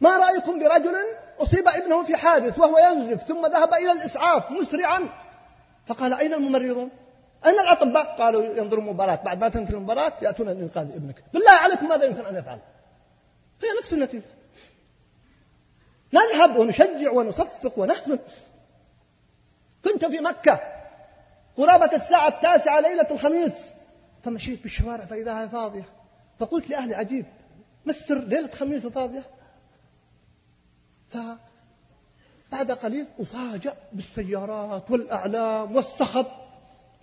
ما 0.00 0.16
رأيكم 0.16 0.58
برجل 0.58 0.94
أصيب 1.38 1.68
ابنه 1.68 2.04
في 2.04 2.16
حادث 2.16 2.58
وهو 2.58 2.78
ينزف 2.78 3.22
ثم 3.22 3.46
ذهب 3.46 3.74
إلى 3.74 3.92
الإسعاف 3.92 4.50
مسرعا؟ 4.50 5.08
فقال 5.86 6.14
أين 6.14 6.34
الممرضون؟ 6.34 6.90
أين 7.46 7.60
الأطباء 7.60 8.16
قالوا 8.18 8.44
ينظروا 8.44 8.84
مباراة 8.84 9.14
بعد 9.24 9.40
ما 9.40 9.48
تنتهي 9.48 9.74
المباراة 9.74 10.12
يأتون 10.22 10.46
لإنقاذ 10.46 10.90
ابنك. 10.90 11.24
بالله 11.32 11.50
عليكم 11.50 11.88
ماذا 11.88 12.04
يمكن 12.04 12.26
أن 12.26 12.36
يفعل؟ 12.36 12.58
هي 13.62 13.68
نفس 13.78 13.92
النتيجة. 13.92 14.22
نذهب 16.12 16.56
ونشجع 16.56 17.10
ونصفق 17.10 17.78
ونحزن. 17.78 18.18
كنت 19.84 20.04
في 20.04 20.20
مكة 20.20 20.60
قرابة 21.56 21.96
الساعة 21.96 22.28
التاسعة 22.28 22.80
ليلة 22.80 23.06
الخميس 23.10 23.52
فمشيت 24.24 24.62
بالشوارع 24.62 25.04
فإذا 25.04 25.40
هي 25.40 25.48
فاضية. 25.48 25.84
فقلت 26.38 26.70
لأهلي 26.70 26.94
عجيب 26.94 27.26
مستر 27.86 28.18
ليلة 28.18 28.50
خميس 28.50 28.84
وفاضية 28.84 29.24
فبعد 31.10 32.72
قليل 32.82 33.06
أفاجأ 33.20 33.74
بالسيارات 33.92 34.90
والأعلام 34.90 35.76
والصخب 35.76 36.26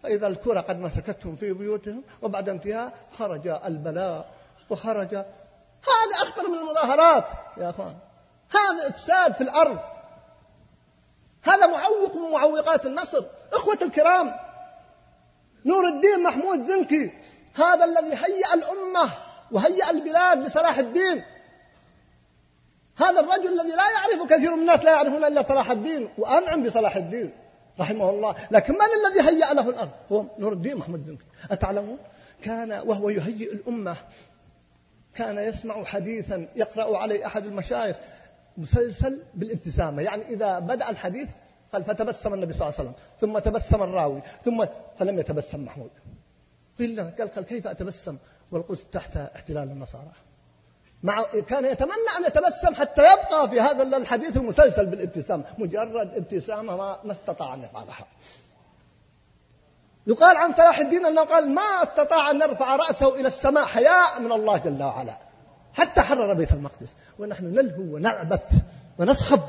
فإذا 0.04 0.28
الكرة 0.28 0.60
قد 0.60 0.80
مسكتهم 0.80 1.36
في 1.36 1.54
بيوتهم 1.54 2.04
وبعد 2.22 2.50
انتهاء 2.50 2.94
خرج 3.18 3.48
البلاء 3.48 4.32
وخرج. 4.70 5.16
هذا 5.16 6.16
أخطر 6.22 6.48
من 6.48 6.58
المظاهرات 6.58 7.24
يا 7.58 7.70
أخوان. 7.70 7.96
هذا 8.50 8.90
إفساد 8.90 9.34
في 9.34 9.42
الأرض. 9.42 9.80
هذا 11.44 11.68
معوق 11.68 12.16
من 12.16 12.32
معوقات 12.32 12.86
النصر. 12.86 13.26
إخوة 13.54 13.78
الكرام 13.82 14.36
نور 15.66 15.88
الدين 15.88 16.24
محمود 16.24 16.66
زنكي 16.66 17.12
هذا 17.56 17.86
الذي 17.86 18.14
هيأ 18.14 18.54
الأمة 18.54 19.10
وهيأ 19.52 19.90
البلاد 19.90 20.44
لصلاح 20.44 20.78
الدين. 20.78 21.24
هذا 22.98 23.20
الرجل 23.20 23.60
الذي 23.62 23.70
لا 23.70 23.84
يعرف 23.92 24.30
كثير 24.30 24.56
من 24.56 24.62
الناس 24.62 24.84
لا 24.84 24.92
يعرفون 24.92 25.26
إلا 25.26 25.44
صلاح 25.48 25.72
الدين 25.72 26.10
وأنعم 26.18 26.64
بصلاح 26.64 26.96
الدين. 26.96 27.34
رحمه 27.80 28.10
الله 28.10 28.36
لكن 28.52 28.74
من 28.74 28.80
الذي 28.82 29.30
هيأ 29.30 29.54
له 29.54 29.70
الأرض؟ 29.70 29.90
هو 30.12 30.26
نور 30.40 30.54
الدين 30.54 30.76
محمد 30.76 31.06
زنكي 31.08 31.24
أتعلمون؟ 31.52 31.98
كان 32.42 32.72
وهو 32.72 33.10
يهيئ 33.10 33.54
الأمة. 33.54 33.96
كان 35.16 35.38
يسمع 35.38 35.84
حديثا 35.84 36.48
يقرأ 36.56 36.98
عليه 36.98 37.26
أحد 37.26 37.46
المشايخ. 37.46 37.96
مسلسل 38.58 39.24
بالابتسامة. 39.36 40.02
يعني 40.02 40.24
إذا 40.24 40.60
بدأ 40.60 40.90
الحديث 40.90 41.30
قال 41.74 41.84
فتبسم 41.84 42.34
النبي 42.34 42.54
صلى 42.54 42.62
الله 42.62 42.74
عليه 42.80 42.90
وسلم. 42.90 42.94
ثم 43.22 43.40
تبسم 43.40 43.84
الراوي. 43.84 44.22
ثم 44.46 44.66
فلم 45.00 45.20
يتبسم 45.20 45.66
محمود. 45.66 45.92
قيل 46.80 47.02
قال, 47.02 47.32
قال 47.32 47.46
كيف 47.46 47.68
أتبسم؟ 47.68 48.18
والقدس 48.52 48.86
تحت 48.92 49.18
احتلال 49.18 49.72
النصارى. 49.72 50.12
مع 51.04 51.24
كان 51.24 51.66
يتمنى 51.66 52.10
أن 52.18 52.24
يتبسم 52.28 52.76
حتى 52.76 53.02
يبقى 53.02 53.50
في 53.50 53.62
هذا 53.62 53.98
الحديث 53.98 54.38
المسلسل 54.38 54.86
بالابتسام 54.86 55.44
مجرد 55.58 56.14
ابتسامة 56.16 56.76
ما, 56.78 57.00
ما 57.04 57.12
استطاع 57.12 57.54
أن 57.54 57.64
يفعلها. 57.64 58.06
يقال 60.08 60.38
عن 60.38 60.54
صلاح 60.54 60.80
الدين 60.80 61.06
أنه 61.06 61.24
قال 61.24 61.50
ما 61.50 61.62
استطاع 61.62 62.32
أن 62.32 62.42
يرفع 62.42 62.76
رأسه 62.76 63.16
إلى 63.16 63.28
السماء 63.28 63.66
حياء 63.66 64.22
من 64.22 64.32
الله 64.32 64.58
جل 64.58 64.84
وعلا 64.84 65.18
حتى 65.74 66.02
حرر 66.02 66.34
بيت 66.34 66.52
المقدس. 66.52 66.96
ونحن 67.20 67.46
نلهو 67.46 67.96
ونعبث 67.96 68.52
ونسخب 69.00 69.42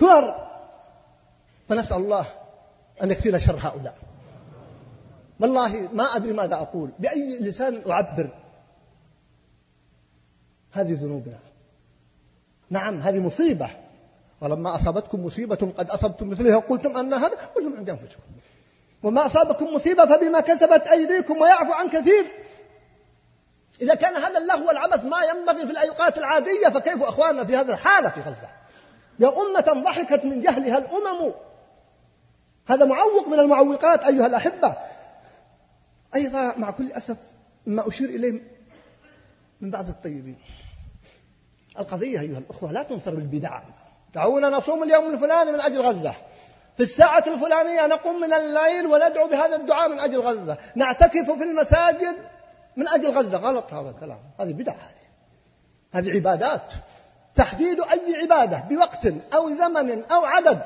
كبر. 0.00 0.46
فنسأل 1.68 1.96
الله 1.96 2.26
أن 3.02 3.10
يكفينا 3.10 3.38
شر 3.38 3.58
هؤلاء. 3.62 3.94
والله 5.40 5.88
ما 5.92 6.04
أدري 6.04 6.32
ماذا 6.32 6.54
أقول. 6.54 6.90
بأي 6.98 7.40
لسان 7.40 7.82
أعبر. 7.90 8.28
هذه 10.76 10.98
ذنوبنا. 11.02 11.38
نعم 12.70 13.00
هذه 13.00 13.18
مصيبة. 13.18 13.70
ولما 14.40 14.74
أصابتكم 14.74 15.24
مصيبة 15.24 15.72
قد 15.78 15.90
أصبتم 15.90 16.28
مثلها 16.28 16.56
قلتم 16.56 16.96
أن 16.96 17.14
هذا 17.14 17.36
قلتم 17.56 17.76
عند 17.76 17.90
أنفسكم. 17.90 18.22
وما 19.02 19.26
أصابكم 19.26 19.74
مصيبة 19.74 20.04
فبما 20.04 20.40
كسبت 20.40 20.86
أيديكم 20.86 21.40
ويعفو 21.40 21.72
عن 21.72 21.88
كثير. 21.88 22.24
إذا 23.82 23.94
كان 23.94 24.14
هذا 24.14 24.38
اللهو 24.38 24.68
والعبث 24.68 25.04
ما 25.04 25.16
ينبغي 25.22 25.66
في 25.66 25.72
الأوقات 25.72 26.18
العادية 26.18 26.68
فكيف 26.68 27.02
أخواننا 27.02 27.44
في 27.44 27.56
هذه 27.56 27.72
الحالة 27.72 28.08
في 28.08 28.20
غزة؟ 28.20 28.48
يا 29.18 29.28
أمة 29.28 29.82
ضحكت 29.84 30.24
من 30.24 30.40
جهلها 30.40 30.78
الأمم. 30.78 31.32
هذا 32.68 32.84
معوق 32.84 33.28
من 33.28 33.38
المعوقات 33.38 34.04
أيها 34.04 34.26
الأحبة. 34.26 34.74
أيضا 36.14 36.54
مع 36.56 36.70
كل 36.70 36.92
أسف 36.92 37.16
ما 37.66 37.88
أشير 37.88 38.08
إليه 38.08 38.42
من 39.60 39.70
بعض 39.70 39.88
الطيبين. 39.88 40.38
القضية 41.78 42.20
أيها 42.20 42.38
الأخوة 42.38 42.72
لا 42.72 42.82
تنصر 42.82 43.14
بالبدع 43.14 43.60
دعونا 44.14 44.48
نصوم 44.50 44.82
اليوم 44.82 45.14
الفلاني 45.14 45.52
من 45.52 45.60
أجل 45.60 45.80
غزة. 45.80 46.14
في 46.76 46.82
الساعة 46.82 47.24
الفلانية 47.26 47.86
نقوم 47.86 48.20
من 48.20 48.32
الليل 48.32 48.86
وندعو 48.86 49.28
بهذا 49.28 49.56
الدعاء 49.56 49.88
من 49.88 49.98
أجل 49.98 50.20
غزة. 50.20 50.56
نعتكف 50.74 51.30
في 51.30 51.42
المساجد 51.42 52.16
من 52.76 52.88
أجل 52.88 53.10
غزة. 53.10 53.38
غلط 53.38 53.72
هذا 53.72 53.90
الكلام. 53.90 54.18
هذه 54.40 54.52
بدعة 54.52 54.74
هذه. 54.74 55.06
هذه 55.92 56.14
عبادات. 56.16 56.72
تحديد 57.34 57.80
أي 57.80 58.16
عبادة 58.22 58.60
بوقت 58.68 59.06
أو 59.34 59.50
زمن 59.54 60.04
أو 60.04 60.24
عدد 60.24 60.62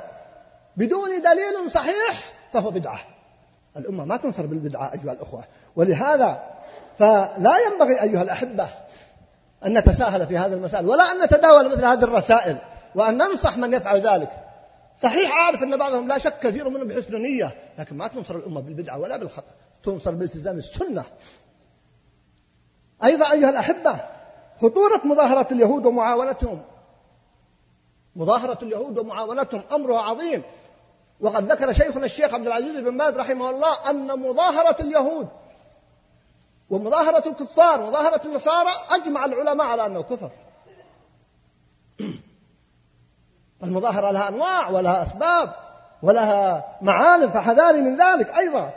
بدون 0.76 1.22
دليل 1.22 1.70
صحيح 1.70 2.32
فهو 2.52 2.70
بدعة. 2.70 3.00
الأمة 3.76 4.04
ما 4.04 4.16
تنصر 4.16 4.46
بالبدعة 4.46 4.92
أيها 4.92 5.12
الأخوة. 5.12 5.44
ولهذا 5.76 6.42
فلا 6.98 7.54
ينبغي 7.66 8.02
أيها 8.02 8.22
الأحبة 8.22 8.68
أن 9.66 9.78
نتساهل 9.78 10.26
في 10.26 10.38
هذا 10.38 10.54
المسائل 10.54 10.86
ولا 10.86 11.12
أن 11.12 11.24
نتداول 11.24 11.68
مثل 11.68 11.84
هذه 11.84 12.04
الرسائل 12.04 12.58
وأن 12.94 13.18
ننصح 13.18 13.56
من 13.56 13.72
يفعل 13.72 14.00
ذلك. 14.00 14.30
صحيح 15.02 15.30
أعرف 15.30 15.62
أن 15.62 15.76
بعضهم 15.76 16.08
لا 16.08 16.18
شك 16.18 16.38
كثير 16.38 16.68
منهم 16.68 16.88
بحسن 16.88 17.22
نية 17.22 17.54
لكن 17.78 17.96
ما 17.96 18.08
تنصر 18.08 18.36
الأمة 18.36 18.60
بالبدعة 18.60 18.98
ولا 18.98 19.16
بالخطأ 19.16 19.52
تنصر 19.82 20.10
بالتزام 20.10 20.58
السنة. 20.58 21.04
أيضا 23.04 23.32
أيها 23.32 23.50
الأحبة 23.50 23.96
خطورة 24.60 25.00
مظاهرة 25.04 25.46
اليهود 25.52 25.86
ومعاونتهم. 25.86 26.62
مظاهرة 28.16 28.58
اليهود 28.62 28.98
ومعاونتهم 28.98 29.62
أمرها 29.72 30.00
عظيم. 30.00 30.42
وقد 31.20 31.52
ذكر 31.52 31.72
شيخنا 31.72 32.06
الشيخ 32.06 32.34
عبد 32.34 32.46
العزيز 32.46 32.76
بن 32.76 32.98
باز 32.98 33.16
رحمه 33.16 33.50
الله 33.50 33.90
أن 33.90 34.18
مظاهرة 34.20 34.76
اليهود 34.80 35.28
ومظاهرة 36.70 37.28
الكفار 37.28 37.80
مظاهرة 37.80 38.26
النصارى 38.26 38.70
أجمع 38.90 39.24
العلماء 39.24 39.66
على 39.66 39.86
أنه 39.86 40.02
كفر. 40.02 40.30
المظاهرة 43.64 44.10
لها 44.10 44.28
أنواع 44.28 44.70
ولها 44.70 45.02
أسباب 45.02 45.54
ولها 46.02 46.76
معالم 46.82 47.30
فحذاري 47.30 47.80
من 47.80 47.96
ذلك 47.96 48.38
أيضا. 48.38 48.72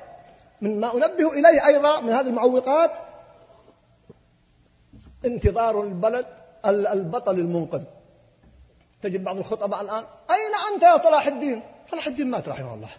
من 0.62 0.80
ما 0.80 0.94
أنبه 0.94 1.34
إليه 1.34 1.66
أيضا 1.68 2.02
من 2.02 2.10
هذه 2.10 2.28
المعوقات 2.28 2.91
انتظار 5.26 5.82
البلد 5.82 6.26
البطل 6.66 7.39
المنقذ. 7.39 7.84
تجد 9.02 9.24
بعض 9.24 9.38
الخطباء 9.38 9.82
الآن 9.82 10.04
أين 10.32 10.74
أنت 10.74 10.84
يا 10.84 10.98
صلاح 10.98 11.28
الدين؟ 11.28 11.64
صلاح 11.91 12.08
الدين 12.08 12.32
مات 12.32 12.48
رحمه 12.48 12.74
الله. 12.74 12.89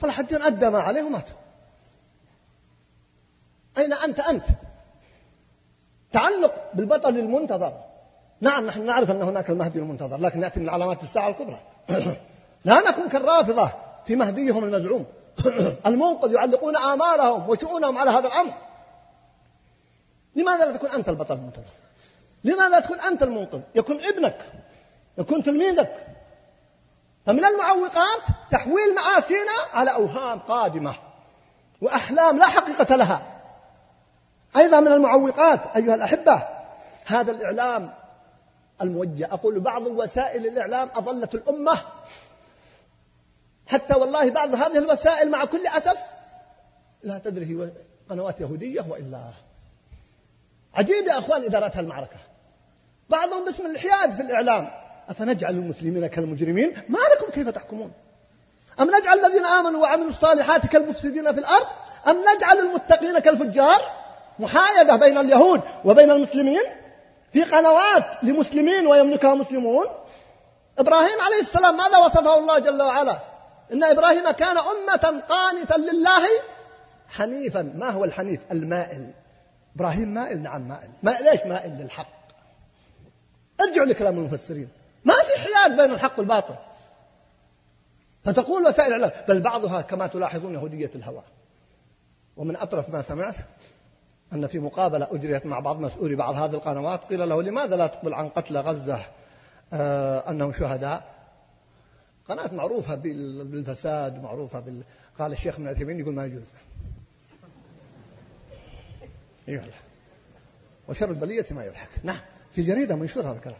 صلاح 0.00 0.18
الدين 0.18 0.42
أدى 0.42 0.70
ما 0.70 0.80
عليه 0.80 1.02
ومات. 1.02 1.26
أين 3.78 3.92
أنت 3.92 4.20
أنت؟ 4.20 4.44
تعلق 6.12 6.54
بالبطل 6.74 7.18
المنتظر. 7.18 7.72
نعم 8.40 8.66
نحن 8.66 8.86
نعرف 8.86 9.10
أن 9.10 9.22
هناك 9.22 9.50
المهدي 9.50 9.78
المنتظر 9.78 10.16
لكن 10.16 10.42
يأتي 10.42 10.60
من 10.60 10.68
علامات 10.68 11.02
الساعة 11.02 11.28
الكبرى. 11.28 11.60
لا 12.64 12.80
نكون 12.90 13.08
كالرافضة 13.08 13.70
في 14.04 14.16
مهديهم 14.16 14.64
المزعوم. 14.64 15.06
المنقذ 15.86 16.32
يعلقون 16.32 16.76
آمالهم 16.76 17.48
وشؤونهم 17.48 17.98
على 17.98 18.10
هذا 18.10 18.28
الأمر. 18.28 18.52
لماذا 20.36 20.64
لا 20.64 20.76
تكون 20.76 20.90
أنت 20.90 21.08
البطل 21.08 21.34
المنتظر؟ 21.34 21.64
لماذا 22.44 22.68
لا 22.68 22.80
تكون 22.80 23.00
أنت 23.00 23.22
المنقذ؟ 23.22 23.60
يكون 23.74 24.04
ابنك 24.04 24.38
يكون 25.18 25.42
تلميذك. 25.42 26.06
فمن 27.26 27.44
المعوقات 27.44 28.22
تحويل 28.50 28.94
مآسينا 28.94 29.52
على 29.72 29.94
أوهام 29.94 30.38
قادمة 30.38 30.94
وأحلام 31.80 32.38
لا 32.38 32.46
حقيقة 32.46 32.96
لها. 32.96 33.29
أيضا 34.56 34.80
من 34.80 34.92
المعوقات 34.92 35.60
أيها 35.76 35.94
الأحبة 35.94 36.42
هذا 37.06 37.32
الإعلام 37.32 37.94
الموجه. 38.82 39.28
أقول 39.32 39.60
بعض 39.60 39.86
وسائل 39.86 40.46
الإعلام 40.46 40.88
أضلت 40.94 41.34
الأمة. 41.34 41.78
حتى 43.66 43.94
والله 43.94 44.30
بعض 44.30 44.54
هذه 44.54 44.78
الوسائل 44.78 45.30
مع 45.30 45.44
كل 45.44 45.66
أسف 45.66 45.98
لا 47.02 47.18
تدري 47.18 47.44
هي 47.44 47.70
قنوات 48.10 48.40
يهودية 48.40 48.84
وإلا. 48.88 49.22
عجيب 50.74 51.06
يا 51.06 51.18
أخوان 51.18 51.44
إدارات 51.44 51.78
المعركة 51.78 52.16
بعضهم 53.10 53.44
باسم 53.44 53.66
الحياد 53.66 54.10
في 54.12 54.22
الإعلام. 54.22 54.70
أفنجعل 55.08 55.54
المسلمين 55.54 56.06
كالمجرمين؟ 56.06 56.82
ما 56.88 56.98
لكم 57.14 57.32
كيف 57.32 57.48
تحكمون؟ 57.48 57.92
أم 58.80 58.90
نجعل 59.00 59.18
الذين 59.18 59.46
آمنوا 59.46 59.82
وعملوا 59.82 60.08
الصالحات 60.08 60.66
كالمفسدين 60.66 61.32
في 61.32 61.40
الأرض؟ 61.40 61.66
أم 62.08 62.16
نجعل 62.36 62.58
المتقين 62.58 63.18
كالفجار؟ 63.18 63.99
محايدة 64.40 64.96
بين 64.96 65.18
اليهود 65.18 65.60
وبين 65.84 66.10
المسلمين 66.10 66.62
في 67.32 67.42
قنوات 67.42 68.04
لمسلمين 68.24 68.86
ويملكها 68.86 69.34
مسلمون. 69.34 69.86
إبراهيم 70.78 71.20
عليه 71.20 71.40
السلام 71.40 71.76
ماذا 71.76 71.98
وصفه 71.98 72.38
الله 72.38 72.58
جل 72.58 72.82
وعلا؟ 72.82 73.18
إن 73.72 73.84
إبراهيم 73.84 74.30
كان 74.30 74.56
أمة 74.56 75.22
قانتا 75.28 75.74
لله 75.74 76.26
حنيفا. 77.08 77.62
ما 77.62 77.90
هو 77.90 78.04
الحنيف؟ 78.04 78.40
المائل. 78.52 79.10
إبراهيم 79.76 80.14
مائل؟ 80.14 80.42
نعم 80.42 80.68
مائل. 80.68 80.90
ما 81.02 81.10
ليش 81.10 81.40
مائل 81.46 81.70
للحق. 81.70 82.20
ارجعوا 83.60 83.86
لكلام 83.86 84.18
المفسرين. 84.18 84.68
ما 85.04 85.14
في 85.14 85.32
حياد 85.42 85.76
بين 85.76 85.92
الحق 85.92 86.18
والباطل. 86.18 86.54
فتقول 88.24 88.62
وسائل 88.62 88.94
الإعلام 88.94 89.10
بل 89.28 89.40
بعضها 89.40 89.80
كما 89.80 90.06
تلاحظون 90.06 90.54
يهودية 90.54 90.90
الهوى. 90.94 91.22
ومن 92.36 92.56
أطرف 92.56 92.88
ما 92.88 93.02
سمعت 93.02 93.34
أن 94.32 94.46
في 94.46 94.58
مقابلة 94.58 95.08
أجريت 95.10 95.46
مع 95.46 95.60
بعض 95.60 95.80
مسؤولي 95.80 96.14
بعض 96.14 96.34
هذه 96.34 96.54
القنوات 96.54 97.04
قيل 97.04 97.28
له 97.28 97.42
لماذا 97.42 97.76
لا 97.76 97.86
تقبل 97.86 98.14
عن 98.14 98.28
قتل 98.28 98.58
غزة؟ 98.58 99.00
آه 99.72 100.30
أنهم 100.30 100.52
شهداء. 100.52 101.14
قناة 102.28 102.54
معروفة 102.54 102.94
بالفساد 102.94 104.22
معروفة 104.22 104.60
بال... 104.60 104.82
قال 105.18 105.32
الشيخ 105.32 105.54
ابن 105.54 105.68
عثيمين 105.68 106.00
يقول 106.00 106.14
ما 106.14 106.24
يجوز. 106.24 106.46
أيوه. 109.48 109.64
وشر 110.88 111.10
البلية 111.10 111.46
ما 111.50 111.64
يضحك. 111.64 111.88
نعم. 112.02 112.20
في 112.52 112.62
جريدة 112.62 112.96
منشور 112.96 113.22
هذا 113.22 113.36
الكلام. 113.36 113.58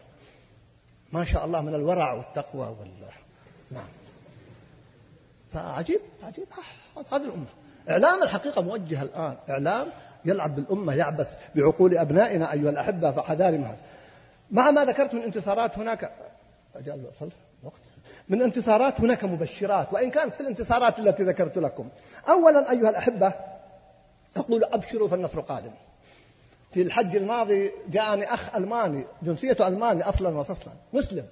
ما 1.13 1.23
شاء 1.23 1.45
الله 1.45 1.61
من 1.61 1.75
الورع 1.75 2.13
والتقوى 2.13 2.67
وال 2.67 2.91
نعم. 3.71 3.87
فعجيب 5.49 5.99
عجيب. 6.23 6.47
هذه 7.11 7.23
الأمة. 7.23 7.45
إعلام 7.89 8.23
الحقيقة 8.23 8.61
موجه 8.61 9.01
الآن. 9.01 9.37
إعلام 9.49 9.87
يلعب 10.25 10.55
بالأمة 10.55 10.93
يعبث 10.95 11.27
بعقول 11.55 11.97
أبنائنا 11.97 12.53
أيها 12.53 12.69
الأحبة 12.69 13.11
فحذار 13.11 13.51
من 13.51 13.63
هذا. 13.63 13.77
مع 14.51 14.71
ما 14.71 14.85
ذكرت 14.85 15.13
من 15.13 15.21
انتصارات 15.21 15.77
هناك 15.77 16.11
أجل 16.75 17.05
وقت. 17.63 17.81
من 18.29 18.41
انتصارات 18.41 19.01
هناك 19.01 19.23
مبشرات 19.23 19.93
وإن 19.93 20.09
كانت 20.09 20.33
في 20.33 20.41
الانتصارات 20.41 20.99
التي 20.99 21.23
ذكرت 21.23 21.57
لكم. 21.57 21.89
أولا 22.29 22.71
أيها 22.71 22.89
الأحبة 22.89 23.33
أقول 24.37 24.63
أبشروا 24.63 25.07
فالنصر 25.07 25.39
قادم 25.41 25.71
في 26.73 26.81
الحج 26.81 27.15
الماضي 27.15 27.71
جاءني 27.89 28.33
أخ 28.33 28.55
ألماني 28.55 29.05
جنسيته 29.21 29.67
ألماني 29.67 30.03
أصلا 30.03 30.37
وفصلا 30.37 30.73
مسلم. 30.93 31.25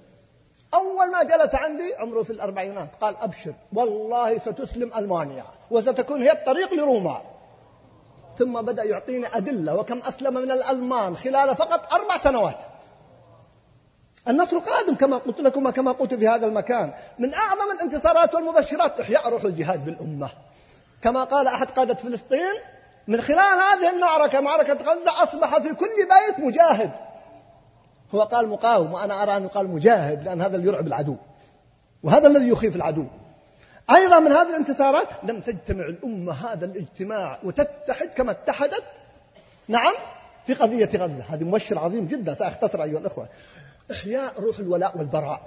أول 0.74 1.10
ما 1.10 1.22
جلس 1.22 1.54
عندي 1.54 1.94
عمره 1.98 2.22
في 2.22 2.30
الأربعينات 2.30 2.94
قال 3.00 3.16
أبشر 3.16 3.52
والله 3.72 4.38
ستسلم 4.38 4.90
ألمانيا 4.98 5.44
وستكون 5.70 6.22
هي 6.22 6.32
الطريق 6.32 6.74
لروما. 6.74 7.22
ثم 8.40 8.62
بدأ 8.62 8.84
يعطيني 8.84 9.26
أدلة 9.36 9.76
وكم 9.76 9.98
أسلم 10.08 10.34
من 10.34 10.50
الألمان 10.50 11.16
خلال 11.16 11.56
فقط 11.56 11.92
أربع 11.92 12.16
سنوات. 12.16 12.58
النصر 14.28 14.58
قادم 14.58 14.94
كما 14.94 15.16
قلت 15.16 15.40
لكم 15.40 15.66
وكما 15.66 15.92
قلت 15.92 16.14
في 16.14 16.28
هذا 16.28 16.46
المكان. 16.46 16.92
من 17.18 17.34
أعظم 17.34 17.70
الانتصارات 17.76 18.34
والمبشرات 18.34 19.00
إحياء 19.00 19.28
روح 19.28 19.44
الجهاد 19.44 19.84
بالأمة. 19.84 20.30
كما 21.02 21.24
قال 21.24 21.46
أحد 21.46 21.66
قادة 21.66 21.94
فلسطين 21.94 22.54
من 23.08 23.20
خلال 23.20 23.38
هذه 23.38 23.90
المعركة 23.90 24.40
معركة 24.40 24.74
غزة 24.74 25.22
أصبح 25.22 25.58
في 25.58 25.74
كل 25.74 25.86
بيت 25.86 26.44
مجاهد. 26.46 26.90
هو 28.14 28.22
قال 28.22 28.48
مقاوم 28.48 28.92
وأنا 28.92 29.22
أرى 29.22 29.36
أن 29.36 29.44
يقال 29.44 29.68
مجاهد 29.68 30.24
لأن 30.24 30.42
هذا 30.42 30.56
اللي 30.56 30.68
يرعب 30.68 30.86
العدو. 30.86 31.16
وهذا 32.02 32.28
الذي 32.28 32.48
يخيف 32.48 32.76
العدو. 32.76 33.04
أيضا 33.94 34.18
من 34.18 34.32
هذه 34.32 34.48
الانتصارات 34.50 35.08
لم 35.22 35.40
تجتمع 35.40 35.84
الأمة 35.84 36.32
هذا 36.32 36.64
الاجتماع 36.64 37.38
وتتحد 37.44 38.08
كما 38.16 38.30
اتحدت. 38.30 38.84
نعم 39.68 39.94
في 40.46 40.54
قضية 40.54 40.90
غزة. 40.94 41.24
هذه 41.28 41.44
مؤشر 41.44 41.78
عظيم 41.78 42.06
جدا. 42.06 42.34
سأختصر 42.34 42.82
أيها 42.82 42.98
الأخوة. 42.98 43.28
إحياء 43.90 44.40
روح 44.40 44.58
الولاء 44.58 44.98
والبراء. 44.98 45.40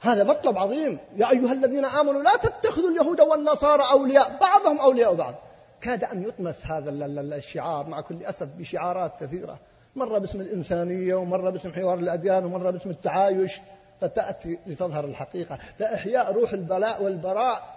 هذا 0.00 0.24
مطلب 0.24 0.58
عظيم. 0.58 0.98
يا 1.16 1.30
أيها 1.30 1.52
الذين 1.52 1.84
آمنوا 1.84 2.22
لا 2.22 2.36
تتخذوا 2.36 2.90
اليهود 2.90 3.20
والنصارى 3.20 3.82
أولياء. 3.92 4.38
بعضهم 4.40 4.80
أولياء 4.80 5.14
بعض. 5.14 5.34
كاد 5.80 6.04
أن 6.04 6.22
يطمس 6.22 6.66
هذا 6.66 6.90
الشعار 6.90 7.86
مع 7.86 8.00
كل 8.00 8.24
أسف 8.24 8.48
بشعارات 8.58 9.12
كثيرة. 9.20 9.58
مرة 9.96 10.18
باسم 10.18 10.40
الإنسانية 10.40 11.14
ومرة 11.14 11.50
باسم 11.50 11.72
حوار 11.72 11.98
الأديان 11.98 12.44
ومرة 12.44 12.70
باسم 12.70 12.90
التعايش. 12.90 13.60
فتأتي 14.00 14.58
لتظهر 14.66 15.04
الحقيقة. 15.04 15.58
فإحياء 15.78 16.32
روح 16.32 16.52
البلاء 16.52 17.02
والبراء. 17.02 17.76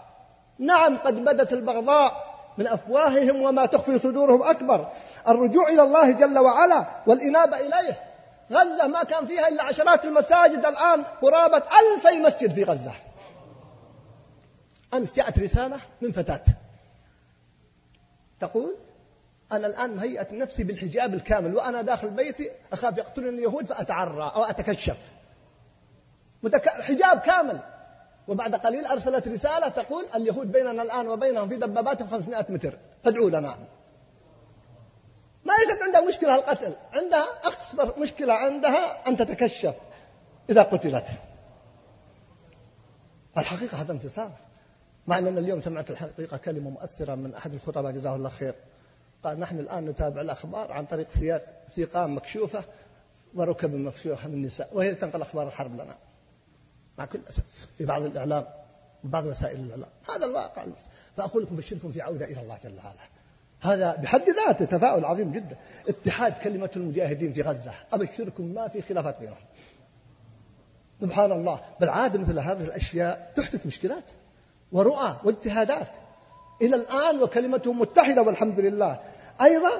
نعم 0.59 0.97
قد 0.97 1.15
بدت 1.15 1.53
البغضاء 1.53 2.29
من 2.57 2.67
أفواههم 2.67 3.41
وما 3.41 3.65
تخفي 3.65 3.99
صدورهم 3.99 4.43
أكبر. 4.43 4.87
الرجوع 5.27 5.67
إلى 5.67 5.81
الله 5.81 6.11
جل 6.11 6.39
وعلا 6.39 6.85
والإنابة 7.07 7.57
إليه. 7.57 8.03
غزة 8.51 8.87
ما 8.87 9.03
كان 9.03 9.25
فيها 9.25 9.47
إلا 9.47 9.63
عشرات 9.63 10.05
المساجد 10.05 10.65
الآن 10.65 11.03
قرابة 11.21 11.57
ألفي 11.57 12.19
مسجد 12.19 12.53
في 12.53 12.63
غزة. 12.63 12.91
أمس 14.93 15.13
جاءت 15.13 15.39
رسالة 15.39 15.79
من 16.01 16.11
فتاة. 16.11 16.43
تقول 18.39 18.75
أنا 19.51 19.67
الآن 19.67 19.95
مهيئة 19.95 20.27
نفسي 20.31 20.63
بالحجاب 20.63 21.13
الكامل 21.13 21.55
وأنا 21.55 21.81
داخل 21.81 22.09
بيتي 22.09 22.51
أخاف 22.73 22.97
يقتلني 22.97 23.29
اليهود 23.29 23.65
فأتعرى 23.65 24.31
أو 24.35 24.43
أتكشف. 24.43 24.97
متك... 26.43 26.69
حجاب 26.69 27.19
كامل. 27.19 27.59
وبعد 28.27 28.55
قليل 28.55 28.85
أرسلت 28.85 29.27
رسالة 29.27 29.67
تقول 29.67 30.05
اليهود 30.15 30.51
بيننا 30.51 30.81
الآن 30.81 31.07
وبينهم 31.07 31.49
في 31.49 31.55
دبابات 31.55 32.03
500 32.03 32.45
متر. 32.49 32.77
فادعوا 33.03 33.29
لنا. 33.29 33.57
ما 35.45 35.53
ليست 35.53 35.81
عندها 35.83 36.01
مشكلة 36.01 36.35
القتل. 36.35 36.73
عندها 36.93 37.25
أكبر 37.43 37.99
مشكلة 37.99 38.33
عندها 38.33 39.07
أن 39.07 39.17
تتكشف 39.17 39.75
إذا 40.49 40.61
قتلت. 40.61 41.07
الحقيقة 43.37 43.81
هذا 43.81 43.91
انتصار. 43.91 44.31
مع 45.07 45.17
أننا 45.17 45.39
اليوم 45.39 45.61
سمعت 45.61 45.91
الحقيقة 45.91 46.37
كلمة 46.37 46.69
مؤثرة 46.69 47.15
من 47.15 47.35
أحد 47.35 47.53
الخطباء 47.53 47.91
جزاه 47.91 48.15
الله 48.15 48.29
خير. 48.29 48.55
قال 49.23 49.39
نحن 49.39 49.59
الآن 49.59 49.85
نتابع 49.85 50.21
الأخبار 50.21 50.71
عن 50.71 50.85
طريق 50.85 51.07
سيقان 51.75 52.09
مكشوفة 52.09 52.63
وركب 53.35 53.75
مفشوحة 53.75 54.27
من 54.27 54.33
النساء. 54.33 54.69
وهي 54.73 54.95
تنقل 54.95 55.21
أخبار 55.21 55.47
الحرب 55.47 55.73
لنا. 55.73 55.97
مع 56.99 57.05
كل 57.05 57.19
أسف 57.29 57.43
في 57.77 57.85
بعض 57.85 58.01
الإعلام 58.01 58.45
بعض 59.03 59.25
وسائل 59.25 59.59
الإعلام 59.59 59.89
هذا 60.15 60.25
الواقع 60.25 60.65
فأقول 61.17 61.43
لكم 61.43 61.55
بشركم 61.55 61.91
في 61.91 62.01
عودة 62.01 62.25
إلى 62.25 62.41
الله 62.41 62.57
جل 62.63 62.77
وعلا. 62.77 63.09
هذا 63.61 63.95
بحد 63.95 64.29
ذاته 64.29 64.65
تفاؤل 64.65 65.05
عظيم 65.05 65.31
جدا. 65.31 65.57
اتحاد 65.87 66.33
كلمة 66.33 66.69
المجاهدين 66.75 67.33
في 67.33 67.41
غزة 67.41 67.71
أبشركم 67.93 68.43
ما 68.43 68.67
في 68.67 68.81
خلافات 68.81 69.19
بينهم. 69.19 69.35
سبحان 71.01 71.31
الله. 71.31 71.59
بالعادة 71.79 72.19
مثل 72.19 72.39
هذه 72.39 72.63
الأشياء 72.63 73.33
تحدث 73.35 73.65
مشكلات 73.65 74.03
ورؤى 74.71 75.15
واجتهادات 75.23 75.91
إلى 76.61 76.75
الآن 76.75 77.23
وكلمتهم 77.23 77.79
متحدة 77.79 78.21
والحمد 78.21 78.59
لله. 78.59 78.99
أيضا 79.41 79.71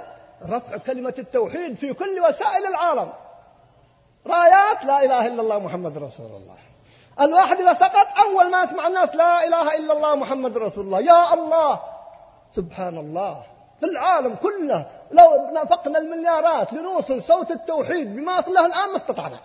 رفع 0.43 0.77
كلمة 0.77 1.13
التوحيد 1.19 1.75
في 1.75 1.93
كل 1.93 2.19
وسائل 2.29 2.65
العالم. 2.69 3.13
رايات 4.27 4.85
لا 4.85 5.05
إله 5.05 5.27
إلا 5.27 5.41
الله 5.41 5.59
محمد 5.59 5.97
رسول 5.97 6.35
الله. 6.35 6.68
الواحد 7.21 7.61
إذا 7.61 7.73
سقط 7.73 8.07
أول 8.19 8.51
ما 8.51 8.63
يسمع 8.63 8.87
الناس 8.87 9.15
لا 9.15 9.47
إله 9.47 9.77
إلا 9.77 9.93
الله 9.93 10.15
محمد 10.15 10.57
رسول 10.57 10.85
الله. 10.85 10.99
يا 10.99 11.33
الله! 11.33 11.79
سبحان 12.55 12.97
الله! 12.97 13.43
في 13.79 13.85
العالم 13.85 14.35
كله 14.35 14.85
لو 15.11 15.53
نفقنا 15.53 15.99
المليارات 15.99 16.73
لنوصل 16.73 17.21
صوت 17.21 17.51
التوحيد 17.51 18.15
بما 18.15 18.31
له 18.31 18.65
الآن 18.65 18.89
ما 18.91 18.97
استطعنا. 18.97 19.39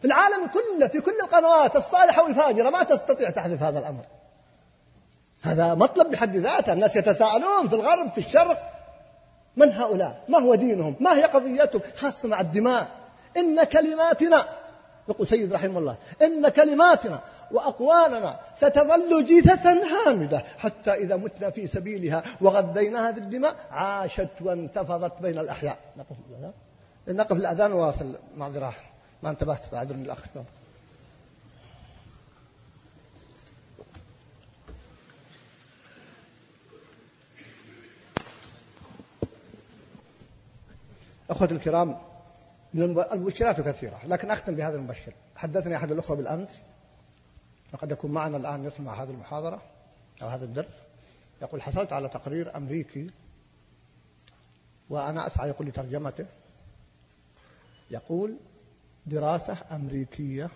في 0.00 0.06
العالم 0.06 0.46
كله 0.46 0.88
في 0.88 1.00
كل 1.00 1.20
القنوات 1.22 1.76
الصالحة 1.76 2.22
والفاجرة 2.22 2.70
ما 2.70 2.82
تستطيع 2.82 3.30
تحذف 3.30 3.62
هذا 3.62 3.78
الأمر. 3.78 4.04
هذا 5.42 5.74
مطلب 5.74 6.10
بحد 6.10 6.36
ذاته. 6.36 6.72
الناس 6.72 6.96
يتساءلون 6.96 7.68
في 7.68 7.74
الغرب 7.74 8.10
في 8.10 8.18
الشرق. 8.18 8.62
من 9.56 9.72
هؤلاء؟ 9.72 10.24
ما 10.28 10.38
هو 10.38 10.54
دينهم؟ 10.54 10.96
ما 11.00 11.16
هي 11.16 11.22
قضيتهم؟ 11.22 11.82
خاصة 11.96 12.28
مع 12.28 12.40
الدماء. 12.40 12.86
إن 13.36 13.64
كلماتنا 13.64 14.44
يقول 15.10 15.26
سيد 15.26 15.52
رحمه 15.52 15.78
الله. 15.78 15.96
إن 16.22 16.48
كلماتنا 16.48 17.20
وأقوالنا 17.50 18.40
ستظل 18.56 19.24
جثثا 19.24 19.72
هامدة 19.72 20.38
حتى 20.58 20.90
إذا 20.94 21.16
متنا 21.16 21.50
في 21.50 21.66
سبيلها 21.66 22.22
وغذيناها 22.40 23.12
في 23.12 23.20
الدماء 23.20 23.56
عاشت 23.70 24.28
وانتفضت 24.40 25.22
بين 25.22 25.38
الأحياء. 25.38 25.78
نقف 25.96 26.16
نقف 27.08 27.36
الأذان 27.36 27.72
وواصل 27.72 28.14
معذرة 28.36 28.74
ما 29.22 29.30
انتبهت. 29.30 29.64
فاعذرني 29.64 30.02
الأخ. 30.02 30.18
أخوتي 41.30 41.54
الكرام 41.54 42.09
المبشرات 42.74 43.60
كثيرة 43.60 44.00
لكن 44.06 44.30
أختم 44.30 44.54
بهذا 44.54 44.76
المبشر. 44.76 45.12
حدثني 45.36 45.76
أحد 45.76 45.92
الأخوة 45.92 46.16
بالأمس 46.16 46.50
وقد 47.72 47.90
يكون 47.92 48.10
معنا 48.10 48.36
الآن 48.36 48.64
يسمع 48.64 49.02
هذه 49.02 49.10
المحاضرة 49.10 49.62
أو 50.22 50.28
هذا 50.28 50.44
الدرس 50.44 50.74
يقول 51.42 51.62
حصلت 51.62 51.92
على 51.92 52.08
تقرير 52.08 52.56
أمريكي 52.56 53.10
وأنا 54.90 55.26
أسعى 55.26 55.48
يقول 55.48 55.66
لي 55.66 55.72
ترجمته 55.72 56.26
يقول 57.90 58.36
دراسة 59.06 59.56
أمريكية 59.70 60.50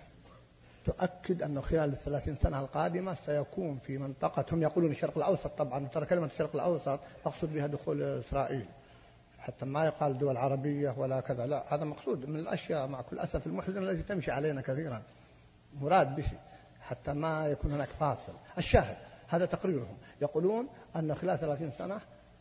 تؤكد 0.84 1.42
أنه 1.42 1.60
خلال 1.60 1.92
الثلاثين 1.92 2.36
سنة 2.42 2.60
القادمة 2.60 3.14
سيكون 3.14 3.78
في 3.78 3.98
منطقة 3.98 4.44
هم 4.52 4.62
يقولون 4.62 4.90
الشرق 4.90 5.16
الأوسط 5.16 5.46
طبعا 5.46 5.86
ترى 5.86 6.06
كلمة 6.06 6.26
الشرق 6.26 6.54
الأوسط 6.54 7.00
مقصود 7.26 7.54
بها 7.54 7.66
دخول 7.66 8.02
إسرائيل. 8.02 8.66
حتى 9.44 9.64
ما 9.64 9.84
يقال 9.84 10.18
دول 10.18 10.36
عربية 10.36 10.94
ولا 10.98 11.20
كذا. 11.20 11.46
لا 11.46 11.74
هذا 11.74 11.84
مقصود 11.84 12.28
من 12.28 12.38
الأشياء 12.38 12.86
مع 12.86 13.00
كل 13.02 13.18
أسف 13.18 13.46
المحزن 13.46 13.82
التي 13.82 14.02
تمشي 14.02 14.30
علينا 14.30 14.60
كثيرا. 14.60 15.02
مراد 15.80 16.16
به 16.16 16.26
حتى 16.80 17.12
ما 17.12 17.48
يكون 17.48 17.72
هناك 17.72 17.88
فاصل. 17.88 18.32
الشاهد 18.58 18.96
هذا 19.28 19.44
تقريرهم. 19.44 19.96
يقولون 20.22 20.68
أن 20.96 21.14
خلال 21.14 21.38
ثلاثين 21.38 21.70
سنة 21.78 22.00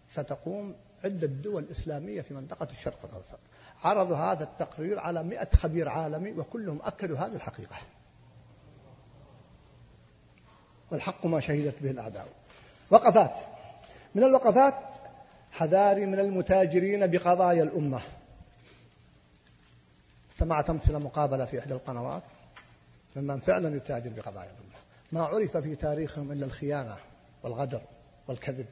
ستقوم 0.09 0.75
عدة 1.03 1.27
دول 1.27 1.65
إسلامية 1.71 2.21
في 2.21 2.33
منطقة 2.33 2.67
الشرق 2.71 2.99
الأوسط. 3.03 3.39
عرضوا 3.83 4.17
هذا 4.17 4.43
التقرير 4.43 4.99
على 4.99 5.23
مئة 5.23 5.55
خبير 5.55 5.89
عالمي 5.89 6.31
وكلهم 6.31 6.79
أكدوا 6.83 7.17
هذه 7.17 7.35
الحقيقة. 7.35 7.75
والحق 10.91 11.25
ما 11.25 11.39
شهدت 11.39 11.83
به 11.83 11.91
الأعداء. 11.91 12.27
وقفات. 12.91 13.35
من 14.15 14.23
الوقفات 14.23 14.92
حذاري 15.53 16.05
من 16.05 16.19
المتاجرين 16.19 17.07
بقضايا 17.07 17.63
الأمة. 17.63 18.01
استمعت 20.31 20.69
أمثلة 20.69 20.99
مقابلة 20.99 21.45
في 21.45 21.59
إحدى 21.59 21.73
القنوات 21.73 22.23
ممن 23.15 23.39
فعلا 23.39 23.75
يتاجر 23.75 24.09
بقضايا 24.09 24.49
الأمة. 24.49 24.79
ما 25.11 25.21
عرف 25.23 25.57
في 25.57 25.75
تاريخهم 25.75 26.31
إلا 26.31 26.45
الخيانة 26.45 26.95
والغدر 27.43 27.81
والكذب. 28.27 28.65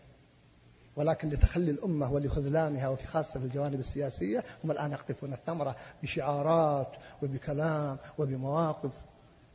ولكن 0.95 1.29
لتخلي 1.29 1.71
الأمة 1.71 2.13
ولخذلانها 2.13 2.89
وفي 2.89 3.07
خاصة 3.07 3.39
في 3.39 3.45
الجوانب 3.45 3.79
السياسية 3.79 4.43
هم 4.63 4.71
الآن 4.71 4.91
يقطفون 4.91 5.33
الثمرة 5.33 5.75
بشعارات 6.03 6.95
وبكلام 7.23 7.97
وبمواقف. 8.17 8.91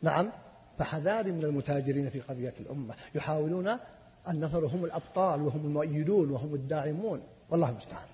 نعم 0.02 0.28
فحذاري 0.78 1.32
من 1.32 1.42
المتاجرين 1.42 2.10
في 2.10 2.20
قضية 2.20 2.54
الأمة. 2.60 2.94
يحاولون 3.14 3.78
نظروا 4.32 4.68
هم 4.68 4.84
الأبطال 4.84 5.42
وهم 5.42 5.60
المؤيدون 5.64 6.30
وهم 6.30 6.54
الداعمون. 6.54 7.22
والله 7.50 7.68
المستعان. 7.68 8.08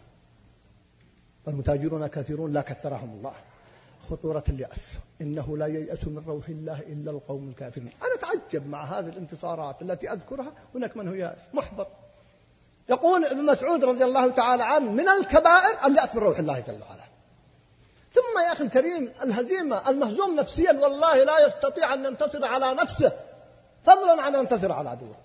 والمتاجرون 1.46 2.06
كثيرون 2.06 2.52
لا 2.52 2.60
كثرهم 2.60 3.10
الله. 3.18 3.34
خطورة 4.10 4.44
اليأس. 4.48 4.78
إنه 5.20 5.56
لا 5.56 5.66
ييأس 5.66 6.04
من 6.04 6.24
روح 6.26 6.48
الله 6.48 6.80
إلا 6.80 7.10
القوم 7.10 7.48
الكافرون 7.48 7.90
أنا 8.02 8.14
أتعجب 8.14 8.66
مع 8.66 8.84
هذه 8.84 9.08
الانتصارات 9.08 9.82
التي 9.82 10.12
أذكرها. 10.12 10.52
هناك 10.74 10.96
من 10.96 11.08
هو 11.08 11.14
يأس؟ 11.14 11.38
محبط 11.54 11.86
يقول 12.88 13.24
ابن 13.24 13.44
مسعود 13.44 13.84
رضي 13.84 14.04
الله 14.04 14.30
تعالى 14.30 14.62
عنه 14.62 14.92
من 14.92 15.08
الكبائر 15.08 15.86
اليأس 15.86 16.14
من 16.14 16.22
روح 16.22 16.38
الله 16.38 16.60
جل 16.60 16.82
وعلا. 16.82 17.02
ثم 18.12 18.38
يا 18.46 18.52
أخي 18.52 18.64
الكريم 18.64 19.12
الهزيمة 19.22 19.90
المهزوم 19.90 20.36
نفسيا 20.36 20.72
والله 20.72 21.24
لا 21.24 21.46
يستطيع 21.46 21.94
أن 21.94 22.04
ينتصر 22.04 22.44
على 22.44 22.74
نفسه. 22.74 23.12
فضلا 23.82 24.22
عن 24.22 24.34
أن 24.34 24.40
ينتصر 24.40 24.72
على 24.72 24.88
عدوه. 24.90 25.16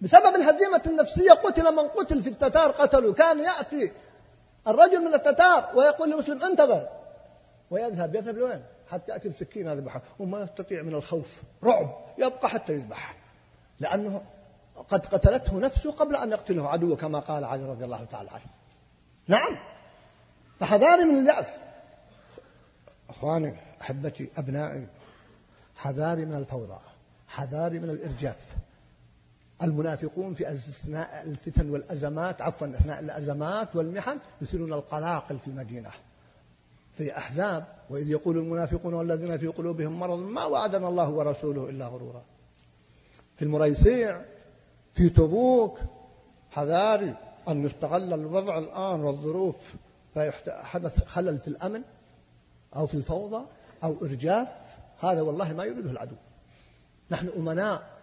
بسبب 0.00 0.34
الهزيمة 0.36 0.82
النفسية 0.86 1.32
قتل 1.32 1.74
من 1.74 1.88
قتل 1.88 2.22
في 2.22 2.28
التتار 2.28 2.70
قتلوا. 2.70 3.14
كان 3.14 3.40
يأتي 3.40 3.92
الرجل 4.68 5.00
من 5.00 5.14
التتار 5.14 5.70
ويقول 5.74 6.10
للمسلم 6.10 6.42
انتظر. 6.42 6.88
ويذهب. 7.70 8.14
يذهب 8.14 8.38
لوين؟ 8.38 8.62
حتى 8.90 9.12
يأتي 9.12 9.28
بسكين 9.28 9.66
يذبحه 9.66 10.02
وما 10.18 10.42
يستطيع 10.42 10.82
من 10.82 10.94
الخوف. 10.94 11.42
رعب. 11.64 11.96
يبقى 12.18 12.48
حتى 12.48 12.72
يذبح. 12.72 13.16
لأنه 13.80 14.22
قد 14.88 15.06
قتلته 15.06 15.58
نفسه 15.58 15.92
قبل 15.92 16.16
أن 16.16 16.30
يقتله 16.30 16.68
عدوه 16.68 16.96
كما 16.96 17.18
قال 17.18 17.44
علي 17.44 17.62
رضي 17.62 17.84
الله 17.84 18.04
تعالى 18.04 18.30
عنه. 18.30 18.46
نعم. 19.28 19.58
فحذاري 20.60 21.04
من 21.04 21.18
اليأس. 21.18 21.46
أخواني 23.10 23.56
أحبتي 23.80 24.30
أبنائي 24.36 24.86
حذاري 25.76 26.24
من 26.24 26.34
الفوضى. 26.34 26.78
حذاري 27.28 27.78
من 27.78 27.90
الإرجاف. 27.90 28.55
المنافقون 29.62 30.34
في 30.34 30.50
أثناء 30.52 31.22
الفتن 31.26 31.70
والأزمات 31.70 32.42
عفوا 32.42 32.66
أثناء 32.66 33.00
الأزمات 33.00 33.76
والمحن 33.76 34.18
يثيرون 34.42 34.72
القلاقل 34.72 35.38
في 35.38 35.46
المدينة. 35.46 35.90
في 36.96 37.18
أحزاب 37.18 37.64
وإذ 37.90 38.10
يقول 38.10 38.38
المنافقون 38.38 38.94
والذين 38.94 39.38
في 39.38 39.46
قلوبهم 39.46 39.98
مرض 39.98 40.18
ما 40.18 40.44
وعدنا 40.44 40.88
الله 40.88 41.10
ورسوله 41.10 41.70
إلا 41.70 41.86
غرورا. 41.86 42.22
في 43.36 43.44
المريسيع 43.44 44.22
في 44.94 45.08
تبوك 45.08 45.78
حذاري 46.50 47.14
أن 47.48 47.64
يستغل 47.64 48.12
الوضع 48.12 48.58
الآن 48.58 49.00
والظروف 49.00 49.56
فحدث 50.14 51.04
خلل 51.04 51.38
في 51.38 51.48
الأمن 51.48 51.82
أو 52.76 52.86
في 52.86 52.94
الفوضى 52.94 53.44
أو 53.84 53.96
إرجاف. 54.02 54.48
هذا 55.00 55.22
والله 55.22 55.52
ما 55.52 55.64
يريده 55.64 55.90
العدو. 55.90 56.16
نحن 57.10 57.28
أمناء. 57.36 57.95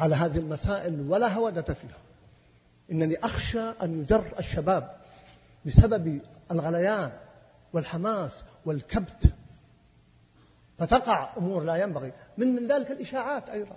على 0.00 0.14
هذه 0.14 0.38
المسائل 0.38 1.06
ولا 1.08 1.28
هودة 1.28 1.62
فيها. 1.62 1.98
إنني 2.90 3.16
أخشى 3.24 3.60
أن 3.82 4.00
يجر 4.00 4.24
الشباب 4.38 4.90
بسبب 5.66 6.20
الغليان 6.50 7.10
والحماس 7.72 8.32
والكبت. 8.66 9.24
فتقع 10.78 11.30
أمور 11.36 11.64
لا 11.64 11.76
ينبغي. 11.76 12.12
من 12.38 12.54
من 12.54 12.66
ذلك 12.66 12.90
الإشاعات 12.90 13.48
أيضا. 13.48 13.76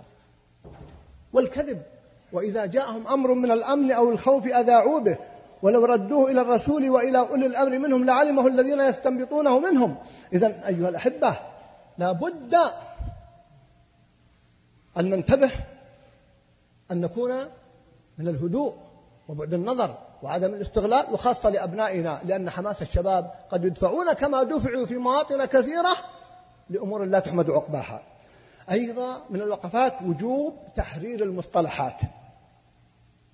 والكذب. 1.32 1.82
وإذا 2.32 2.66
جاءهم 2.66 3.06
أمر 3.06 3.34
من 3.34 3.50
الأمن 3.50 3.92
أو 3.92 4.10
الخوف 4.10 4.46
أذاعوا 4.46 5.00
به. 5.00 5.16
ولو 5.62 5.84
ردوه 5.84 6.30
إلى 6.30 6.40
الرسول 6.40 6.90
وإلى 6.90 7.18
أولي 7.18 7.46
الأمر 7.46 7.78
منهم 7.78 8.04
لعلمه 8.04 8.46
الذين 8.46 8.80
يستنبطونه 8.80 9.60
منهم. 9.60 9.96
إذا 10.32 10.66
أيها 10.66 10.88
الأحبة 10.88 11.36
لا 11.98 12.12
بد 12.12 12.54
أن 14.98 15.10
ننتبه 15.10 15.50
أن 16.94 17.00
نكون 17.00 17.30
من 18.18 18.28
الهدوء 18.28 18.74
وبعد 19.28 19.54
النظر 19.54 19.98
وعدم 20.22 20.54
الاستغلال 20.54 21.06
وخاصة 21.12 21.50
لأبنائنا 21.50 22.20
لأن 22.24 22.50
حماس 22.50 22.82
الشباب 22.82 23.32
قد 23.50 23.64
يدفعون 23.64 24.12
كما 24.12 24.42
دفعوا 24.42 24.86
في 24.86 24.96
مواطن 24.96 25.44
كثيرة 25.44 25.96
لأمور 26.70 27.04
لا 27.04 27.18
تحمد 27.18 27.50
عقباها. 27.50 28.02
أيضا 28.70 29.20
من 29.30 29.40
الوقفات 29.40 30.02
وجوب 30.02 30.54
تحرير 30.76 31.22
المصطلحات. 31.22 31.96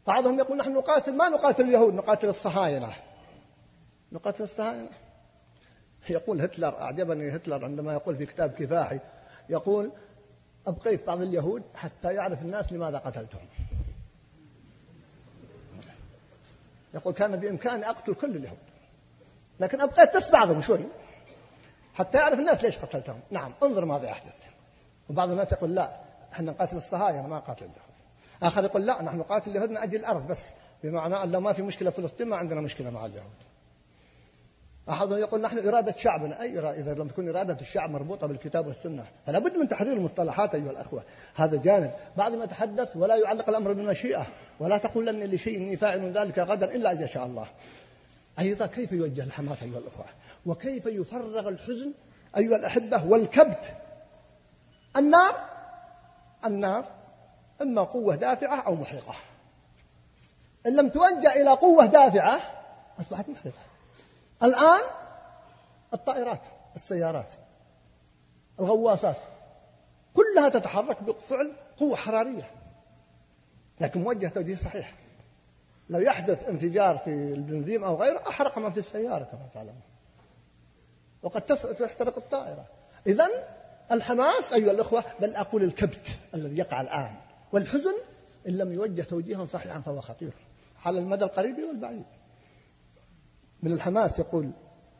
بعضهم 0.07 0.39
يقول 0.39 0.57
نحن 0.57 0.73
نقاتل 0.73 1.15
ما 1.15 1.29
نقاتل 1.29 1.65
اليهود 1.65 1.95
نقاتل 1.95 2.29
الصهاينة. 2.29 2.89
نقاتل 4.13 4.43
الصهاينة. 4.43 4.89
يقول 6.09 6.41
هتلر 6.41 6.81
أعجبني 6.81 7.37
هتلر 7.37 7.65
عندما 7.65 7.93
يقول 7.93 8.17
في 8.17 8.27
كتاب 8.27 8.51
كفاحي 8.51 8.99
يقول 9.49 9.91
أبقيت 10.67 11.07
بعض 11.07 11.21
اليهود 11.23 11.63
حتى 11.75 12.15
يعرف 12.15 12.43
الناس 12.43 12.73
لماذا 12.73 12.99
قتلتهم. 12.99 13.47
يقول 16.95 17.15
كان 17.15 17.37
بإمكاني 17.37 17.91
أقتل 17.91 18.15
كل 18.15 18.37
اليهود 18.37 18.59
لكن 19.61 19.81
أبقيت 19.81 20.17
بس 20.17 20.31
بعضهم 20.31 20.61
شوي 20.61 20.85
حتى 21.95 22.19
يعرف 22.19 22.39
الناس 22.39 22.63
ليش 22.63 22.79
قتلتهم. 22.79 23.21
نعم 23.31 23.53
انظر 23.63 23.85
ماذا 23.85 24.09
يحدث. 24.09 24.35
وبعض 25.11 25.31
الناس 25.31 25.53
يقول 25.53 25.75
لا 25.75 25.97
إحنا 26.33 26.53
نقاتل 26.53 26.77
الصهاينة 26.77 27.27
ما 27.27 27.39
قاتل 27.39 27.65
اليهود. 27.65 27.81
آخر 28.43 28.65
يقول 28.65 28.87
لا 28.87 29.03
نحن 29.03 29.19
نقاتل 29.19 29.51
اليهود 29.51 29.71
من 29.71 29.77
أجل 29.77 30.01
الأرض 30.01 30.27
بس 30.27 30.41
بمعنى 30.83 31.23
أن 31.23 31.33
لو 31.33 31.41
ما 31.41 31.53
في 31.53 31.63
مشكلة 31.63 31.91
في 31.91 32.03
فلسطين 32.03 32.29
ما 32.29 32.37
عندنا 32.37 32.61
مشكلة 32.61 32.91
مع 32.91 33.07
اليهود. 33.07 33.49
أحد 34.91 35.11
يقول 35.11 35.41
نحن 35.41 35.68
إرادة 35.68 35.95
شعبنا. 35.97 36.43
أي 36.43 36.59
إرادة؟ 36.59 36.80
إذا 36.80 36.95
لم 36.95 37.09
تكن 37.09 37.28
إرادة 37.28 37.57
الشعب 37.61 37.91
مربوطة 37.91 38.26
بالكتاب 38.26 38.66
والسنة. 38.66 39.05
فلا 39.26 39.38
بد 39.38 39.57
من 39.57 39.68
تحرير 39.68 39.93
المصطلحات 39.93 40.55
أيها 40.55 40.70
الأخوة. 40.70 41.03
هذا 41.34 41.57
جانب. 41.57 41.91
بعد 42.16 42.32
ما 42.32 42.47
تحدث 42.47 42.97
ولا 42.97 43.16
يعلق 43.16 43.49
الأمر 43.49 43.72
بالمشيئة. 43.72 44.26
ولا 44.61 44.78
تقول 44.78 45.07
لن 45.07 45.24
لشيء 45.24 45.57
إني 45.57 45.76
فاعل 45.76 46.12
ذلك 46.12 46.38
غدا 46.38 46.74
إلا 46.74 46.91
أن 46.91 47.03
يشاء 47.03 47.26
الله. 47.26 47.47
أيضا 48.38 48.66
كيف 48.66 48.93
يوجه 48.93 49.24
الحماس 49.24 49.62
أيها 49.62 49.78
الأخوة؟ 49.78 50.07
وكيف 50.47 50.86
يفرغ 50.86 51.49
الحزن 51.49 51.93
أيها 52.36 52.57
الأحبة 52.57 53.07
والكبت؟ 53.07 53.64
النار 54.97 55.34
النار 56.47 56.84
إما 57.62 57.82
قوة 57.82 58.14
دافعة 58.14 58.61
أو 58.61 58.74
محرقة. 58.74 59.14
إن 60.66 60.76
لم 60.76 60.88
توجه 60.88 61.43
إلى 61.43 61.51
قوة 61.51 61.86
دافعة 61.86 62.41
أصبحت 63.01 63.28
محرقة. 63.28 63.70
الآن 64.43 64.82
الطائرات 65.95 66.47
السيارات 66.76 67.32
الغواصات 68.61 69.16
كلها 70.14 70.49
تتحرك 70.49 71.03
بفعل 71.03 71.53
قوة 71.76 71.97
حرارية 71.97 72.51
لكن 73.80 74.03
موجه 74.03 74.26
توجيه 74.26 74.57
صحيح. 74.57 74.95
لو 75.91 76.01
يحدث 76.01 76.49
انفجار 76.49 76.99
في 76.99 77.11
البنزين 77.11 77.84
أو 77.84 77.97
غيره 77.97 78.28
أحرق 78.28 78.59
من 78.59 78.72
في 78.72 78.78
السيارة 78.78 79.24
كما 79.24 79.49
تعلمون 79.55 79.80
وقد 81.22 81.43
تحترق 81.78 82.16
الطائرة. 82.16 82.66
إذا 83.07 83.28
الحماس 83.93 84.53
أيها 84.53 84.70
الأخوة 84.70 85.05
بل 85.20 85.34
أقول 85.36 85.62
الكبت 85.62 86.18
الذي 86.34 86.59
يقع 86.59 86.80
الآن 86.80 87.14
والحزن 87.53 87.95
إن 88.49 88.59
لم 88.59 88.72
يوجه 88.72 89.03
توجيها 89.03 89.47
صحيحا 89.47 89.80
فهو 89.80 90.01
خطير 90.01 90.32
على 90.84 90.99
المدى 90.99 91.24
القريب 91.24 91.59
والبعيد. 91.59 92.05
من 93.63 93.73
الحماس 93.73 94.19
يقول 94.19 94.51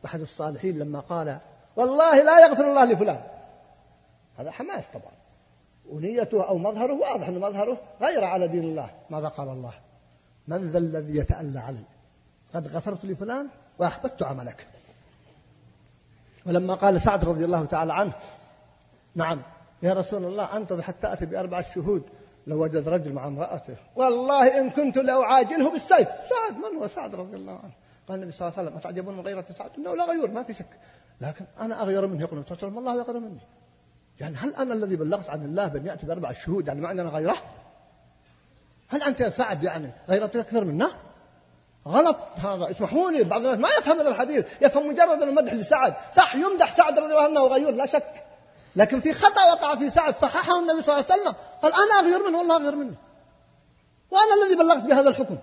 أحد 0.05 0.21
الصالحين 0.21 0.79
لما 0.79 0.99
قال 0.99 1.37
والله 1.75 2.21
لا 2.21 2.47
يغفر 2.47 2.63
الله 2.63 2.85
لفلان. 2.85 3.23
هذا 4.37 4.51
حماس 4.51 4.83
طبعا. 4.93 5.13
ونيته 5.89 6.47
أو 6.47 6.57
مظهره 6.57 6.93
واضح 6.93 7.27
أن 7.27 7.39
مظهره 7.39 7.77
غير 8.01 8.23
على 8.23 8.47
دين 8.47 8.63
الله. 8.63 8.89
ماذا 9.09 9.27
قال 9.27 9.49
الله؟ 9.49 9.73
من 10.47 10.69
ذا 10.69 10.77
الذي 10.77 11.17
يتألى 11.17 11.59
علي؟ 11.59 11.83
قد 12.53 12.67
غفرت 12.67 13.05
لفلان 13.05 13.47
وأحببت 13.79 14.23
عملك. 14.23 14.67
ولما 16.45 16.73
قال 16.73 17.01
سعد 17.01 17.25
رضي 17.25 17.45
الله 17.45 17.65
تعالى 17.65 17.93
عنه 17.93 18.13
نعم 19.15 19.41
يا 19.83 19.93
رسول 19.93 20.25
الله 20.25 20.57
أنتظر 20.57 20.81
حتى 20.83 21.13
أتي 21.13 21.25
بأربعة 21.25 21.73
شهود. 21.73 22.03
لو 22.47 22.63
وجد 22.63 22.87
رجل 22.87 23.13
مع 23.13 23.27
امرأته. 23.27 23.75
والله 23.95 24.59
إن 24.59 24.69
كنت 24.69 24.97
لأعاجله 24.97 25.71
بالسيف. 25.71 26.07
سعد 26.07 26.57
من 26.57 26.77
هو 26.79 26.87
سعد 26.87 27.15
رضي 27.15 27.35
الله 27.35 27.59
عنه؟ 27.63 27.80
قال 28.09 28.17
النبي 28.19 28.31
صلى 28.31 28.47
الله 28.47 28.59
عليه 28.59 28.67
وسلم 28.67 28.77
أتعجبون 28.79 29.17
من 29.17 29.21
غيرة 29.21 29.45
سعد 29.57 29.71
إنه 29.77 29.95
لا 29.95 30.05
غيور 30.05 30.31
ما 30.31 30.43
في 30.43 30.53
شك. 30.53 30.69
لكن 31.21 31.45
أنا 31.59 31.81
أغير 31.81 32.07
منه. 32.07 32.21
يقول 32.21 32.33
النبي 32.33 32.49
صلى 32.49 32.57
الله 32.57 32.67
عليه 32.67 32.77
وسلم 32.77 32.77
الله 32.77 33.03
يغير 33.03 33.19
مني. 33.19 33.41
يعني 34.19 34.35
هل 34.37 34.55
أنا 34.55 34.73
الذي 34.73 34.95
بلغت 34.95 35.29
عن 35.29 35.45
الله 35.45 35.67
بأن 35.67 35.85
يأتي 35.85 36.05
بأربع 36.05 36.33
شهود؟ 36.33 36.67
يعني 36.67 36.81
ما 36.81 36.87
عندنا 36.87 37.09
غيره؟ 37.09 37.37
هل 38.87 39.03
أنت 39.03 39.19
يا 39.19 39.29
سعد 39.29 39.63
يعني 39.63 39.91
غيرتك 40.09 40.35
أكثر 40.35 40.65
منا؟ 40.65 40.91
غلط. 41.87 42.17
هذا 42.37 42.71
اسمحوا 42.71 43.11
لي 43.11 43.23
بعض 43.23 43.45
الناس 43.45 43.59
ما 43.59 43.69
يفهم 43.79 43.99
هذا 43.99 44.09
الحديث. 44.09 44.45
يفهم 44.61 44.87
مجرد 44.87 45.21
المدح 45.21 45.53
لسعد. 45.53 45.93
صح 46.15 46.35
يمدح 46.35 46.75
سعد 46.75 46.99
رضي 46.99 47.13
الله 47.13 47.23
عنه 47.23 47.41
غيور 47.41 47.71
لا 47.71 47.85
شك. 47.85 48.23
لكن 48.75 48.99
في 48.99 49.13
خطأ 49.13 49.51
وقع 49.51 49.75
في 49.75 49.89
سعد. 49.89 50.15
صححه 50.15 50.59
النبي 50.59 50.81
صلى 50.81 50.95
الله 50.95 51.05
عليه 51.11 51.21
وسلم. 51.21 51.35
قال 51.61 51.73
أنا 51.73 52.07
أغير 52.07 52.29
منه 52.29 52.37
والله 52.37 52.55
أغير 52.55 52.75
منه 52.75 52.95
وأنا 54.11 54.43
الذي 54.43 54.55
بلغت 54.55 54.83
بهذا 54.83 55.09
الحكم. 55.09 55.37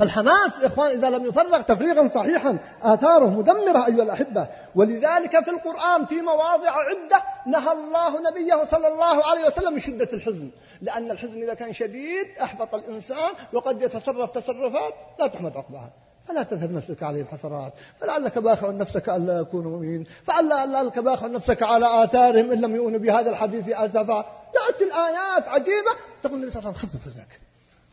الحماس 0.00 0.52
إخوان 0.62 0.90
إذا 0.90 1.10
لم 1.10 1.26
يفرغ 1.26 1.60
تفريغا 1.60 2.08
صحيحا 2.08 2.58
آثاره 2.82 3.26
مدمرة 3.26 3.86
أيها 3.86 4.02
الأحبة. 4.02 4.48
ولذلك 4.74 5.44
في 5.44 5.50
القرآن 5.50 6.04
في 6.04 6.22
مواضع 6.22 6.70
عدة 6.70 7.22
نهى 7.46 7.72
الله 7.72 8.30
نبيه 8.30 8.64
صلى 8.70 8.88
الله 8.88 9.24
عليه 9.30 9.46
وسلم 9.46 9.72
من 9.72 9.80
شدة 9.80 10.08
الحزن. 10.12 10.50
لأن 10.82 11.10
الحزن 11.10 11.42
إذا 11.42 11.54
كان 11.54 11.72
شديد 11.72 12.26
أحبط 12.42 12.74
الإنسان 12.74 13.30
وقد 13.52 13.82
يتصرف 13.82 14.30
تصرفات 14.30 14.94
لا 15.20 15.26
تحمد 15.26 15.56
عقبها 15.56 15.90
فلا 16.28 16.42
تذهب 16.42 16.72
نفسك 16.72 17.02
عليهم 17.02 17.26
حسرات. 17.26 17.72
فلعلك 18.00 18.38
باخع 18.38 18.70
نفسك 18.70 19.08
ألا 19.08 19.40
يكونوا 19.40 19.70
مؤمنين. 19.70 20.04
فلعلك 20.04 20.98
باخع 20.98 21.26
نفسك 21.26 21.62
على 21.62 22.04
آثارهم 22.04 22.52
إن 22.52 22.60
لم 22.60 22.76
يؤمنوا 22.76 22.98
بهذا 22.98 23.30
الحديث 23.30 23.68
أسفا. 23.68 24.24
تأتي 24.54 24.84
الآيات 24.84 25.48
عجيبة 25.48 25.90
تقول 26.22 26.34
النبي 26.34 26.50
صلى 26.50 26.58
الله 26.60 26.68
عليه 26.68 26.78
وسلم 26.78 26.90
خفف 26.90 27.04
حزنك 27.04 27.40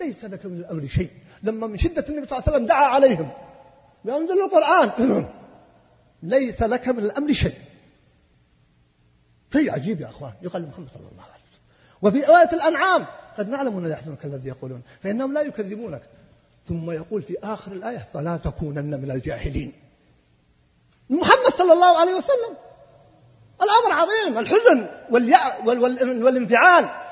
ليس 0.02 0.26
لك 0.26 0.46
من 0.46 0.58
الأمر 0.58 0.88
شيء. 0.88 1.10
لما 1.44 1.68
من 1.68 1.78
شدة 1.78 2.06
النبي 2.10 2.28
صلى 2.28 2.38
الله 2.38 2.44
عليه 2.48 2.56
وسلم 2.56 2.66
دعا 2.66 2.86
عليهم 2.86 3.30
بأنزل 4.06 4.44
القرآن. 4.44 5.26
ليس 6.24 6.64
لك 6.64 6.88
من 6.88 7.00
الأمر 7.00 7.34
شيء. 7.34 7.56
شيء 9.54 9.72
عجيب 9.74 10.02
يا 10.02 10.10
أخوان. 10.10 10.34
يقال 10.42 10.68
محمد 10.68 10.88
صلى 10.94 11.08
الله 11.12 11.24
عليه 11.24 11.34
وسلم. 11.34 11.62
وفي 12.02 12.30
آية 12.30 12.50
الأنعام 12.54 13.06
قد 13.38 13.50
نعلم 13.50 13.86
أن 13.86 13.92
يحزنك 13.92 14.26
الذي 14.26 14.48
يقولون. 14.48 14.82
فإنهم 15.04 15.34
لا 15.34 15.42
يكذبونك. 15.42 16.02
ثم 16.68 16.92
يقول 16.92 17.22
في 17.22 17.38
آخر 17.44 17.72
الآية 17.72 18.08
فلا 18.14 18.38
تكونن 18.38 19.02
من 19.02 19.12
الجاهلين. 19.12 19.74
محمد 21.10 21.52
صلى 21.58 21.74
الله 21.74 22.00
عليه 22.00 22.14
وسلم. 22.14 22.56
الأمر 23.62 24.00
عظيم. 24.02 24.38
الحزن 24.38 24.88
والانفعال. 26.24 27.05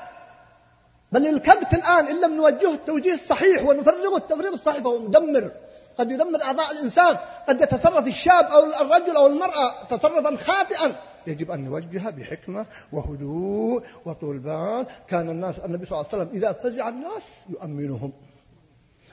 بل 1.14 1.26
الكبت 1.26 1.74
الآن 1.74 2.06
إن 2.06 2.20
لم 2.20 2.36
نوجهه 2.36 2.74
التوجيه 2.74 3.14
الصحيح 3.14 3.64
ونفرغه 3.64 4.16
التفريغ 4.16 4.54
الصحيح 4.54 4.82
فهو 4.82 4.98
مدمر. 4.98 5.50
قد 5.98 6.10
يدمر 6.10 6.42
أعضاء 6.42 6.72
الإنسان. 6.72 7.18
قد 7.48 7.60
يتصرف 7.60 8.06
الشاب 8.06 8.44
أو 8.44 8.64
الرجل 8.64 9.16
أو 9.16 9.26
المرأة 9.26 9.84
تصرفا 9.90 10.36
خاطئا. 10.36 10.96
يجب 11.26 11.50
أن 11.50 11.64
نوجه 11.64 12.10
بحكمة 12.10 12.66
وهدوء 12.92 13.82
وطول 14.04 14.38
بال 14.38 14.86
كان 15.08 15.30
الناس 15.30 15.54
النبي 15.64 15.86
صلى 15.86 16.00
الله 16.00 16.08
عليه 16.12 16.22
وسلم 16.22 16.36
إذا 16.36 16.52
فزع 16.52 16.88
الناس 16.88 17.22
يؤمنهم. 17.48 18.12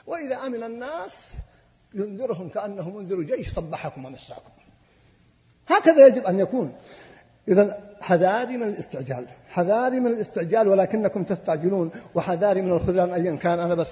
وإذا 0.07 0.35
أمن 0.35 0.63
الناس 0.63 1.33
ينذرهم 1.93 2.49
كأنه 2.49 2.89
منذر 2.89 3.21
جيش 3.21 3.53
صبحكم 3.53 4.05
ومساكم. 4.05 4.51
هكذا 5.67 6.07
يجب 6.07 6.25
أن 6.25 6.39
يكون. 6.39 6.75
إذا 7.47 7.91
حذاري 8.01 8.57
من 8.57 8.67
الاستعجال 8.67 9.27
حذاري 9.49 9.99
من 9.99 10.07
الاستعجال 10.07 10.67
ولكنكم 10.67 11.23
تستعجلون 11.23 11.91
وحذاري 12.15 12.61
من 12.61 12.71
الخذلان 12.71 13.13
أيا 13.13 13.35
كان 13.35 13.59
أنا 13.59 13.75
بس 13.75 13.87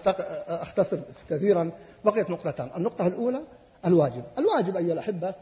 أختصر 0.48 1.00
كثيرا 1.30 1.72
بقيت 2.06 2.30
نقطتان. 2.30 2.70
النقطة 2.78 3.08
الأولى 3.08 3.42
الواجب 3.86 4.24
الواجب 4.38 4.78
أيها 4.78 4.94
الأحبة 4.94 5.34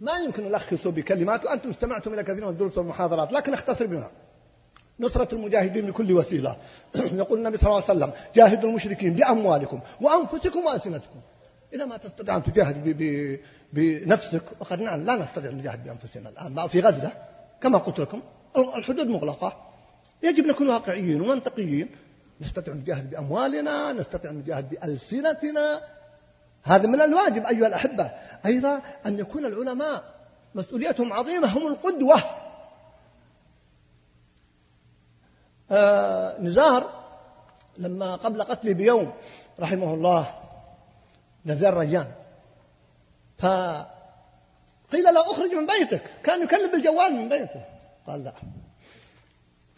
ما 0.00 0.12
يمكن 0.12 0.46
ألخصه 0.46 0.90
بكلمات 0.90 1.44
وأنتم 1.44 1.70
استمعتم 1.70 2.14
إلى 2.14 2.22
كثير 2.22 2.44
من 2.44 2.50
الدروس 2.50 2.78
والمحاضرات 2.78 3.32
لكن 3.32 3.54
أختصر 3.54 3.86
بها. 3.86 4.10
نصرة 5.00 5.34
المجاهدين 5.34 5.86
بكل 5.86 6.12
وسيلة. 6.12 6.56
يقول 7.12 7.38
النبي 7.38 7.58
صلى 7.58 7.66
الله 7.66 7.82
عليه 7.88 7.98
وسلم 7.98 8.12
جاهدوا 8.34 8.70
المشركين 8.70 9.14
بأموالكم 9.14 9.80
وأنفسكم 10.00 10.58
وألسنتكم. 10.58 11.20
إذا 11.74 11.84
ما 11.84 11.96
تستطيع 11.96 12.36
أن 12.36 12.42
تجاهد 12.42 12.84
بنفسك 13.72 14.42
وقد 14.60 14.80
نعم 14.80 15.02
لا 15.02 15.16
نستطيع 15.16 15.50
نجاهد 15.50 15.84
بأنفسنا 15.84 16.28
الآن. 16.28 16.68
في 16.68 16.80
غزة 16.80 17.12
كما 17.60 17.78
قلت 17.78 17.98
لكم 18.00 18.22
الحدود 18.56 19.06
مغلقة. 19.06 19.56
يجب 20.22 20.46
نكون 20.46 20.68
واقعيين 20.68 21.20
ومنطقيين. 21.20 21.88
نستطيع 22.40 22.74
نجاهد 22.74 23.10
بأموالنا 23.10 23.92
نستطيع 23.92 24.30
نجاهد 24.30 24.68
بألسنتنا. 24.68 25.80
هذا 26.62 26.86
من 26.86 27.00
الواجب 27.00 27.46
أيها 27.46 27.66
الأحبة. 27.66 28.10
أيضا 28.46 28.82
أن 29.06 29.18
يكون 29.18 29.46
العلماء 29.46 30.14
مسؤوليتهم 30.54 31.12
عظيمة 31.12 31.58
هم 31.58 31.66
القدوة. 31.66 32.20
آه 35.70 36.40
نزار 36.40 36.90
لما 37.78 38.14
قبل 38.14 38.42
قتله 38.42 38.72
بيوم 38.72 39.12
رحمه 39.60 39.94
الله 39.94 40.26
نزار 41.46 41.76
ريان 41.76 42.06
فقيل 43.38 45.04
له 45.04 45.20
اخرج 45.20 45.50
من 45.54 45.66
بيتك. 45.66 46.02
كان 46.22 46.42
يكلم 46.42 46.72
بالجوال 46.72 47.14
من 47.14 47.28
بيته. 47.28 47.64
قال 48.06 48.24
لا. 48.24 48.32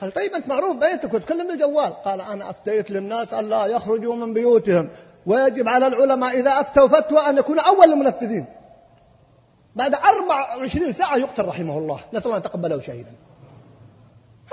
قال 0.00 0.12
طيب 0.12 0.34
انت 0.34 0.48
معروف 0.48 0.76
بيتك 0.76 1.14
وتكلم 1.14 1.48
بالجوال 1.48 2.02
قال 2.02 2.20
أنا 2.20 2.50
افتيت 2.50 2.90
للناس 2.90 3.32
الا 3.32 3.66
يخرجوا 3.66 4.14
من 4.14 4.34
بيوتهم. 4.34 4.88
ويجب 5.26 5.68
على 5.68 5.86
العلماء 5.86 6.40
إذا 6.40 6.50
افتوا 6.50 6.88
فتوى 6.88 7.18
أن 7.18 7.38
يكونوا 7.38 7.62
أول 7.62 7.92
المنفذين. 7.92 8.46
بعد 9.76 9.94
24 9.94 10.92
ساعة 10.92 11.16
يقتل 11.16 11.44
رحمه 11.44 11.78
الله. 11.78 12.00
نسأل 12.12 12.24
الله 12.26 12.36
أن 12.36 12.40
يتقبله 12.40 12.80
شهيدا. 12.80 13.12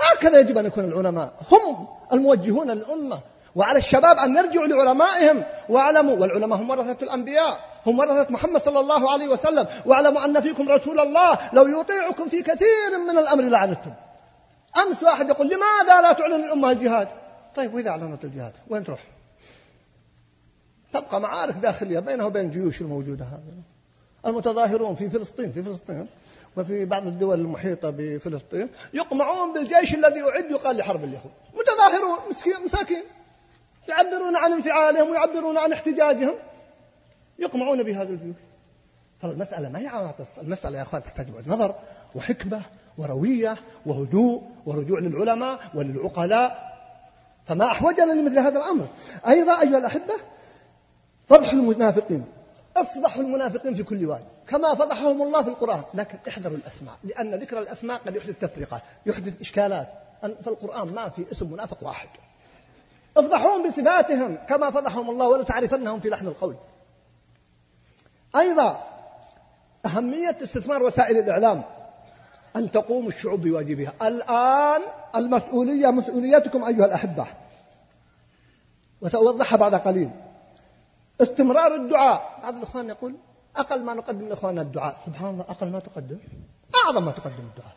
هكذا 0.00 0.40
يجب 0.40 0.58
أن 0.58 0.66
يكون 0.66 0.84
العلماء. 0.84 1.32
هم 1.52 1.88
الموجهون 2.12 2.70
للأمة. 2.70 3.20
وعلى 3.56 3.78
الشباب 3.78 4.18
أن 4.18 4.36
يرجعوا 4.36 4.66
لعلمائهم. 4.66 5.44
واعلموا 5.68 6.16
والعلماء 6.16 6.58
هم 6.58 6.70
ورثة 6.70 6.96
الأنبياء 7.02 7.60
هم 7.86 7.98
ورثة 7.98 8.32
محمد 8.32 8.62
صلى 8.62 8.80
الله 8.80 9.12
عليه 9.12 9.28
وسلم. 9.28 9.66
واعلموا 9.86 10.24
أن 10.24 10.40
فيكم 10.40 10.68
رسول 10.68 11.00
الله. 11.00 11.38
لو 11.52 11.80
يطيعكم 11.80 12.28
في 12.28 12.42
كثير 12.42 12.98
من 13.08 13.18
الأمر 13.18 13.42
لعنتم. 13.42 13.92
أمس 14.76 15.02
واحد 15.02 15.28
يقول 15.28 15.46
لماذا 15.46 16.00
لا 16.00 16.12
تعلن 16.12 16.44
الأمة 16.44 16.70
الجهاد؟ 16.70 17.08
طيب 17.56 17.74
وإذا 17.74 17.90
أعلنت 17.90 18.24
الجهاد 18.24 18.52
وين 18.70 18.84
تروح؟ 18.84 19.00
تبقى 20.92 21.20
معارك 21.20 21.54
داخلية 21.54 21.98
بينه 21.98 22.26
وبين 22.26 22.44
الجيوش 22.44 22.80
الموجودة 22.80 23.24
هذه. 23.24 23.62
المتظاهرون 24.26 24.94
في 24.94 25.10
فلسطين 25.10 25.52
في 25.52 25.62
فلسطين 25.62 26.06
وفي 26.56 26.84
بعض 26.84 27.06
الدول 27.06 27.40
المحيطة 27.40 27.90
بفلسطين 27.90 28.68
يقمعون 28.94 29.52
بالجيش 29.52 29.94
الذي 29.94 30.22
أعد 30.22 30.50
يقال 30.50 30.76
لحرب 30.76 31.04
اليهود. 31.04 31.32
متظاهرون 31.54 32.18
مساكين. 32.64 33.02
يعبرون 33.88 34.36
عن 34.36 34.52
انفعالهم 34.52 35.10
ويعبرون 35.10 35.58
عن 35.58 35.72
احتجاجهم. 35.72 36.34
يقمعون 37.38 37.82
بهذا 37.82 38.08
الجيوش 38.08 38.36
فالمسألة 39.22 39.68
ما 39.68 39.78
هي 39.78 39.86
عواطف؟ 39.86 40.26
المسألة 40.42 40.78
يا 40.78 40.82
أخوان 40.82 41.02
تحتاج 41.02 41.26
بعد 41.30 41.48
نظر 41.48 41.74
وحكمة 42.14 42.62
وروية 42.98 43.56
وهدوء 43.86 44.42
ورجوع 44.66 44.98
للعلماء 44.98 45.60
وللعقلاء. 45.74 46.68
فما 47.46 47.66
أحوجنا 47.66 48.12
لمثل 48.12 48.38
هذا 48.38 48.58
الأمر. 48.58 48.86
أيضا 49.28 49.60
أيها 49.60 49.78
الأحبة 49.78 50.14
فضح 51.28 51.52
المنافقين. 51.52 52.24
افضحوا 52.76 53.22
المنافقين 53.22 53.74
في 53.74 53.82
كل 53.82 54.06
واد 54.06 54.24
كما 54.46 54.74
فضحهم 54.74 55.22
الله 55.22 55.42
في 55.42 55.48
القرآن. 55.48 55.82
لكن 55.94 56.18
احذروا 56.28 56.56
الأسماء 56.56 56.94
لأن 57.04 57.34
ذكر 57.34 57.58
الأسماء 57.58 57.98
قد 58.06 58.16
يحدث 58.16 58.38
تفرقة 58.38 58.82
يحدث 59.06 59.40
إشكالات. 59.40 59.88
في 60.20 60.46
القرآن 60.46 60.94
ما 60.94 61.08
في 61.08 61.24
اسم 61.32 61.52
منافق 61.52 61.78
واحد. 61.82 62.08
افضحوهم 63.18 63.68
بصفاتهم 63.68 64.36
كما 64.48 64.70
فضحهم 64.70 65.10
الله 65.10 65.28
ولا 65.28 65.42
تعرفنهم 65.42 66.00
في 66.00 66.08
لحن 66.08 66.26
القول. 66.26 66.56
أيضا 68.36 68.84
أهمية 69.86 70.38
استثمار 70.42 70.82
وسائل 70.82 71.18
الإعلام 71.18 71.62
أن 72.56 72.72
تقوم 72.72 73.08
الشعوب 73.08 73.40
بواجبها. 73.40 73.92
الآن 74.02 74.82
المسؤولية 75.16 75.90
مسؤوليتكم 75.90 76.64
أيها 76.64 76.84
الأحبة 76.84 77.26
وسأوضحها 79.00 79.56
بعد 79.56 79.74
قليل. 79.74 80.10
استمرار 81.20 81.74
الدعاء. 81.74 82.38
بعض 82.42 82.56
الإخوان 82.56 82.88
يقول 82.88 83.14
أقل 83.56 83.82
ما 83.82 83.94
نقدم 83.94 84.28
لإخواننا 84.28 84.62
الدعاء. 84.62 84.96
سبحان 85.06 85.30
الله 85.30 85.44
أقل 85.48 85.70
ما 85.70 85.80
تقدم. 85.80 86.18
أعظم 86.84 87.04
ما 87.04 87.12
تقدم 87.12 87.44
الدعاء. 87.54 87.76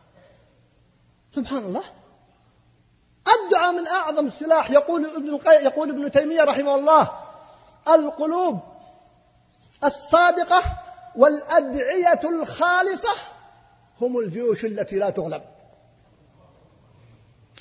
سبحان 1.36 1.64
الله. 1.64 1.84
الدعاء 3.28 3.74
من 3.74 3.88
أعظم 3.88 4.28
السلاح 4.28 4.72
يقول 4.72 5.06
ابن 5.16 5.30
القي... 5.30 5.64
يقول 5.64 5.90
ابن 5.90 6.12
تيمية 6.12 6.44
رحمه 6.44 6.76
الله 6.76 7.10
القلوب 7.88 8.60
الصادقة 9.84 10.64
والأدعية 11.16 12.20
الخالصة 12.24 13.14
هم 14.02 14.20
الجيوش 14.20 14.66
التي 14.66 14.96
لا 14.96 15.10
تغلب. 15.10 15.42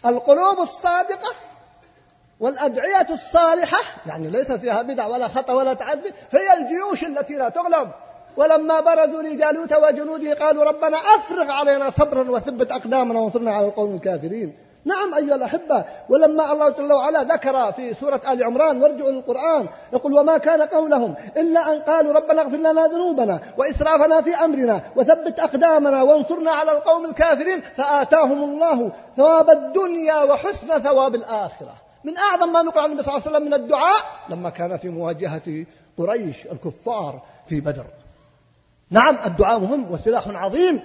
القلوب 0.07 0.61
الصادقة 0.61 1.35
والأدعية 2.41 3.07
الصالحة 3.11 3.79
يعني 4.07 4.31
ليس 4.31 4.53
فيها 4.53 4.83
بدع 4.83 5.07
ولا 5.07 5.29
خطأ 5.29 5.53
ولا 5.53 5.75
تعدي 5.75 6.13
هي 6.31 6.59
الجيوش 6.59 7.05
التي 7.05 7.35
لا 7.35 7.49
تغلب. 7.49 7.91
ولما 8.37 8.81
برزوا 8.81 9.23
لجالوت 9.23 9.73
وجنوده 9.73 10.35
قالوا 10.35 10.65
ربنا 10.65 10.97
أفرغ 10.97 11.51
علينا 11.51 11.91
صبرا 11.91 12.31
وثبت 12.31 12.73
أقدامنا 12.73 13.21
وانصرنا 13.21 13.53
على 13.55 13.67
القوم 13.67 13.95
الكافرين. 13.95 14.70
نعم 14.85 15.15
أيها 15.15 15.35
الأحبة 15.35 15.85
ولما 16.09 16.53
الله 16.53 16.71
جل 16.71 16.93
وعلا 16.93 17.23
ذكر 17.23 17.73
في 17.73 17.95
سورة 17.95 18.21
آل 18.33 18.45
عمران 18.45 18.83
وارجعوا 18.83 19.11
للقرآن 19.11 19.67
يقول 19.93 20.13
وما 20.13 20.39
كان 20.39 20.63
قولهم 20.63 21.15
إلا 21.37 21.73
أن 21.73 21.81
قالوا 21.81 22.13
ربنا 22.13 22.43
اغفر 22.43 22.57
لنا 22.57 22.87
ذنوبنا 22.87 23.41
وإسرافنا 23.59 24.23
في 24.23 24.35
أمرنا 24.35 24.81
وثبت 24.97 25.41
أقدامنا 25.41 26.03
وانصرنا 26.03 26.51
على 26.51 26.73
القوم 26.73 27.05
الكافرين 27.05 27.61
فآتاهم 27.61 28.45
الله 28.45 28.93
ثواب 29.17 29.51
الدنيا 29.51 30.23
وحسن 30.23 30.79
ثواب 30.79 31.15
الآخرة. 31.15 31.75
من 32.05 32.19
أعظم 32.19 32.53
ما 32.53 32.63
نقل 32.63 32.81
عن 32.81 32.91
النبي 32.91 33.03
صلى 33.03 33.17
الله 33.17 33.27
عليه 33.27 33.37
وسلم 33.37 33.47
من 33.47 33.55
الدعاء 33.55 34.01
لما 34.29 34.51
كان 34.51 34.77
في 34.77 34.89
مواجهة 34.89 35.67
قريش 35.99 36.47
الكفار 36.47 37.23
في 37.49 37.61
بدر. 37.61 37.85
نعم 38.91 39.19
الدعاء 39.27 39.59
مهم 39.59 39.93
وسلاح 39.93 40.29
عظيم 40.29 40.81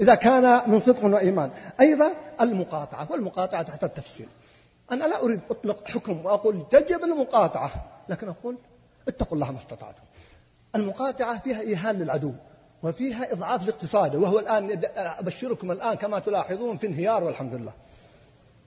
إذا 0.00 0.14
كان 0.14 0.70
من 0.70 0.80
صدق 0.80 1.04
وإيمان. 1.04 1.50
أيضا 1.80 2.12
المقاطعة 2.40 3.12
والمقاطعة 3.12 3.62
تحت 3.62 3.84
التفصيل. 3.84 4.28
أنا 4.92 5.04
لا 5.04 5.22
أريد 5.22 5.40
أطلق 5.50 5.88
حكم 5.88 6.26
وأقول 6.26 6.66
تجب 6.70 7.04
المقاطعة 7.04 7.70
لكن 8.08 8.28
أقول 8.28 8.56
اتقوا 9.08 9.34
الله 9.34 9.52
ما 9.52 9.58
استطعتم. 9.58 10.02
المقاطعة 10.76 11.38
فيها 11.38 11.60
إيهان 11.60 11.98
للعدو 11.98 12.32
وفيها 12.82 13.32
إضعاف 13.32 13.66
لاقتصاده 13.66 14.18
وهو 14.18 14.38
الآن 14.38 14.80
أبشركم 14.96 15.70
الآن 15.72 15.94
كما 15.94 16.18
تلاحظون 16.18 16.76
في 16.76 16.86
انهيار 16.86 17.24
والحمد 17.24 17.54
لله. 17.54 17.72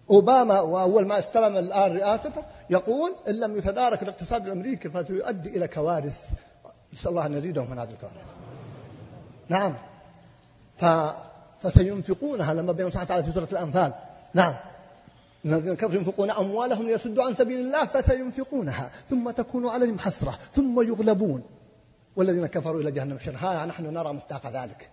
أوباما 0.09 0.59
وأول 0.59 1.05
ما 1.05 1.19
استلم 1.19 1.57
الآن 1.57 1.97
رئاسته 1.97 2.43
يقول 2.69 3.15
إن 3.27 3.33
لم 3.33 3.57
يتدارك 3.57 4.03
الاقتصاد 4.03 4.45
الأمريكي 4.45 4.89
فسيؤدي 4.89 5.49
إلى 5.49 5.67
كوارث. 5.67 6.25
نسأل 6.93 7.09
الله 7.09 7.25
أن 7.25 7.33
يزيدهم 7.33 7.71
من 7.71 7.79
هذه 7.79 7.89
الكوارث. 7.89 8.15
نعم. 9.49 9.75
فسينفقونها 11.61 12.53
لما 12.53 12.71
بين 12.71 12.89
سبحانه 12.89 13.05
وتعالى 13.05 13.23
في 13.23 13.31
سورة 13.31 13.47
الأنفال. 13.51 13.93
نعم. 14.33 14.53
الذين 15.45 15.75
كفروا 15.75 15.93
ينفقون 15.93 16.31
أموالهم 16.31 16.87
ليصدوا 16.87 17.23
عن 17.23 17.35
سبيل 17.35 17.59
الله 17.59 17.85
فسينفقونها. 17.85 18.89
ثم 19.09 19.31
تكون 19.31 19.69
عليهم 19.69 19.99
حسرة. 19.99 20.39
ثم 20.55 20.81
يغلبون. 20.81 21.43
والذين 22.15 22.47
كفروا 22.47 22.81
إلى 22.81 22.91
جهنم 22.91 23.19
شر. 23.19 23.35
ها 23.35 23.65
نحن 23.65 23.93
نرى 23.93 24.13
مستاق 24.13 24.47
ذلك. 24.47 24.89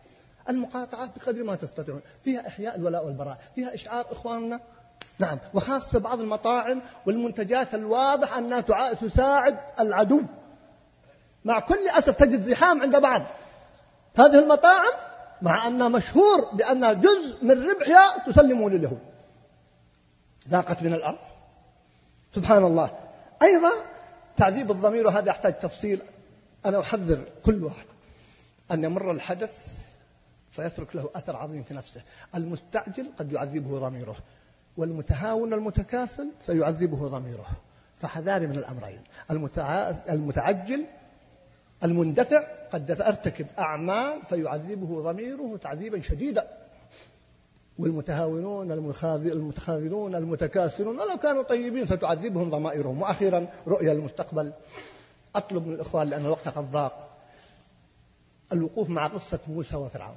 المقاطعة 0.48 1.10
بقدر 1.16 1.44
ما 1.44 1.54
تستطيعون. 1.54 2.00
فيها 2.24 2.46
إحياء 2.46 2.76
الولاء 2.76 3.06
والبراء. 3.06 3.38
فيها 3.54 3.74
إشعار 3.74 4.04
إخواننا. 4.12 4.60
نعم. 5.18 5.38
وخاصة 5.54 5.98
بعض 5.98 6.20
المطاعم 6.20 6.82
والمنتجات 7.06 7.74
الواضح 7.74 8.36
أنها 8.36 8.60
تساعد 8.92 9.58
العدو. 9.80 10.22
مع 11.44 11.60
كل 11.60 11.88
أسف 11.98 12.16
تجد 12.16 12.48
زحام 12.48 12.82
عند 12.82 12.96
بعض. 12.96 13.22
هذه 14.16 14.38
المطاعم 14.38 14.92
مع 15.42 15.66
أنها 15.66 15.88
مشهور 15.88 16.44
بأنها 16.52 16.92
جزء 16.92 17.44
من 17.44 17.70
ربحها 17.70 18.24
تسلمه 18.26 18.70
لليهود 18.70 19.00
ذاقت 20.48 20.82
من 20.82 20.94
الأرض. 20.94 21.18
سبحان 22.34 22.64
الله. 22.64 22.90
أيضا 23.42 23.72
تعذيب 24.36 24.70
الضمير 24.70 25.06
وهذا 25.06 25.28
يحتاج 25.28 25.58
تفصيل. 25.58 26.02
أنا 26.66 26.80
أحذر 26.80 27.24
كل 27.44 27.64
واحد 27.64 27.84
أن 28.72 28.84
يمر 28.84 29.10
الحدث 29.10 29.50
فيترك 30.50 30.96
له 30.96 31.10
أثر 31.14 31.36
عظيم 31.36 31.62
في 31.62 31.74
نفسه. 31.74 32.02
المستعجل 32.34 33.06
قد 33.18 33.32
يعذبه 33.32 33.78
ضميره 33.78 34.16
والمتهاون 34.76 35.52
المتكاسل 35.52 36.30
سيعذبه 36.46 37.08
ضميره. 37.08 37.46
فحذاري 38.02 38.46
من 38.46 38.56
الأمرين. 38.56 39.02
المتعجل 40.08 40.84
المندفع 41.84 42.59
قد 42.72 42.90
أرتكب 42.90 43.46
أعمال 43.58 44.22
فيعذبه 44.28 45.02
ضميره 45.12 45.56
تعذيبا 45.62 46.02
شديدا. 46.02 46.48
والمتهاونون 47.78 48.72
المتخاذلون 48.72 50.14
المتكاسلون 50.14 51.00
ولو 51.00 51.16
كانوا 51.16 51.42
طيبين 51.42 51.84
فتعذبهم 51.84 52.50
ضمائرهم. 52.50 53.02
وأخيرا 53.02 53.46
رؤية 53.66 53.92
المستقبل. 53.92 54.52
أطلب 55.36 55.66
من 55.66 55.74
الإخوان 55.74 56.08
لأن 56.10 56.24
الوقت 56.24 56.48
قد 56.48 56.72
ضاق 56.72 57.10
الوقوف 58.52 58.88
مع 58.88 59.06
قصة 59.06 59.38
موسى 59.48 59.76
وفرعون. 59.76 60.16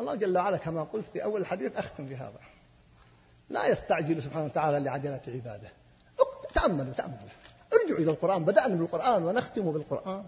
الله 0.00 0.14
جل 0.14 0.38
وعلا 0.38 0.56
كما 0.56 0.82
قلت 0.82 1.06
في 1.12 1.24
أول 1.24 1.40
الحديث 1.40 1.76
أختم 1.76 2.06
بهذا. 2.06 2.40
لا 3.48 3.66
يستعجل 3.66 4.22
سبحانه 4.22 4.44
وتعالى 4.44 4.78
لعجلة 4.78 5.20
عباده. 5.28 5.68
تأملوا 6.54 6.92
تأملوا. 6.92 7.18
ارجعوا 7.72 7.98
إلى 7.98 8.10
القرآن. 8.10 8.44
بدأنا 8.44 8.74
بالقرآن 8.74 9.22
ونختم 9.22 9.72
بالقرآن. 9.72 10.24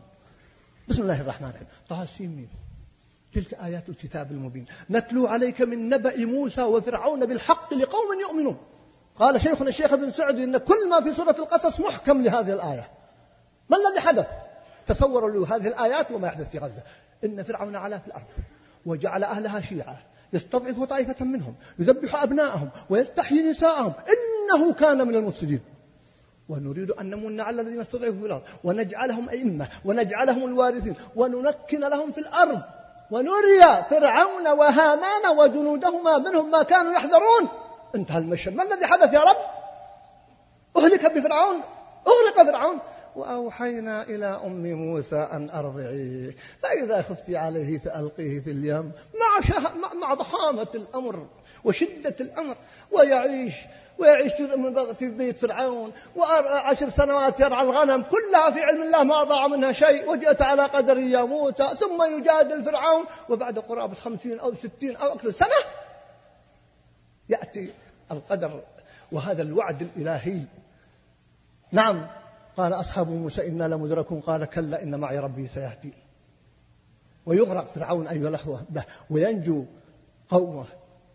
بسم 0.88 1.02
الله 1.02 1.20
الرحمن 1.20 1.48
الرحيم. 1.48 1.66
طه 1.88 2.06
سين 2.06 2.48
تلك 3.34 3.54
آيات 3.54 3.88
الكتاب 3.88 4.32
المبين. 4.32 4.66
نتلو 4.90 5.26
عليك 5.26 5.60
من 5.60 5.88
نبأ 5.88 6.16
موسى 6.16 6.62
وفرعون 6.62 7.26
بالحق 7.26 7.74
لقوم 7.74 8.20
يؤمنون. 8.20 8.56
قال 9.16 9.40
شيخنا 9.40 9.68
الشيخ 9.68 9.92
ابن 9.92 10.10
سعد 10.10 10.38
إن 10.38 10.58
كل 10.58 10.88
ما 10.88 11.00
في 11.00 11.14
سورة 11.14 11.36
القصص 11.38 11.80
محكم 11.80 12.22
لهذه 12.22 12.52
الآية. 12.52 12.90
ما 13.70 13.76
الذي 13.76 14.00
حدث؟ 14.00 14.26
تصوروا 14.86 15.30
له 15.30 15.56
هذه 15.56 15.68
الآيات 15.68 16.10
وما 16.10 16.28
يحدث 16.28 16.50
في 16.50 16.58
غزة. 16.58 16.82
إن 17.24 17.42
فرعون 17.42 17.76
علا 17.76 17.98
في 17.98 18.06
الأرض 18.06 18.26
وجعل 18.86 19.24
أهلها 19.24 19.60
شيعا. 19.60 19.96
يستضعف 20.32 20.82
طائفة 20.82 21.24
منهم 21.24 21.54
يذبح 21.78 22.22
أبناءهم 22.22 22.70
ويستحيي 22.90 23.50
نساءهم. 23.50 23.92
إنه 24.08 24.72
كان 24.72 25.08
من 25.08 25.14
المفسدين. 25.14 25.60
ونريد 26.52 26.90
أن 26.90 27.10
نمن 27.10 27.40
على 27.40 27.62
الذين 27.62 27.80
استضعفوا 27.80 28.20
في 28.20 28.26
الأرض 28.26 28.42
ونجعلهم 28.64 29.28
أئمة 29.28 29.68
ونجعلهم 29.84 30.44
الوارثين 30.44 30.94
وننكن 31.16 31.80
لهم 31.80 32.12
في 32.12 32.18
الأرض 32.18 32.60
ونري 33.10 33.82
فرعون 33.90 34.48
وهامان 34.48 35.38
وجنودهما 35.38 36.18
منهم 36.18 36.50
ما 36.50 36.62
كانوا 36.62 36.92
يحذرون. 36.92 37.48
انتهى 37.94 38.18
المشهد. 38.18 38.56
ما 38.56 38.62
الذي 38.62 38.86
حدث 38.86 39.12
يا 39.12 39.20
رب؟ 39.20 39.36
أهلك 40.76 41.12
بفرعون 41.12 41.56
أغرق 42.06 42.50
فرعون. 42.50 42.78
وأوحينا 43.16 44.02
إلى 44.02 44.26
أم 44.26 44.72
موسى 44.72 45.28
أن 45.32 45.50
أرضعيه 45.50 46.36
فإذا 46.62 47.02
خفت 47.02 47.30
عليه 47.30 47.78
فألقيه 47.78 48.40
في 48.40 48.50
اليم 48.50 48.92
مع. 49.14 49.60
مع 49.94 50.14
ضخامة 50.14 50.68
الأمر. 50.74 51.26
وشدة 51.64 52.14
الأمر 52.20 52.56
ويعيش 52.90 53.54
ويعيش 53.98 54.32
جزء 54.32 54.56
من 54.56 54.94
في 54.94 55.08
بيت 55.08 55.38
فرعون 55.38 55.92
وعشر 56.16 56.88
سنوات 56.88 57.40
يرعى 57.40 57.62
الغنم 57.62 58.02
كلها 58.02 58.50
في 58.50 58.60
علم 58.60 58.82
الله 58.82 59.02
ما 59.02 59.24
ضاع 59.24 59.46
منها 59.46 59.72
شيء 59.72 60.10
وجئت 60.10 60.42
على 60.42 60.62
قدر 60.62 60.98
يا 60.98 61.22
موسى 61.22 61.64
ثم 61.64 62.18
يجادل 62.18 62.64
فرعون 62.64 63.04
وبعد 63.28 63.58
قرابة 63.58 63.94
خمسين 63.94 64.38
أو 64.38 64.54
ستين 64.54 64.96
أو 64.96 65.12
أكثر 65.12 65.30
سنة 65.30 65.62
يأتي 67.28 67.70
القدر 68.12 68.60
وهذا 69.12 69.42
الوعد 69.42 69.82
الإلهي. 69.82 70.40
نعم 71.72 72.06
قال 72.56 72.72
أصحاب 72.72 73.08
موسى 73.10 73.48
إنا 73.48 73.64
لمدركون 73.64 74.20
قال 74.20 74.44
كلا 74.44 74.82
إن 74.82 75.00
معي 75.00 75.18
ربي 75.18 75.48
سيهدين 75.54 75.94
ويغرق 77.26 77.66
فرعون 77.74 78.08
أيها 78.08 78.28
الأخوة 78.28 78.64
به 78.70 78.84
وينجو 79.10 79.64
قومه 80.30 80.64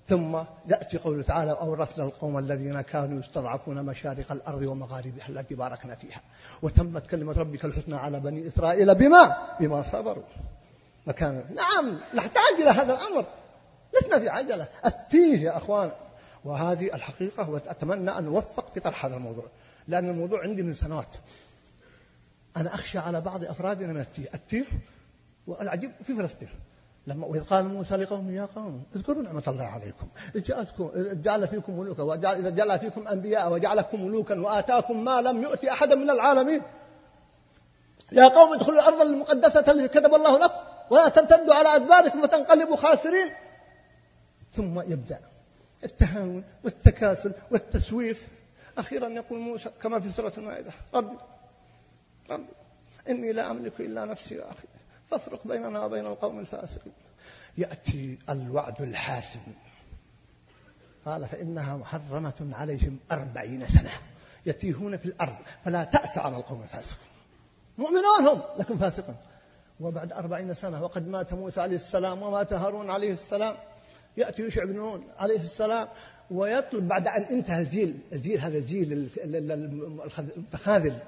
ثم 0.07 0.37
يأتي 0.67 0.97
قوله 0.97 1.23
تعالى 1.23 1.51
أورثنا 1.51 2.05
القوم 2.05 2.37
الذين 2.37 2.81
كانوا 2.81 3.19
يستضعفون 3.19 3.85
مشارق 3.85 4.31
الأرض 4.31 4.61
ومغاربها 4.61 5.29
التي 5.29 5.55
باركنا 5.55 5.95
فيها 5.95 6.21
وتمت 6.61 7.07
كلمة 7.07 7.33
ربك 7.33 7.65
الحسنى 7.65 7.95
على 7.95 8.19
بني 8.19 8.47
إسرائيل 8.47 8.95
بما؟ 8.95 9.37
بما 9.59 9.83
صبروا. 9.83 10.23
مكان. 11.07 11.45
نعم 11.55 11.99
نحتاج 12.13 12.61
إلى 12.61 12.69
هذا 12.69 12.93
الأمر. 12.93 13.25
لسنا 13.97 14.19
في 14.19 14.29
عجلة. 14.29 14.67
التيه 14.85 15.41
يا 15.41 15.57
أخوان. 15.57 15.91
وهذه 16.45 16.95
الحقيقة 16.95 17.49
وأتمنى 17.49 18.17
أن 18.17 18.23
نوفق 18.23 18.73
في 18.73 18.79
طرح 18.79 19.05
هذا 19.05 19.15
الموضوع 19.15 19.45
لأن 19.87 20.09
الموضوع 20.09 20.41
عندي 20.41 20.61
من 20.61 20.73
سنوات. 20.73 21.15
أنا 22.57 22.73
أخشى 22.73 22.97
على 22.97 23.21
بعض 23.21 23.43
أفرادنا 23.43 23.93
من 23.93 24.01
التيه 24.01 24.27
التيه 24.33 24.65
والعجيب 25.47 25.91
في 26.03 26.15
فلسطين. 26.15 26.49
لما 27.07 27.27
وإذ 27.27 27.43
قال 27.43 27.65
موسى 27.65 27.95
لقومه 27.95 28.31
يا 28.31 28.47
قوم 28.55 28.83
اذكروا 28.95 29.23
نعمة 29.23 29.43
الله 29.47 29.63
عليكم. 29.63 30.07
جاءتكم 30.35 30.91
جعل 30.95 31.47
فيكم 31.47 31.79
ملوكا 31.79 32.03
وجعل 32.03 32.55
جعل 32.55 32.79
فيكم 32.79 33.07
أنبياء 33.07 33.51
وجعلكم 33.51 34.05
ملوكا 34.05 34.39
وآتاكم 34.39 35.03
ما 35.03 35.21
لم 35.21 35.41
يؤتي 35.43 35.71
أحدا 35.71 35.95
من 35.95 36.09
العالمين. 36.09 36.61
يا 38.11 38.27
قوم 38.27 38.53
ادخلوا 38.53 38.79
الأرض 38.79 39.01
المقدسة 39.01 39.59
التي 39.59 39.87
كتب 39.87 40.13
الله 40.13 40.39
لكم 40.39 40.59
ولا 40.89 41.09
ترتدوا 41.09 41.53
على 41.53 41.75
أدباركم 41.75 42.21
فتنقلبوا 42.21 42.75
خاسرين. 42.75 43.33
ثم 44.55 44.81
يبدأ 44.81 45.19
التهاون 45.83 46.43
والتكاسل 46.63 47.31
والتسويف. 47.51 48.27
أخيرا 48.77 49.07
يقول 49.07 49.39
موسى 49.39 49.69
كما 49.83 49.99
في 49.99 50.11
سورة 50.11 50.33
المائدة 50.37 50.71
ربي 50.93 51.17
ربي 52.29 52.45
إني 53.09 53.31
لا 53.33 53.51
أملك 53.51 53.79
إلا 53.79 54.05
نفسي 54.05 54.39
وأخي 54.39 54.67
فافرق 55.11 55.47
بيننا 55.47 55.85
وبين 55.85 56.05
القوم 56.05 56.39
الفاسقين. 56.39 56.93
يأتي 57.57 58.17
الوعد 58.29 58.81
الحاسم. 58.81 59.39
قال 61.05 61.27
فإنها 61.27 61.77
محرمة 61.77 62.49
عليهم 62.51 62.99
أربعين 63.11 63.67
سنة. 63.67 63.91
يتيهون 64.45 64.97
في 64.97 65.05
الأرض. 65.05 65.35
فلا 65.65 65.83
تأس 65.83 66.17
على 66.17 66.37
القوم 66.37 66.61
الفاسقين. 66.63 67.07
مؤمنون 67.77 68.27
هم 68.27 68.41
لكن 68.59 68.77
فاسقون. 68.77 69.15
وبعد 69.79 70.13
أربعين 70.13 70.53
سنة 70.53 70.83
وقد 70.83 71.07
مات 71.07 71.33
موسى 71.33 71.61
عليه 71.61 71.75
السلام 71.75 72.21
ومات 72.21 72.53
هارون 72.53 72.89
عليه 72.89 73.11
السلام. 73.11 73.55
يأتي 74.17 74.41
يوشع 74.41 74.63
بن 74.63 74.75
نون 74.75 75.07
عليه 75.19 75.39
السلام. 75.39 75.87
ويطلب 76.31 76.87
بعد 76.87 77.07
أن 77.07 77.23
انتهى 77.23 77.61
الجيل. 77.61 77.99
الجيل 78.11 78.41
هذا 78.41 78.57
الجيل 78.57 79.09
المتخاذل 80.37 80.99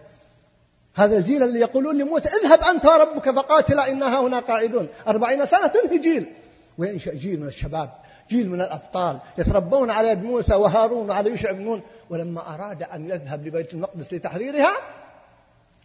هذا 0.96 1.18
الجيل 1.18 1.44
اللي 1.44 1.60
يقولون 1.60 1.98
لموسى 1.98 2.30
اذهب 2.30 2.60
أنت 2.64 2.86
وربك 2.86 3.30
فقاتلا 3.30 3.90
إنها 3.90 4.20
هنا 4.20 4.40
قاعدون. 4.40 4.88
أربعين 5.08 5.46
سنة 5.46 5.68
تنهي 5.68 5.98
جيل. 5.98 6.34
وينشأ 6.78 7.14
جيل 7.14 7.40
من 7.40 7.48
الشباب 7.48 7.90
جيل 8.30 8.50
من 8.50 8.62
الأبطال 8.62 9.20
يتربون 9.38 9.92
على 9.92 10.08
يد 10.08 10.24
موسى 10.24 10.56
وهارون 10.56 11.10
وعلى 11.10 11.30
يوشع 11.30 11.52
بن 11.52 11.62
نون. 11.62 11.82
ولما 12.10 12.56
أراد 12.56 12.84
أن 12.84 13.10
يذهب 13.10 13.48
لبيت 13.48 13.74
المقدس 13.74 14.14
لتحريرها 14.14 14.72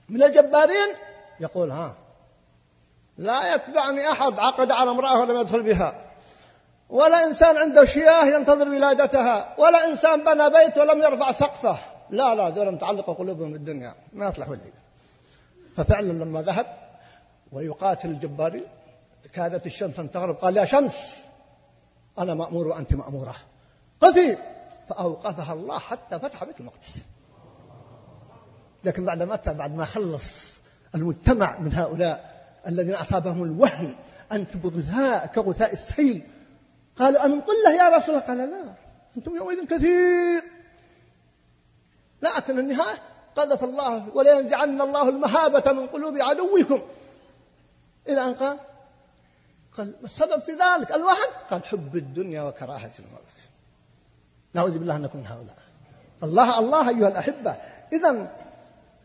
من 0.08 0.22
الجبارين 0.22 0.88
يقول 1.40 1.70
ها 1.70 1.94
لا 3.18 3.54
يتبعني 3.54 4.10
أحد 4.10 4.38
عقد 4.38 4.70
على 4.70 4.90
امرأة 4.90 5.20
ولم 5.20 5.40
يدخل 5.40 5.62
بها. 5.62 5.94
ولا 6.90 7.26
إنسان 7.26 7.56
عنده 7.56 7.84
شياه 7.84 8.26
ينتظر 8.26 8.68
ولادتها. 8.68 9.54
ولا 9.58 9.86
إنسان 9.90 10.24
بنى 10.24 10.50
بيت 10.50 10.78
ولم 10.78 11.02
يرفع 11.02 11.32
سقفه. 11.32 11.76
لا 12.10 12.34
لا 12.34 12.50
دول 12.50 12.72
متعلقة 12.72 13.12
قلوبهم 13.12 13.52
بالدنيا 13.52 13.94
ما 14.12 14.28
يصلح 14.28 14.48
ولي 14.48 14.83
ففعلا 15.76 16.12
لما 16.12 16.42
ذهب 16.42 16.66
ويقاتل 17.52 18.10
الجبارين 18.10 18.64
كادت 19.32 19.66
الشمس 19.66 19.98
أن 19.98 20.10
تغرب 20.10 20.34
قال 20.34 20.56
يا 20.56 20.64
شمس 20.64 21.16
أنا 22.18 22.34
مأمور 22.34 22.68
وأنت 22.68 22.94
مأمورة. 22.94 23.34
قفي 24.00 24.38
فأوقفها 24.88 25.52
الله 25.52 25.78
حتى 25.78 26.18
فتح 26.18 26.44
بيت 26.44 26.60
المقدس. 26.60 26.96
لكن 28.84 29.04
بعد 29.04 29.22
ما 29.22 29.38
بعد 29.46 29.74
ما 29.74 29.84
خلص 29.84 30.54
المجتمع 30.94 31.58
من 31.58 31.74
هؤلاء 31.74 32.34
الذين 32.66 32.94
أصابهم 32.94 33.42
الوهن 33.42 33.94
أنتم 34.32 34.60
غثاء 34.64 35.26
كغثاء 35.26 35.72
السيل 35.72 36.22
قالوا 36.96 37.24
أمن 37.24 37.40
قلة 37.40 37.74
يا 37.76 37.96
رسول 37.96 38.14
الله؟ 38.14 38.26
قال 38.26 38.38
لا 38.38 38.74
أنتم 39.16 39.36
يومئذ 39.36 39.64
كثير. 39.64 40.42
لكن 42.22 42.58
النهاية. 42.58 42.98
قذف 43.36 43.64
الله 43.64 44.08
ولينزعن 44.14 44.80
الله 44.80 45.08
المهابة 45.08 45.72
من 45.72 45.86
قلوب 45.86 46.18
عدوكم. 46.20 46.82
إلى 48.08 48.24
أن 48.24 48.34
قال 48.34 48.58
قال 49.76 49.86
ما 49.86 50.04
السبب 50.04 50.40
في 50.40 50.52
ذلك؟ 50.52 50.92
الوهن 50.92 51.30
قال 51.50 51.64
حب 51.64 51.96
الدنيا 51.96 52.42
وكراهة 52.42 52.92
الموت. 52.98 53.34
نعوذ 54.54 54.78
بالله 54.78 54.96
أن 54.96 55.02
نكون 55.02 55.26
هؤلاء. 55.26 55.56
الله 56.22 56.58
الله 56.58 56.88
أيها 56.88 57.08
الأحبة. 57.08 57.56
إذا 57.92 58.30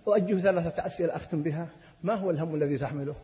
أوجه 0.07 0.39
ثلاثة 0.39 0.85
أسئلة 0.85 1.15
أختم 1.15 1.43
بها. 1.43 1.67
ما 2.03 2.15
هو 2.15 2.29
الهم 2.29 2.55
الذي 2.55 2.77
تحمله؟ 2.77 3.15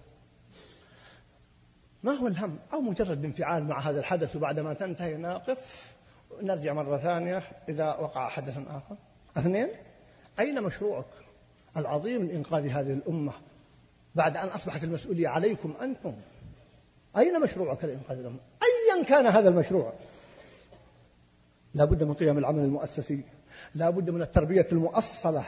ما 2.03 2.11
هو 2.11 2.27
الهم؟ 2.27 2.59
أو 2.73 2.81
مجرد 2.81 3.25
انفعال 3.25 3.63
مع 3.63 3.79
هذا 3.79 3.99
الحدث 3.99 4.35
وبعدما 4.35 4.73
تنتهي 4.73 5.17
ناقف. 5.17 5.91
نرجع 6.41 6.73
مرة 6.73 6.97
ثانية 6.97 7.43
إذا 7.69 7.95
وقع 7.95 8.29
حدث 8.29 8.57
آخر. 8.57 8.95
اثنين 9.37 9.69
أين 10.39 10.63
مشروعك 10.63 11.05
العظيم 11.77 12.25
لإنقاذ 12.25 12.67
هذه 12.67 12.91
الأمة 12.91 13.33
بعد 14.15 14.37
أن 14.37 14.47
أصبحت 14.47 14.83
المسؤولية 14.83 15.27
عليكم 15.27 15.73
أنتم؟ 15.81 16.13
أين 17.17 17.41
مشروعك 17.41 17.83
لإنقاذ 17.83 18.17
الأمة؟ 18.17 18.39
أيا 18.63 19.03
كان 19.03 19.25
هذا 19.25 19.49
المشروع. 19.49 19.93
لا 21.73 21.85
بد 21.85 22.03
من 22.03 22.13
قيام 22.13 22.37
العمل 22.37 22.63
المؤسسي 22.63 23.21
لا 23.75 23.89
بد 23.89 24.09
من 24.09 24.21
التربية 24.21 24.67
المؤصلة 24.71 25.43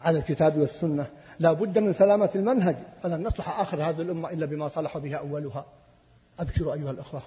على 0.00 0.18
الكتاب 0.18 0.58
والسنة 0.58 1.06
لا 1.38 1.52
بد 1.52 1.78
من 1.78 1.92
سلامة 1.92 2.30
المنهج. 2.34 2.76
فلن 3.02 3.22
نصلح 3.22 3.60
آخر 3.60 3.82
هذه 3.82 4.00
الأمة 4.00 4.30
إلا 4.30 4.46
بما 4.46 4.68
صلح 4.68 4.98
بها 4.98 5.16
أولها. 5.16 5.66
أبشروا 6.38 6.74
أيها 6.74 6.90
الأخوة 6.90 7.22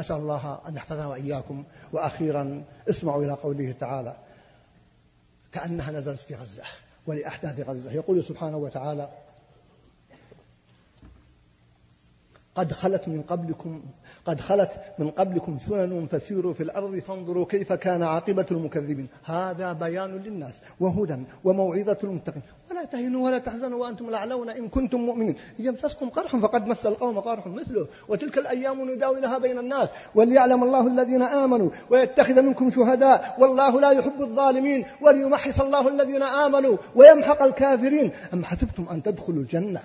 أسأل 0.00 0.16
الله 0.16 0.60
أن 0.68 0.76
يحفظنا 0.76 1.06
وإياكم. 1.06 1.64
وأخيرا 1.92 2.64
اسمعوا 2.90 3.24
إلى 3.24 3.32
قوله 3.32 3.74
تعالى 3.80 4.16
كأنها 5.52 5.92
نزلت 5.92 6.20
في 6.20 6.34
غزة 6.34 6.62
ولأحداث 7.06 7.60
غزة. 7.60 7.92
يقول 7.92 8.24
سبحانه 8.24 8.56
وتعالى 8.56 9.08
قد 12.58 12.72
خلت 12.72 13.08
من 13.08 13.22
قبلكم 13.22 13.82
قد 14.26 14.40
خلت 14.40 14.70
من 14.98 15.10
قبلكم 15.10 15.58
سنن 15.58 16.06
فسيروا 16.06 16.54
في 16.54 16.62
الأرض 16.62 16.98
فانظروا 16.98 17.46
كيف 17.46 17.72
كان 17.72 18.02
عاقبة 18.02 18.46
المكذبين. 18.50 19.08
هذا 19.24 19.72
بيان 19.72 20.16
للناس 20.16 20.54
وهدى 20.80 21.16
وموعظة 21.44 21.98
للمتقين. 22.02 22.42
ولا 22.70 22.84
تهنوا 22.84 23.26
ولا 23.26 23.38
تحزنوا 23.38 23.80
وأنتم 23.82 24.08
الأعلون 24.08 24.50
إن 24.50 24.68
كنتم 24.68 25.00
مؤمنين. 25.00 25.36
يمسسكم 25.58 26.08
قرح 26.08 26.36
فقد 26.36 26.66
مس 26.66 26.86
القوم 26.86 27.20
قرح 27.20 27.46
مثله. 27.46 27.86
وتلك 28.08 28.38
الأيام 28.38 28.90
نداولها 28.90 29.38
بين 29.38 29.58
الناس. 29.58 29.88
وليعلم 30.14 30.64
الله 30.64 30.86
الذين 30.86 31.22
آمنوا 31.22 31.70
ويتخذ 31.90 32.42
منكم 32.42 32.70
شهداء 32.70 33.36
والله 33.38 33.80
لا 33.80 33.90
يحب 33.90 34.20
الظالمين 34.20 34.84
وليمحص 35.02 35.60
الله 35.60 35.88
الذين 35.88 36.22
آمنوا 36.22 36.76
ويمحق 36.94 37.42
الكافرين. 37.42 38.12
أم 38.34 38.44
حسبتم 38.44 38.86
أن 38.90 39.02
تدخلوا 39.02 39.42
الجنة؟ 39.42 39.82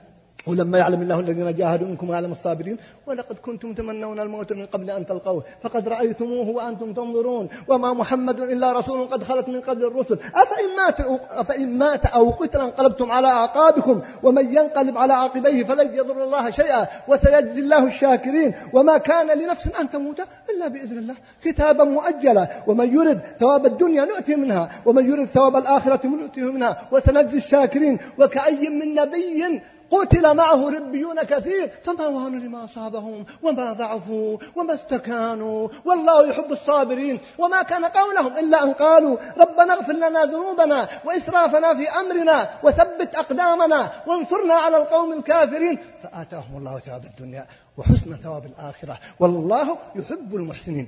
ولما 0.48 0.78
يعلم 0.78 1.02
الله 1.02 1.20
الذين 1.20 1.56
جاهدوا 1.56 1.88
منكم 1.88 2.10
ويعلم 2.10 2.32
الصابرين 2.32 2.78
ولقد 3.08 3.36
كنتم 3.36 3.74
تمنون 3.74 4.20
الموت 4.20 4.54
من 4.54 4.66
قبل 4.66 4.92
أن 4.92 5.06
تلقوه 5.06 5.44
فقد 5.64 5.88
رأيتموه 5.88 6.50
وأنتم 6.50 6.94
تنظرون 6.94 7.50
وما 7.68 7.94
محمد 7.94 8.40
إلا 8.40 8.74
رسول 8.80 9.08
قد 9.08 9.24
خلت 9.24 9.48
من 9.50 9.62
قبل 9.62 9.86
الرسل. 9.86 10.18
أفإن 10.36 10.76
مات, 10.78 11.00
أفإن 11.30 11.78
مات 11.78 12.06
أو 12.06 12.30
قتل 12.30 12.60
انقلبتم 12.60 13.12
على 13.12 13.28
أعقابكم 13.28 14.02
ومن 14.24 14.58
ينقلب 14.58 14.98
على 14.98 15.14
عقبيه 15.14 15.64
فلن 15.64 15.96
يضر 15.96 16.24
الله 16.24 16.50
شيئا 16.52 16.88
وسيجزي 17.08 17.60
الله 17.60 17.88
الشاكرين. 17.88 18.54
وما 18.74 18.98
كان 18.98 19.40
لنفس 19.40 19.68
أن 19.80 19.90
تموت 19.90 20.20
إلا 20.50 20.68
بإذن 20.68 20.98
الله 20.98 21.16
كتابا 21.44 21.84
مؤجلا. 21.84 22.48
ومن 22.68 22.94
يرد 22.94 23.20
ثواب 23.40 23.66
الدنيا 23.66 24.06
نؤتي 24.06 24.36
منها 24.36 24.72
ومن 24.86 25.10
يرد 25.10 25.26
ثواب 25.26 25.56
الآخرة 25.58 26.08
نؤتيه 26.08 26.52
منها 26.52 26.88
وسنجزي 26.92 27.38
الشاكرين. 27.38 28.00
وكأي 28.20 28.70
من 28.70 28.94
نبي 28.94 29.62
قتل 29.94 30.36
معه 30.36 30.70
ربيون 30.70 31.24
كثير. 31.24 31.72
فما 31.84 32.08
وهنوا 32.08 32.40
لما 32.40 32.66
أصابهم؟ 32.66 33.26
وما 33.44 33.74
ضعفوا؟ 33.74 34.38
وما 34.56 34.74
استكانوا؟ 34.74 35.70
والله 35.86 36.30
يحب 36.30 36.52
الصابرين. 36.52 37.20
وما 37.38 37.62
كان 37.62 37.86
قولهم 37.86 38.38
إلا 38.38 38.64
أن 38.64 38.74
قالوا 38.74 39.18
ربنا 39.38 39.74
اغفر 39.74 39.94
لنا 39.94 40.26
ذنوبنا 40.26 40.88
وإسرافنا 41.06 41.76
في 41.76 41.90
أمرنا 41.90 42.50
وثبت 42.64 43.16
أقدامنا 43.16 43.92
وانصرنا 44.08 44.54
على 44.54 44.78
القوم 44.78 45.14
الكافرين. 45.14 45.78
فآتاهم 46.04 46.58
الله 46.58 46.80
ثواب 46.80 47.06
الدنيا 47.06 47.48
وحسن 47.78 48.16
ثواب 48.16 48.46
الآخرة. 48.46 49.00
والله 49.20 49.78
يحب 49.96 50.36
المحسنين. 50.36 50.88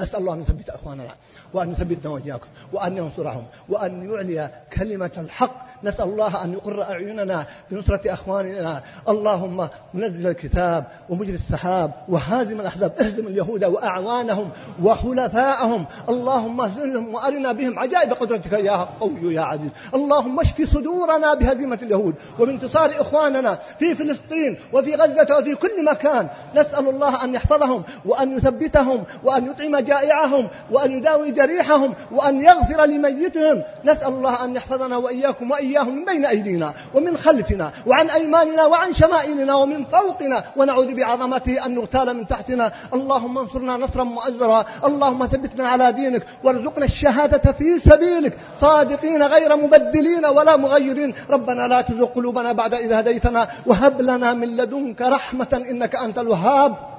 أسأل 0.00 0.20
الله 0.20 0.34
أن 0.34 0.40
يثبت 0.40 0.70
أخواننا 0.70 1.14
وأن 1.54 1.72
يثبتنا 1.72 2.10
وإياكم 2.10 2.48
وأن 2.72 2.96
ينصرهم 2.96 3.44
وأن 3.68 4.10
يعلي 4.10 4.50
كلمة 4.72 5.12
الحق 5.16 5.75
نسأل 5.86 6.04
الله 6.04 6.44
أن 6.44 6.52
يقر 6.52 6.82
أعيننا 6.82 7.46
بنصرة 7.70 8.12
أخواننا. 8.12 8.82
اللهم 9.08 9.68
منزل 9.94 10.26
الكتاب 10.26 10.84
ومجري 11.08 11.34
السحاب 11.34 11.90
وهازم 12.08 12.60
الأحزاب 12.60 12.92
اهزم 13.00 13.26
اليهود 13.26 13.64
وأعوانهم 13.64 14.50
وحلفاءهم. 14.82 15.84
اللهم 16.08 16.60
اهزمهم 16.60 17.14
وأرنا 17.14 17.52
بهم 17.52 17.78
عجائب 17.78 18.12
قدرتك 18.12 18.52
يا 18.52 18.88
قوي 19.00 19.34
يا 19.34 19.40
عزيز. 19.40 19.70
اللهم 19.94 20.40
اشف 20.40 20.72
صدورنا 20.72 21.34
بهزيمة 21.34 21.78
اليهود 21.82 22.14
وبانتصار 22.38 22.90
إخواننا 23.00 23.58
في 23.78 23.94
فلسطين 23.94 24.56
وفي 24.72 24.94
غزة 24.94 25.38
وفي 25.38 25.54
كل 25.54 25.84
مكان. 25.84 26.28
نسأل 26.54 26.88
الله 26.88 27.24
أن 27.24 27.34
يحفظهم 27.34 27.82
وأن 28.04 28.36
يثبتهم 28.36 29.04
وأن 29.24 29.46
يطعم 29.46 29.76
جائعهم 29.76 30.48
وأن 30.70 30.92
يداوي 30.92 31.30
جريحهم 31.30 31.94
وأن 32.12 32.40
يغفر 32.40 32.84
لميتهم. 32.84 33.62
نسأل 33.84 34.08
الله 34.08 34.44
أن 34.44 34.56
يحفظنا 34.56 34.96
وإياكم 34.96 35.52
وإياهم 35.76 35.94
من 35.96 36.04
بين 36.04 36.24
أيدينا 36.24 36.74
ومن 36.94 37.16
خلفنا 37.16 37.72
وعن 37.86 38.10
أيماننا 38.10 38.66
وعن 38.66 38.94
شمائلنا 38.94 39.54
ومن 39.54 39.84
فوقنا 39.84 40.44
ونعوذ 40.56 40.94
بعظمته 40.94 41.66
أن 41.66 41.74
نغتال 41.74 42.16
من 42.16 42.26
تحتنا. 42.26 42.72
اللهم 42.94 43.38
انصرنا 43.38 43.76
نصرا 43.76 44.04
مؤزرا. 44.04 44.64
اللهم 44.84 45.26
ثبتنا 45.26 45.68
على 45.68 45.92
دينك 45.92 46.22
وارزقنا 46.44 46.84
الشهادة 46.84 47.52
في 47.52 47.78
سبيلك. 47.78 48.38
صادقين 48.60 49.22
غير 49.22 49.56
مبدلين 49.56 50.26
ولا 50.26 50.56
مغيرين. 50.56 51.14
ربنا 51.30 51.68
لا 51.68 51.80
تزغ 51.80 52.04
قلوبنا 52.04 52.52
بعد 52.52 52.74
إذ 52.74 52.92
هديتنا. 52.92 53.48
وهب 53.66 54.00
لنا 54.00 54.32
من 54.32 54.56
لدنك 54.56 55.00
رحمة 55.02 55.62
إنك 55.70 55.96
أنت 55.96 56.18
الوهاب. 56.18 56.95